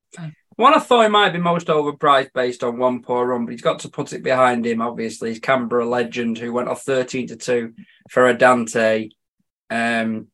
One 0.60 0.74
I 0.74 0.78
thought 0.78 1.04
he 1.04 1.08
might 1.08 1.32
be 1.32 1.38
most 1.38 1.68
overpriced 1.68 2.34
based 2.34 2.62
on 2.62 2.78
one 2.78 3.00
poor 3.00 3.26
run, 3.26 3.46
but 3.46 3.52
he's 3.52 3.62
got 3.62 3.78
to 3.78 3.88
put 3.88 4.12
it 4.12 4.22
behind 4.22 4.66
him. 4.66 4.82
Obviously, 4.82 5.30
he's 5.30 5.38
Canberra 5.38 5.86
legend 5.86 6.36
who 6.36 6.52
went 6.52 6.68
off 6.68 6.82
thirteen 6.82 7.26
to 7.28 7.36
two 7.36 7.72
for 8.10 8.32
Addante. 8.32 9.10
Um, 9.70 10.26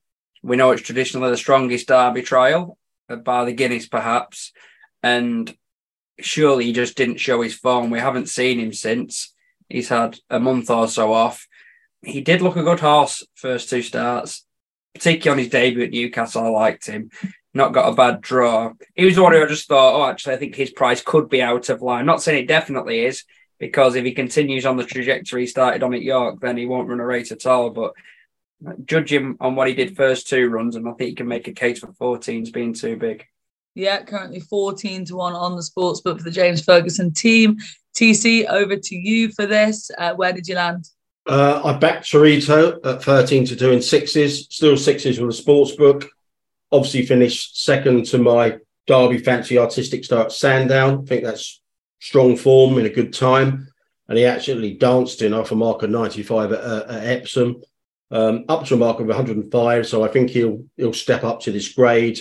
we 0.42 0.56
know 0.56 0.72
it's 0.72 0.82
traditionally 0.82 1.30
the 1.30 1.36
strongest 1.36 1.86
Derby 1.86 2.22
trial, 2.22 2.76
uh, 3.08 3.16
by 3.16 3.44
the 3.44 3.52
Guinness 3.52 3.86
perhaps, 3.86 4.52
and 5.00 5.56
surely 6.20 6.64
he 6.64 6.72
just 6.72 6.96
didn't 6.96 7.18
show 7.18 7.42
his 7.42 7.54
form. 7.54 7.90
We 7.90 7.98
haven't 7.98 8.28
seen 8.28 8.58
him 8.58 8.72
since. 8.72 9.34
He's 9.68 9.88
had 9.88 10.18
a 10.30 10.40
month 10.40 10.70
or 10.70 10.88
so 10.88 11.12
off. 11.12 11.46
He 12.02 12.20
did 12.20 12.42
look 12.42 12.56
a 12.56 12.62
good 12.62 12.80
horse 12.80 13.26
first 13.34 13.68
two 13.68 13.82
starts, 13.82 14.46
particularly 14.94 15.30
on 15.30 15.44
his 15.44 15.52
debut 15.52 15.84
at 15.84 15.90
Newcastle. 15.90 16.44
I 16.44 16.48
liked 16.48 16.86
him 16.86 17.10
not 17.56 17.72
got 17.72 17.90
a 17.90 17.94
bad 17.94 18.20
draw. 18.20 18.72
He 18.94 19.04
was 19.04 19.16
the 19.16 19.22
one 19.22 19.32
who 19.32 19.42
I 19.42 19.46
just 19.46 19.66
thought, 19.66 19.94
oh, 19.94 20.08
actually, 20.08 20.34
I 20.34 20.38
think 20.38 20.54
his 20.54 20.70
price 20.70 21.00
could 21.00 21.28
be 21.28 21.42
out 21.42 21.68
of 21.70 21.82
line. 21.82 22.06
Not 22.06 22.22
saying 22.22 22.44
it 22.44 22.48
definitely 22.48 23.04
is, 23.04 23.24
because 23.58 23.96
if 23.96 24.04
he 24.04 24.12
continues 24.12 24.66
on 24.66 24.76
the 24.76 24.84
trajectory 24.84 25.42
he 25.42 25.46
started 25.46 25.82
on 25.82 25.94
at 25.94 26.02
York, 26.02 26.40
then 26.40 26.56
he 26.56 26.66
won't 26.66 26.88
run 26.88 27.00
a 27.00 27.06
race 27.06 27.32
at 27.32 27.46
all. 27.46 27.70
But 27.70 27.94
uh, 28.66 28.74
judge 28.84 29.12
him 29.12 29.38
on 29.40 29.56
what 29.56 29.68
he 29.68 29.74
did 29.74 29.96
first 29.96 30.28
two 30.28 30.48
runs, 30.48 30.76
and 30.76 30.86
I 30.86 30.92
think 30.92 31.10
he 31.10 31.14
can 31.14 31.28
make 31.28 31.48
a 31.48 31.52
case 31.52 31.80
for 31.80 31.88
14s 31.88 32.52
being 32.52 32.74
too 32.74 32.96
big. 32.96 33.26
Yeah, 33.76 34.02
currently 34.02 34.40
14 34.40 35.04
to 35.06 35.16
1 35.16 35.32
on 35.34 35.54
the 35.54 35.62
sports 35.62 36.00
book 36.00 36.18
for 36.18 36.24
the 36.24 36.30
James 36.30 36.64
Ferguson 36.64 37.12
team. 37.12 37.58
TC, 37.94 38.46
over 38.46 38.76
to 38.76 38.96
you 38.96 39.30
for 39.30 39.46
this. 39.46 39.90
Uh, 39.96 40.14
where 40.14 40.32
did 40.32 40.48
you 40.48 40.56
land? 40.56 40.88
Uh, 41.26 41.60
I 41.64 41.78
backed 41.78 42.06
Torito 42.06 42.84
at 42.84 43.02
13 43.02 43.46
to 43.46 43.56
2 43.56 43.70
in 43.70 43.82
sixes, 43.82 44.46
still 44.50 44.76
sixes 44.76 45.20
with 45.20 45.30
the 45.30 45.36
sports 45.36 45.72
book 45.72 46.08
obviously 46.72 47.06
finished 47.06 47.64
second 47.64 48.06
to 48.06 48.18
my 48.18 48.58
Derby 48.86 49.18
Fancy 49.18 49.58
Artistic 49.58 50.04
Star 50.04 50.24
at 50.24 50.32
Sandown. 50.32 51.02
I 51.02 51.06
think 51.06 51.24
that's 51.24 51.60
strong 52.00 52.36
form 52.36 52.78
in 52.78 52.86
a 52.86 52.90
good 52.90 53.12
time. 53.12 53.68
And 54.08 54.18
he 54.18 54.24
actually 54.24 54.74
danced 54.74 55.22
in 55.22 55.34
off 55.34 55.50
a 55.50 55.56
mark 55.56 55.82
of 55.82 55.90
95 55.90 56.52
at, 56.52 56.60
uh, 56.60 56.84
at 56.88 57.06
Epsom, 57.06 57.62
um, 58.12 58.44
up 58.48 58.64
to 58.66 58.74
a 58.74 58.76
mark 58.76 59.00
of 59.00 59.06
105. 59.06 59.86
So 59.86 60.04
I 60.04 60.08
think 60.08 60.30
he'll 60.30 60.64
he'll 60.76 60.92
step 60.92 61.24
up 61.24 61.40
to 61.40 61.52
this 61.52 61.72
grade. 61.72 62.20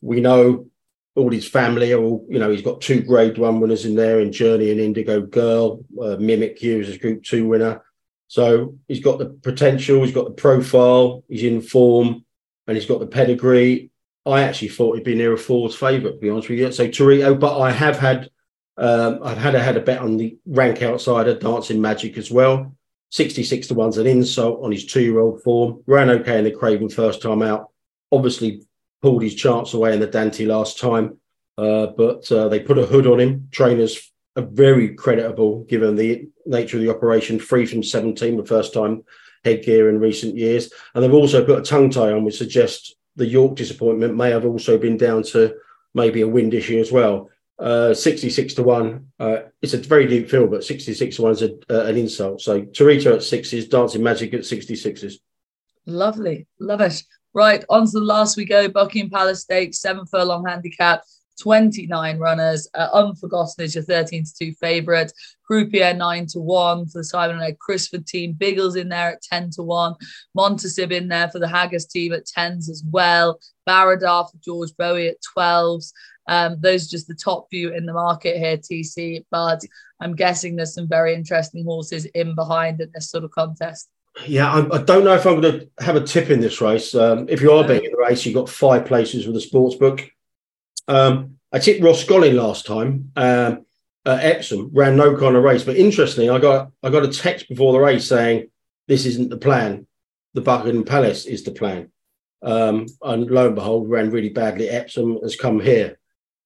We 0.00 0.20
know 0.20 0.68
all 1.16 1.30
his 1.30 1.48
family 1.48 1.92
are 1.92 2.02
all, 2.02 2.24
you 2.28 2.38
know, 2.38 2.50
he's 2.50 2.62
got 2.62 2.80
two 2.80 3.00
grade 3.00 3.38
one 3.38 3.58
winners 3.58 3.86
in 3.86 3.94
there 3.94 4.20
in 4.20 4.32
Journey 4.32 4.70
and 4.70 4.78
Indigo 4.78 5.22
Girl. 5.22 5.82
Uh, 6.00 6.16
Mimic 6.16 6.58
Hughes 6.58 6.88
is 6.88 6.98
group 6.98 7.24
two 7.24 7.48
winner. 7.48 7.82
So 8.28 8.76
he's 8.86 9.00
got 9.00 9.18
the 9.18 9.26
potential, 9.26 10.02
he's 10.02 10.14
got 10.14 10.26
the 10.26 10.32
profile, 10.32 11.24
he's 11.28 11.42
in 11.42 11.60
form 11.60 12.24
and 12.66 12.76
he's 12.76 12.86
got 12.86 13.00
the 13.00 13.06
pedigree. 13.06 13.90
I 14.26 14.42
actually 14.42 14.68
thought 14.68 14.96
he'd 14.96 15.04
be 15.04 15.14
near 15.14 15.32
a 15.32 15.38
four's 15.38 15.74
favourite, 15.74 16.14
to 16.14 16.18
be 16.18 16.30
honest 16.30 16.48
with 16.48 16.58
you. 16.58 16.72
So 16.72 16.88
Torito, 16.88 17.38
but 17.38 17.58
I 17.58 17.70
have 17.70 17.98
had 17.98 18.28
um, 18.76 19.20
I've 19.22 19.38
had 19.38 19.54
a 19.54 19.62
had 19.62 19.76
a 19.76 19.80
bet 19.80 20.00
on 20.00 20.18
the 20.18 20.36
rank 20.44 20.82
outsider 20.82 21.38
Dancing 21.38 21.80
Magic 21.80 22.18
as 22.18 22.30
well. 22.30 22.74
66 23.10 23.68
to 23.68 23.74
one's 23.74 23.98
an 23.98 24.06
insult 24.06 24.62
on 24.62 24.72
his 24.72 24.84
two-year-old 24.84 25.42
form. 25.42 25.82
Ran 25.86 26.10
okay 26.10 26.38
in 26.38 26.44
the 26.44 26.50
Craven 26.50 26.88
first 26.88 27.22
time 27.22 27.40
out. 27.40 27.70
Obviously 28.12 28.66
pulled 29.02 29.22
his 29.22 29.34
chance 29.34 29.74
away 29.74 29.92
in 29.92 30.00
the 30.00 30.06
Dante 30.06 30.44
last 30.46 30.78
time. 30.78 31.18
Uh, 31.58 31.86
but 31.86 32.30
uh, 32.30 32.48
they 32.48 32.60
put 32.60 32.78
a 32.78 32.86
hood 32.86 33.06
on 33.06 33.20
him. 33.20 33.48
Trainers 33.50 34.12
are 34.36 34.42
very 34.42 34.94
creditable 34.94 35.64
given 35.64 35.96
the 35.96 36.28
nature 36.44 36.76
of 36.76 36.82
the 36.82 36.90
operation. 36.90 37.38
Free 37.38 37.66
from 37.66 37.82
17 37.82 38.36
the 38.36 38.44
first 38.44 38.74
time 38.74 39.04
headgear 39.44 39.88
in 39.88 40.00
recent 40.00 40.36
years. 40.36 40.70
And 40.94 41.02
they've 41.02 41.14
also 41.14 41.44
put 41.44 41.60
a 41.60 41.62
tongue 41.62 41.90
tie 41.90 42.12
on, 42.12 42.24
which 42.24 42.36
suggests 42.36 42.94
the 43.14 43.26
York 43.26 43.56
disappointment 43.56 44.16
may 44.16 44.30
have 44.30 44.44
also 44.44 44.76
been 44.76 44.96
down 44.96 45.22
to 45.22 45.54
maybe 45.94 46.20
a 46.20 46.28
wind 46.28 46.52
issue 46.52 46.78
as 46.78 46.92
well. 46.92 47.30
Uh, 47.58 47.94
66 47.94 48.54
to 48.54 48.62
1. 48.62 49.06
Uh, 49.18 49.36
it's 49.62 49.72
a 49.72 49.78
very 49.78 50.06
deep 50.06 50.28
field, 50.28 50.50
but 50.50 50.64
66 50.64 51.16
to 51.16 51.22
1 51.22 51.32
is 51.32 51.42
a, 51.42 51.54
uh, 51.70 51.86
an 51.86 51.96
insult. 51.96 52.42
So 52.42 52.62
Torito 52.62 53.14
at 53.14 53.22
sixes, 53.22 53.68
Dancing 53.68 54.02
Magic 54.02 54.34
at 54.34 54.40
66s. 54.40 55.14
Lovely. 55.86 56.46
Love 56.58 56.82
it. 56.82 57.02
Right, 57.36 57.62
on 57.68 57.84
to 57.84 57.90
the 57.92 58.00
last 58.00 58.38
we 58.38 58.46
go. 58.46 58.66
Buckingham 58.66 59.10
Palace 59.10 59.42
Stakes, 59.42 59.82
seven 59.82 60.06
furlong 60.06 60.46
handicap. 60.46 61.02
29 61.38 62.18
runners. 62.18 62.66
Uh, 62.72 62.88
Unforgotten 62.94 63.62
is 63.62 63.74
your 63.74 63.84
13 63.84 64.24
to 64.24 64.30
2 64.46 64.52
favourite. 64.54 65.12
Croupier 65.42 65.92
9 65.92 66.26
to 66.28 66.40
1 66.40 66.86
for 66.86 66.98
the 67.00 67.04
Simon 67.04 67.36
and 67.36 67.44
Ed 67.44 67.58
Crisford 67.58 68.06
team. 68.06 68.32
Biggles 68.32 68.74
in 68.74 68.88
there 68.88 69.10
at 69.10 69.20
10 69.20 69.50
to 69.50 69.62
1. 69.62 69.94
Montassib 70.34 70.90
in 70.92 71.08
there 71.08 71.28
for 71.28 71.38
the 71.38 71.46
Haggas 71.46 71.86
team 71.90 72.14
at 72.14 72.24
10s 72.24 72.70
as 72.70 72.82
well. 72.90 73.38
Baradar 73.68 74.30
for 74.30 74.38
George 74.42 74.70
Boughey 74.80 75.10
at 75.10 75.18
12s. 75.36 75.92
Um, 76.28 76.56
those 76.60 76.86
are 76.86 76.90
just 76.90 77.06
the 77.06 77.14
top 77.14 77.48
few 77.50 77.70
in 77.74 77.84
the 77.84 77.92
market 77.92 78.38
here, 78.38 78.56
TC. 78.56 79.26
But 79.30 79.60
I'm 80.00 80.16
guessing 80.16 80.56
there's 80.56 80.72
some 80.72 80.88
very 80.88 81.12
interesting 81.12 81.66
horses 81.66 82.06
in 82.06 82.34
behind 82.34 82.80
in 82.80 82.90
this 82.94 83.10
sort 83.10 83.24
of 83.24 83.30
contest. 83.32 83.90
Yeah, 84.24 84.50
I, 84.50 84.76
I 84.76 84.82
don't 84.82 85.04
know 85.04 85.14
if 85.14 85.26
I'm 85.26 85.40
going 85.40 85.60
to 85.60 85.84
have 85.84 85.96
a 85.96 86.00
tip 86.00 86.30
in 86.30 86.40
this 86.40 86.60
race. 86.60 86.94
Um, 86.94 87.28
if 87.28 87.42
you 87.42 87.52
are 87.52 87.66
betting 87.66 87.84
in 87.84 87.90
the 87.90 87.98
race, 87.98 88.24
you've 88.24 88.34
got 88.34 88.48
five 88.48 88.86
places 88.86 89.26
with 89.26 89.34
the 89.34 89.40
sports 89.40 89.76
book. 89.76 90.08
Um, 90.88 91.36
I 91.52 91.58
tipped 91.58 91.82
Rhoscolyn 91.82 92.34
last 92.34 92.66
time 92.66 93.12
um, 93.16 93.66
at 94.06 94.24
Epsom, 94.24 94.70
ran 94.72 94.96
no 94.96 95.16
kind 95.16 95.36
of 95.36 95.42
race. 95.42 95.64
But 95.64 95.76
interestingly, 95.76 96.30
I 96.30 96.38
got 96.38 96.70
I 96.82 96.90
got 96.90 97.04
a 97.04 97.12
text 97.12 97.48
before 97.48 97.72
the 97.72 97.78
race 97.78 98.06
saying 98.06 98.50
this 98.88 99.04
isn't 99.04 99.30
the 99.30 99.36
plan. 99.36 99.86
The 100.34 100.40
Buckingham 100.40 100.84
Palace 100.84 101.26
is 101.26 101.44
the 101.44 101.50
plan. 101.50 101.90
Um, 102.42 102.86
and 103.02 103.30
lo 103.30 103.46
and 103.46 103.54
behold, 103.54 103.90
ran 103.90 104.10
really 104.10 104.28
badly. 104.28 104.68
Epsom 104.68 105.18
has 105.22 105.36
come 105.36 105.60
here. 105.60 105.98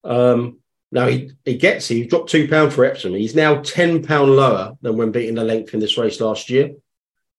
Um, 0.04 0.58
now 0.92 1.06
he, 1.06 1.32
he 1.44 1.56
gets 1.56 1.86
he 1.86 2.06
dropped 2.06 2.30
two 2.30 2.48
pound 2.48 2.72
for 2.72 2.84
Epsom. 2.84 3.14
He's 3.14 3.34
now 3.34 3.60
ten 3.62 4.02
pound 4.02 4.34
lower 4.34 4.76
than 4.80 4.96
when 4.96 5.12
beating 5.12 5.34
the 5.36 5.44
length 5.44 5.74
in 5.74 5.80
this 5.80 5.98
race 5.98 6.20
last 6.20 6.50
year. 6.50 6.72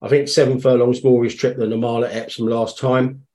I 0.01 0.09
think 0.09 0.27
seven 0.27 0.59
furlongs 0.59 1.03
more 1.03 1.23
his 1.23 1.35
trip 1.35 1.57
than 1.57 1.69
the 1.69 1.77
mile 1.77 2.03
at 2.03 2.15
Epsom 2.15 2.47
last 2.47 2.79
time, 2.79 3.27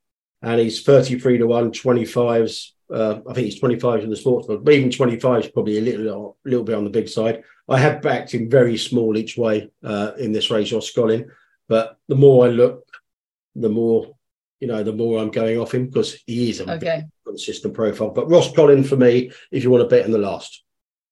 and 0.43 0.61
he's 0.61 0.83
thirty 0.83 1.19
three 1.19 1.39
to 1.39 1.47
one, 1.47 1.71
25s 1.71 2.73
uh, 2.93 3.21
I 3.29 3.33
think 3.33 3.47
he's 3.47 3.59
25 3.59 4.05
in 4.05 4.11
the 4.11 4.17
sports 4.17 4.47
book, 4.47 4.65
but 4.65 4.75
even 4.75 4.91
25 4.91 5.45
is 5.45 5.51
probably 5.51 5.79
a 5.79 5.81
little, 5.81 6.37
a 6.45 6.49
little 6.49 6.65
bit 6.65 6.77
on 6.77 6.85
the 6.85 6.91
big 6.91 7.09
side. 7.09 7.43
I 7.69 7.79
have 7.79 8.03
backed 8.03 8.33
him 8.33 8.49
very 8.49 8.77
small 8.77 9.17
each 9.17 9.37
way 9.37 9.71
uh, 9.83 10.13
in 10.19 10.33
this 10.33 10.51
race, 10.51 10.73
Rhoscolyn. 10.73 11.29
But 11.69 11.99
the 12.09 12.15
more 12.15 12.47
I 12.47 12.51
look, 12.51 12.87
the 13.57 13.69
more, 13.69 14.15
you 14.61 14.69
know, 14.69 14.85
the 14.85 14.93
more 14.93 15.19
I'm 15.19 15.31
going 15.31 15.59
off 15.59 15.75
him 15.75 15.87
because 15.87 16.23
he 16.27 16.51
is 16.51 16.61
a 16.61 16.75
okay. 16.75 17.05
consistent 17.27 17.75
profile. 17.75 18.11
But 18.11 18.29
Rhoscolyn 18.29 18.87
for 18.87 18.97
me, 18.97 19.33
if 19.51 19.65
you 19.65 19.71
want 19.71 19.83
to 19.83 19.89
bet 19.89 20.07
in 20.07 20.13
the 20.13 20.19
last. 20.19 20.63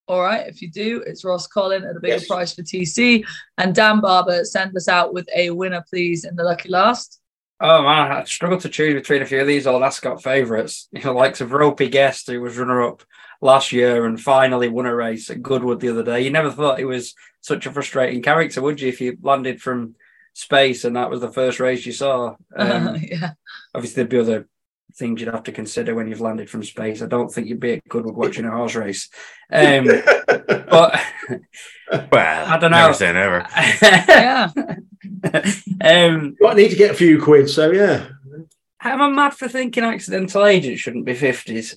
All 0.07 0.21
right. 0.21 0.47
If 0.47 0.61
you 0.61 0.71
do, 0.71 1.03
it's 1.07 1.25
Rhoscolyn 1.25 1.89
at 1.89 1.97
a 1.97 2.01
bigger 2.01 2.15
yes. 2.15 2.27
price 2.27 2.55
for 2.55 2.63
TC. 2.63 3.25
And 3.57 3.75
Dan 3.75 4.01
Barber, 4.01 4.45
send 4.45 4.77
us 4.77 4.89
out 4.89 5.15
with 5.15 5.27
a 5.35 5.51
winner, 5.51 5.85
please, 5.89 6.25
in 6.25 6.37
the 6.37 6.45
lucky 6.45 6.69
last. 6.69 7.21
Oh 7.61 7.83
man, 7.83 8.13
I 8.13 8.25
struggle 8.25 8.59
to 8.59 8.69
choose 8.69 8.95
between 8.95 9.23
a 9.23 9.27
few 9.27 9.41
of 9.41 9.47
these 9.47 9.67
old 9.67 9.83
Ascot 9.83 10.23
favourites. 10.23 10.89
You 10.93 11.03
know, 11.03 11.15
likes 11.15 11.41
of 11.41 11.53
Ropey 11.53 11.89
Guest, 11.89 12.27
who 12.27 12.41
was 12.41 12.59
runner 12.59 12.83
up 12.83 13.03
last 13.41 13.73
year 13.73 14.07
and 14.07 14.21
finally 14.21 14.69
won 14.69 14.87
a 14.87 14.95
race 14.95 15.31
at 15.31 15.43
Goodwood 15.43 15.81
the 15.81 15.91
other 15.91 16.03
day. 16.03 16.21
You 16.21 16.31
never 16.31 16.51
thought 16.51 16.79
he 16.79 16.85
was 16.85 17.15
such 17.41 17.67
a 17.67 17.73
frustrating 17.73 18.23
character, 18.23 18.61
would 18.61 18.81
you, 18.81 18.89
if 18.89 19.01
you 19.01 19.17
landed 19.23 19.63
from 19.63 19.95
space 20.33 20.85
and 20.85 20.97
that 20.97 21.11
was 21.11 21.21
the 21.21 21.33
first 21.33 21.61
race 21.61 21.87
you 21.87 21.93
saw? 21.93 22.37
Um, 22.57 22.97
yeah. 23.01 23.33
Obviously, 23.75 24.03
there'd 24.03 24.09
be 24.09 24.19
other 24.19 24.49
things 24.97 25.21
you'd 25.21 25.33
have 25.33 25.43
to 25.45 25.53
consider 25.53 25.95
when 25.95 26.09
you've 26.09 26.21
landed 26.21 26.49
from 26.49 26.63
space. 26.63 27.03
I 27.03 27.07
don't 27.07 27.29
think 27.29 27.49
you'd 27.49 27.61
be 27.61 27.75
at 27.75 27.89
Goodwood 27.89 28.15
watching 28.17 28.45
a 28.45 28.51
horse 28.51 28.75
race. 28.75 29.09
Um, 29.51 29.87
but 30.27 31.01
well, 32.13 32.47
I 32.47 32.59
don't 32.61 32.71
know. 32.71 32.79
Never 32.79 32.95
say 32.95 33.13
never. 33.13 33.47
yeah. 34.09 34.51
um, 35.85 36.37
I 36.47 36.55
need 36.55 36.71
to 36.71 36.77
get 36.77 36.93
a 36.93 36.95
few 36.95 37.21
quid, 37.21 37.51
so 37.51 37.71
yeah. 37.71 38.09
Am 38.81 39.01
I 39.01 39.09
mad 39.09 39.35
for 39.35 39.49
thinking 39.49 39.85
accidental 39.85 40.45
agent 40.45 40.79
shouldn't 40.79 41.07
be 41.07 41.15
fifties? 41.15 41.77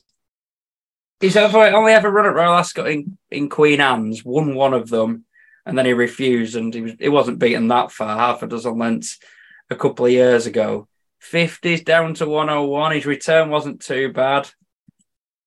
He's 1.19 1.37
only 1.37 1.93
ever 1.93 2.11
run 2.11 2.27
at 2.27 2.35
Royal 2.35 2.53
Ascot 2.53 2.89
in, 2.89 3.17
in 3.31 3.49
Queen 3.49 3.81
Anne's, 3.81 4.23
won 4.23 4.53
one 4.53 4.75
of 4.75 4.89
them, 4.89 5.25
and 5.65 5.75
then 5.75 5.87
he 5.87 5.93
refused, 5.93 6.55
and 6.55 6.71
he 6.71 6.81
was 6.81 6.93
he 6.99 7.09
wasn't 7.09 7.39
beaten 7.39 7.69
that 7.69 7.91
far, 7.91 8.17
half 8.17 8.43
a 8.43 8.47
dozen 8.47 8.77
lengths 8.77 9.17
a 9.69 9.75
couple 9.75 10.05
of 10.05 10.11
years 10.11 10.45
ago. 10.45 10.87
Fifties 11.29 11.83
down 11.83 12.13
to 12.15 12.25
one 12.25 12.49
oh 12.49 12.65
one. 12.65 12.93
His 12.93 13.05
return 13.05 13.49
wasn't 13.49 13.81
too 13.81 14.13
bad. 14.13 14.49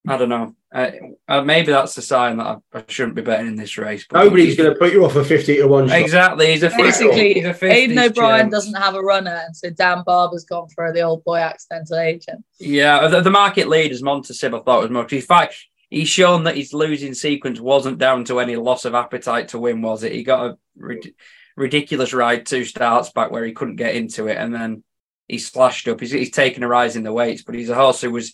I 0.06 0.16
don't 0.16 0.28
know. 0.28 0.54
Uh, 0.72 0.90
uh, 1.26 1.40
maybe 1.42 1.72
that's 1.72 1.96
a 1.96 2.02
sign 2.02 2.36
that 2.36 2.46
I, 2.46 2.56
I, 2.78 2.84
shouldn't 2.86 3.16
be 3.16 3.22
betting 3.22 3.48
in 3.48 3.56
this 3.56 3.76
race. 3.76 4.06
Nobody's 4.12 4.56
going 4.56 4.72
to 4.72 4.78
put 4.78 4.92
you 4.92 5.04
off 5.04 5.16
a 5.16 5.24
50 5.24 5.56
to 5.56 5.66
1 5.66 5.90
Exactly. 5.90 6.52
He's 6.52 6.62
a 6.62 6.68
Basically, 6.68 7.34
he's 7.34 7.44
a 7.44 7.64
Aidan 7.64 7.98
O'Brien 7.98 8.50
doesn't 8.50 8.74
have 8.74 8.94
a 8.94 9.00
runner, 9.00 9.42
and 9.44 9.56
so 9.56 9.70
Dan 9.70 10.04
Barber's 10.06 10.44
gone 10.44 10.68
for 10.68 10.92
the 10.92 11.00
old 11.00 11.24
boy 11.24 11.38
accidental 11.38 11.98
agent. 11.98 12.44
Yeah, 12.60 13.08
the, 13.08 13.20
the 13.20 13.30
market 13.30 13.68
leaders, 13.68 14.02
Montassib, 14.02 14.58
I 14.58 14.62
thought 14.62 14.82
was 14.82 14.90
much. 14.90 15.12
In 15.12 15.22
fact, 15.22 15.56
he's 15.88 16.08
shown 16.08 16.44
that 16.44 16.56
his 16.56 16.72
losing 16.72 17.14
sequence 17.14 17.58
wasn't 17.58 17.98
down 17.98 18.24
to 18.26 18.38
any 18.38 18.54
loss 18.54 18.84
of 18.84 18.94
appetite 18.94 19.48
to 19.48 19.58
win, 19.58 19.82
was 19.82 20.04
it? 20.04 20.12
He 20.12 20.22
got 20.22 20.46
a 20.46 20.58
rid- 20.76 21.14
ridiculous 21.56 22.12
ride 22.12 22.46
two 22.46 22.64
starts 22.64 23.10
back 23.10 23.32
where 23.32 23.44
he 23.44 23.52
couldn't 23.52 23.76
get 23.76 23.96
into 23.96 24.28
it, 24.28 24.36
and 24.36 24.54
then 24.54 24.84
he 25.30 25.38
slashed 25.38 25.86
up. 25.88 26.00
He's, 26.00 26.10
he's 26.10 26.30
taken 26.30 26.62
a 26.62 26.68
rise 26.68 26.96
in 26.96 27.02
the 27.02 27.12
weights, 27.12 27.42
but 27.42 27.54
he's 27.54 27.70
a 27.70 27.74
horse 27.74 28.00
who 28.00 28.10
was 28.10 28.32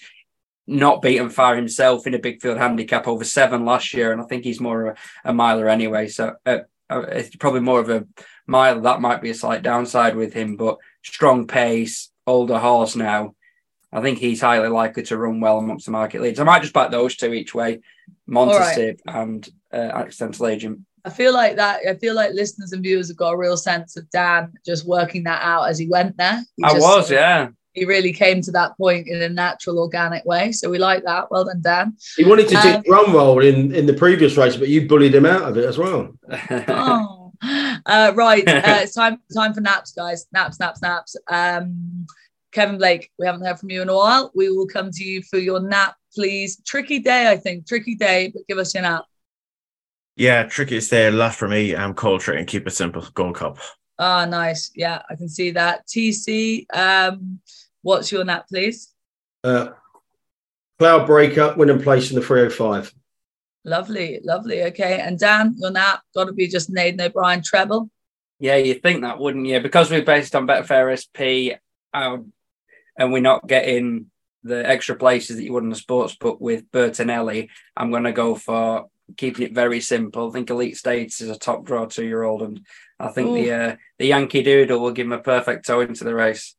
not 0.67 1.03
beaten 1.03 1.31
far 1.31 1.55
himself 1.55 2.07
in 2.07 2.15
a 2.15 2.19
big 2.19 2.41
field 2.41 2.59
handicap 2.59 3.07
over 3.07 3.25
seven 3.25 3.65
last 3.65 3.95
year, 3.95 4.13
and 4.13 4.21
I 4.21 4.25
think 4.25 4.45
he's 4.45 4.61
more 4.61 4.87
of 4.87 4.97
a, 5.25 5.31
a 5.31 5.33
miler 5.33 5.69
anyway. 5.69 6.09
So 6.09 6.35
uh, 6.45 6.61
uh, 6.91 7.03
it's 7.03 7.37
probably 7.37 7.61
more 7.61 7.81
of 7.81 7.91
a 7.91 8.07
mile. 8.47 8.81
That 8.81 9.01
might 9.01 9.23
be 9.23 9.31
a 9.31 9.35
slight 9.35 9.63
downside 9.63 10.17
with 10.17 10.33
him, 10.33 10.57
but 10.57 10.79
strong 11.05 11.47
pace, 11.47 12.11
older 12.27 12.59
horse 12.59 12.97
now. 12.97 13.35
I 13.93 14.01
think 14.01 14.19
he's 14.19 14.41
highly 14.41 14.69
likely 14.69 15.05
to 15.05 15.17
run 15.17 15.41
well 15.41 15.59
amongst 15.59 15.87
the 15.87 15.93
market 15.93 16.21
leads. 16.21 16.41
I 16.41 16.45
might 16.45 16.63
just 16.63 16.75
back 16.75 16.91
those 16.91 17.17
two 17.17 17.33
each 17.33 17.55
way, 17.55 17.81
Montassib 18.29 18.99
right. 19.07 19.17
and 19.17 19.49
uh, 19.73 19.77
Accidental 19.77 20.49
Agent. 20.49 20.81
I 21.07 21.11
feel 21.11 21.33
like 21.33 21.55
that. 21.55 21.83
I 21.89 21.95
feel 21.95 22.17
like 22.17 22.33
listeners 22.33 22.73
and 22.73 22.83
viewers 22.83 23.07
have 23.09 23.17
got 23.17 23.35
a 23.35 23.37
real 23.37 23.57
sense 23.57 23.97
of 23.97 24.11
Dan 24.11 24.53
just 24.67 24.85
working 24.85 25.23
that 25.23 25.41
out 25.41 25.69
as 25.69 25.79
he 25.79 25.87
went 25.87 26.17
there. 26.17 26.43
He 26.57 26.65
I 26.65 26.71
just, 26.71 26.83
was, 26.83 27.11
yeah. 27.13 27.51
He 27.75 27.85
really 27.85 28.13
came 28.13 28.41
to 28.43 28.51
that 28.53 28.77
point 28.77 29.07
in 29.07 29.23
a 29.23 29.29
natural, 29.29 29.79
organic 29.79 30.25
way. 30.25 30.51
So 30.51 30.69
we 30.69 30.79
like 30.79 31.05
that. 31.05 31.31
Well 31.31 31.45
done, 31.45 31.61
Dan. 31.61 31.97
He 32.17 32.25
wanted 32.25 32.49
to 32.49 32.57
um, 32.57 32.63
take 32.63 32.85
drum 32.85 33.15
roll 33.15 33.39
in 33.39 33.73
in 33.73 33.87
the 33.87 33.93
previous 33.93 34.37
race, 34.37 34.57
but 34.57 34.69
you 34.69 34.89
bullied 34.89 35.15
him 35.15 35.27
out 35.27 35.43
of 35.43 35.57
it 35.57 35.65
as 35.65 35.79
well. 35.79 36.13
oh. 36.69 37.33
Uh, 37.85 38.13
right, 38.17 38.49
uh, 38.49 38.63
it's 38.83 38.95
time 38.95 39.19
time 39.33 39.55
for 39.55 39.61
naps, 39.61 39.93
guys. 39.93 40.27
Naps, 40.33 40.59
naps, 40.59 40.83
naps. 40.83 41.17
Um, 41.29 42.07
Kevin 42.51 42.79
Blake, 42.79 43.13
we 43.19 43.27
haven't 43.27 43.45
heard 43.45 43.61
from 43.61 43.71
you 43.71 43.83
in 43.83 43.91
a 43.91 43.95
while. 43.95 44.33
We 44.35 44.51
will 44.51 44.67
come 44.67 44.91
to 44.91 45.05
you 45.05 45.23
for 45.23 45.39
your 45.39 45.61
nap, 45.61 45.95
please. 46.15 46.61
Tricky 46.65 46.99
day, 46.99 47.31
I 47.31 47.37
think. 47.37 47.69
Tricky 47.69 47.95
day, 47.95 48.33
but 48.35 48.43
give 48.49 48.59
us 48.59 48.75
your 48.75 48.83
nap. 48.83 49.05
Yeah, 50.17 50.45
trickiest 50.45 50.91
day 50.91 51.11
left 51.11 51.39
for 51.39 51.47
me. 51.47 51.77
I'm 51.77 51.93
Coltrane 51.93 52.39
and 52.39 52.47
keep 52.47 52.67
it 52.67 52.71
simple. 52.71 53.07
Gold 53.13 53.37
Cup. 53.37 53.59
Ah, 53.99 54.23
oh, 54.23 54.29
nice. 54.29 54.71
Yeah, 54.75 55.03
I 55.11 55.15
can 55.15 55.29
see 55.29 55.51
that. 55.53 55.87
TC, 55.87 56.67
um, 56.75 57.41
what's 57.83 58.11
your 58.11 58.25
nap, 58.25 58.49
please? 58.49 58.95
Uh, 59.45 59.69
cloud 60.79 61.07
breaker, 61.07 61.55
winning 61.57 61.83
place 61.83 62.11
in 62.11 62.17
the 62.17 62.23
305. 62.23 62.95
Lovely, 63.65 64.21
lovely. 64.25 64.63
Okay. 64.65 65.01
And 65.01 65.19
Dan, 65.19 65.55
your 65.59 65.71
nap 65.71 66.01
got 66.15 66.25
to 66.25 66.33
be 66.33 66.49
just 66.49 66.71
Aidan 66.77 67.01
O'Brien 67.01 67.43
treble. 67.43 67.91
Yeah, 68.39 68.57
you 68.57 68.75
think 68.75 69.03
that, 69.03 69.19
wouldn't 69.19 69.47
you? 69.47 69.61
Because 69.61 69.91
we're 69.91 70.03
based 70.03 70.35
on 70.35 70.47
Betfair 70.47 70.97
SP 70.97 71.61
um, 71.93 72.33
and 72.99 73.13
we're 73.13 73.21
not 73.21 73.47
getting 73.47 74.07
the 74.47 74.67
extra 74.67 74.95
places 74.95 75.37
that 75.37 75.45
you 75.45 75.53
would 75.53 75.65
in 75.65 75.71
the 75.71 75.77
sports 75.77 76.15
book 76.15 76.41
with 76.41 76.71
Bertinelli, 76.71 77.49
I'm 77.77 77.91
going 77.91 78.05
to 78.05 78.13
go 78.13 78.35
for 78.35 78.87
keeping 79.17 79.47
it 79.47 79.55
very 79.55 79.81
simple. 79.81 80.29
I 80.29 80.33
think 80.33 80.51
Elite 80.51 80.77
Status 80.77 81.21
is 81.21 81.31
a 81.31 81.39
top 81.39 81.65
draw 81.65 81.87
two 81.87 82.05
year 82.05 82.23
old, 82.23 82.43
and 82.43 82.61
I 82.99 83.09
think 83.09 83.31
Ooh. 83.31 83.35
the 83.35 83.53
uh, 83.53 83.77
the 83.99 84.07
Yankee 84.07 84.43
Doodle 84.43 84.81
will 84.81 84.93
give 84.93 85.07
him 85.07 85.13
a 85.13 85.19
perfect 85.19 85.67
toe 85.67 85.81
into 85.81 86.05
the 86.05 86.15
race. 86.15 86.55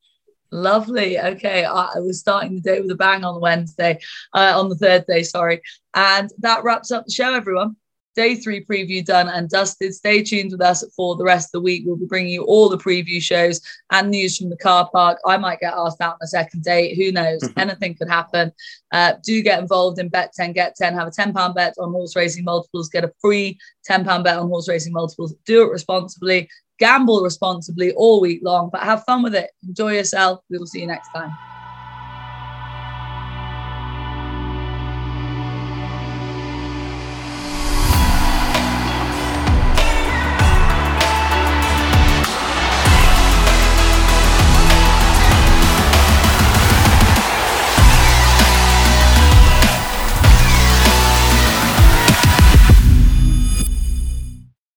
Lovely. 0.49 1.19
Okay, 1.19 1.65
I, 1.65 1.89
I 1.95 1.99
was 1.99 2.19
starting 2.19 2.55
the 2.55 2.61
day 2.61 2.79
with 2.79 2.91
a 2.91 2.95
bang 2.95 3.25
on 3.25 3.41
Wednesday, 3.41 3.99
uh, 4.33 4.57
on 4.57 4.69
the 4.69 4.77
third 4.77 5.05
day, 5.05 5.23
sorry, 5.23 5.61
and 5.93 6.29
that 6.39 6.63
wraps 6.63 6.91
up 6.91 7.05
the 7.05 7.11
show, 7.11 7.33
everyone 7.33 7.75
day 8.17 8.33
three 8.35 8.65
preview 8.65 9.05
done 9.05 9.29
and 9.29 9.47
dusted. 9.47 9.93
Stay 9.93 10.23
tuned 10.23 10.51
with 10.51 10.61
us 10.61 10.83
for 10.95 11.15
the 11.15 11.23
rest 11.23 11.49
of 11.49 11.51
the 11.51 11.61
week. 11.61 11.83
We'll 11.85 11.97
be 11.97 12.07
bringing 12.07 12.33
you 12.33 12.43
all 12.45 12.67
the 12.67 12.77
preview 12.77 13.21
shows 13.21 13.61
and 13.91 14.09
news 14.09 14.37
from 14.37 14.49
the 14.49 14.57
car 14.57 14.89
park. 14.91 15.19
I 15.25 15.37
might 15.37 15.59
get 15.59 15.75
asked 15.75 16.01
out 16.01 16.13
on 16.13 16.19
a 16.23 16.27
second 16.27 16.63
date. 16.63 16.97
Who 16.97 17.11
knows? 17.11 17.43
Mm-hmm. 17.43 17.59
Anything 17.59 17.95
could 17.95 18.09
happen. 18.09 18.51
Uh, 18.91 19.13
do 19.23 19.41
get 19.43 19.59
involved 19.59 19.99
in 19.99 20.09
Bet 20.09 20.33
10, 20.33 20.53
Get 20.53 20.75
10. 20.75 20.95
Have 20.95 21.07
a 21.07 21.11
£10 21.11 21.55
bet 21.55 21.75
on 21.77 21.91
horse 21.91 22.15
racing 22.15 22.43
multiples. 22.43 22.89
Get 22.89 23.03
a 23.03 23.13
free 23.21 23.59
£10 23.87 24.23
bet 24.23 24.37
on 24.37 24.47
horse 24.47 24.67
racing 24.67 24.93
multiples. 24.93 25.35
Do 25.45 25.61
it 25.61 25.71
responsibly. 25.71 26.49
Gamble 26.79 27.21
responsibly 27.21 27.91
all 27.93 28.19
week 28.19 28.41
long, 28.43 28.69
but 28.71 28.81
have 28.81 29.03
fun 29.03 29.21
with 29.21 29.35
it. 29.35 29.51
Enjoy 29.67 29.93
yourself. 29.93 30.41
We 30.49 30.57
will 30.57 30.67
see 30.67 30.81
you 30.81 30.87
next 30.87 31.09
time. 31.09 31.31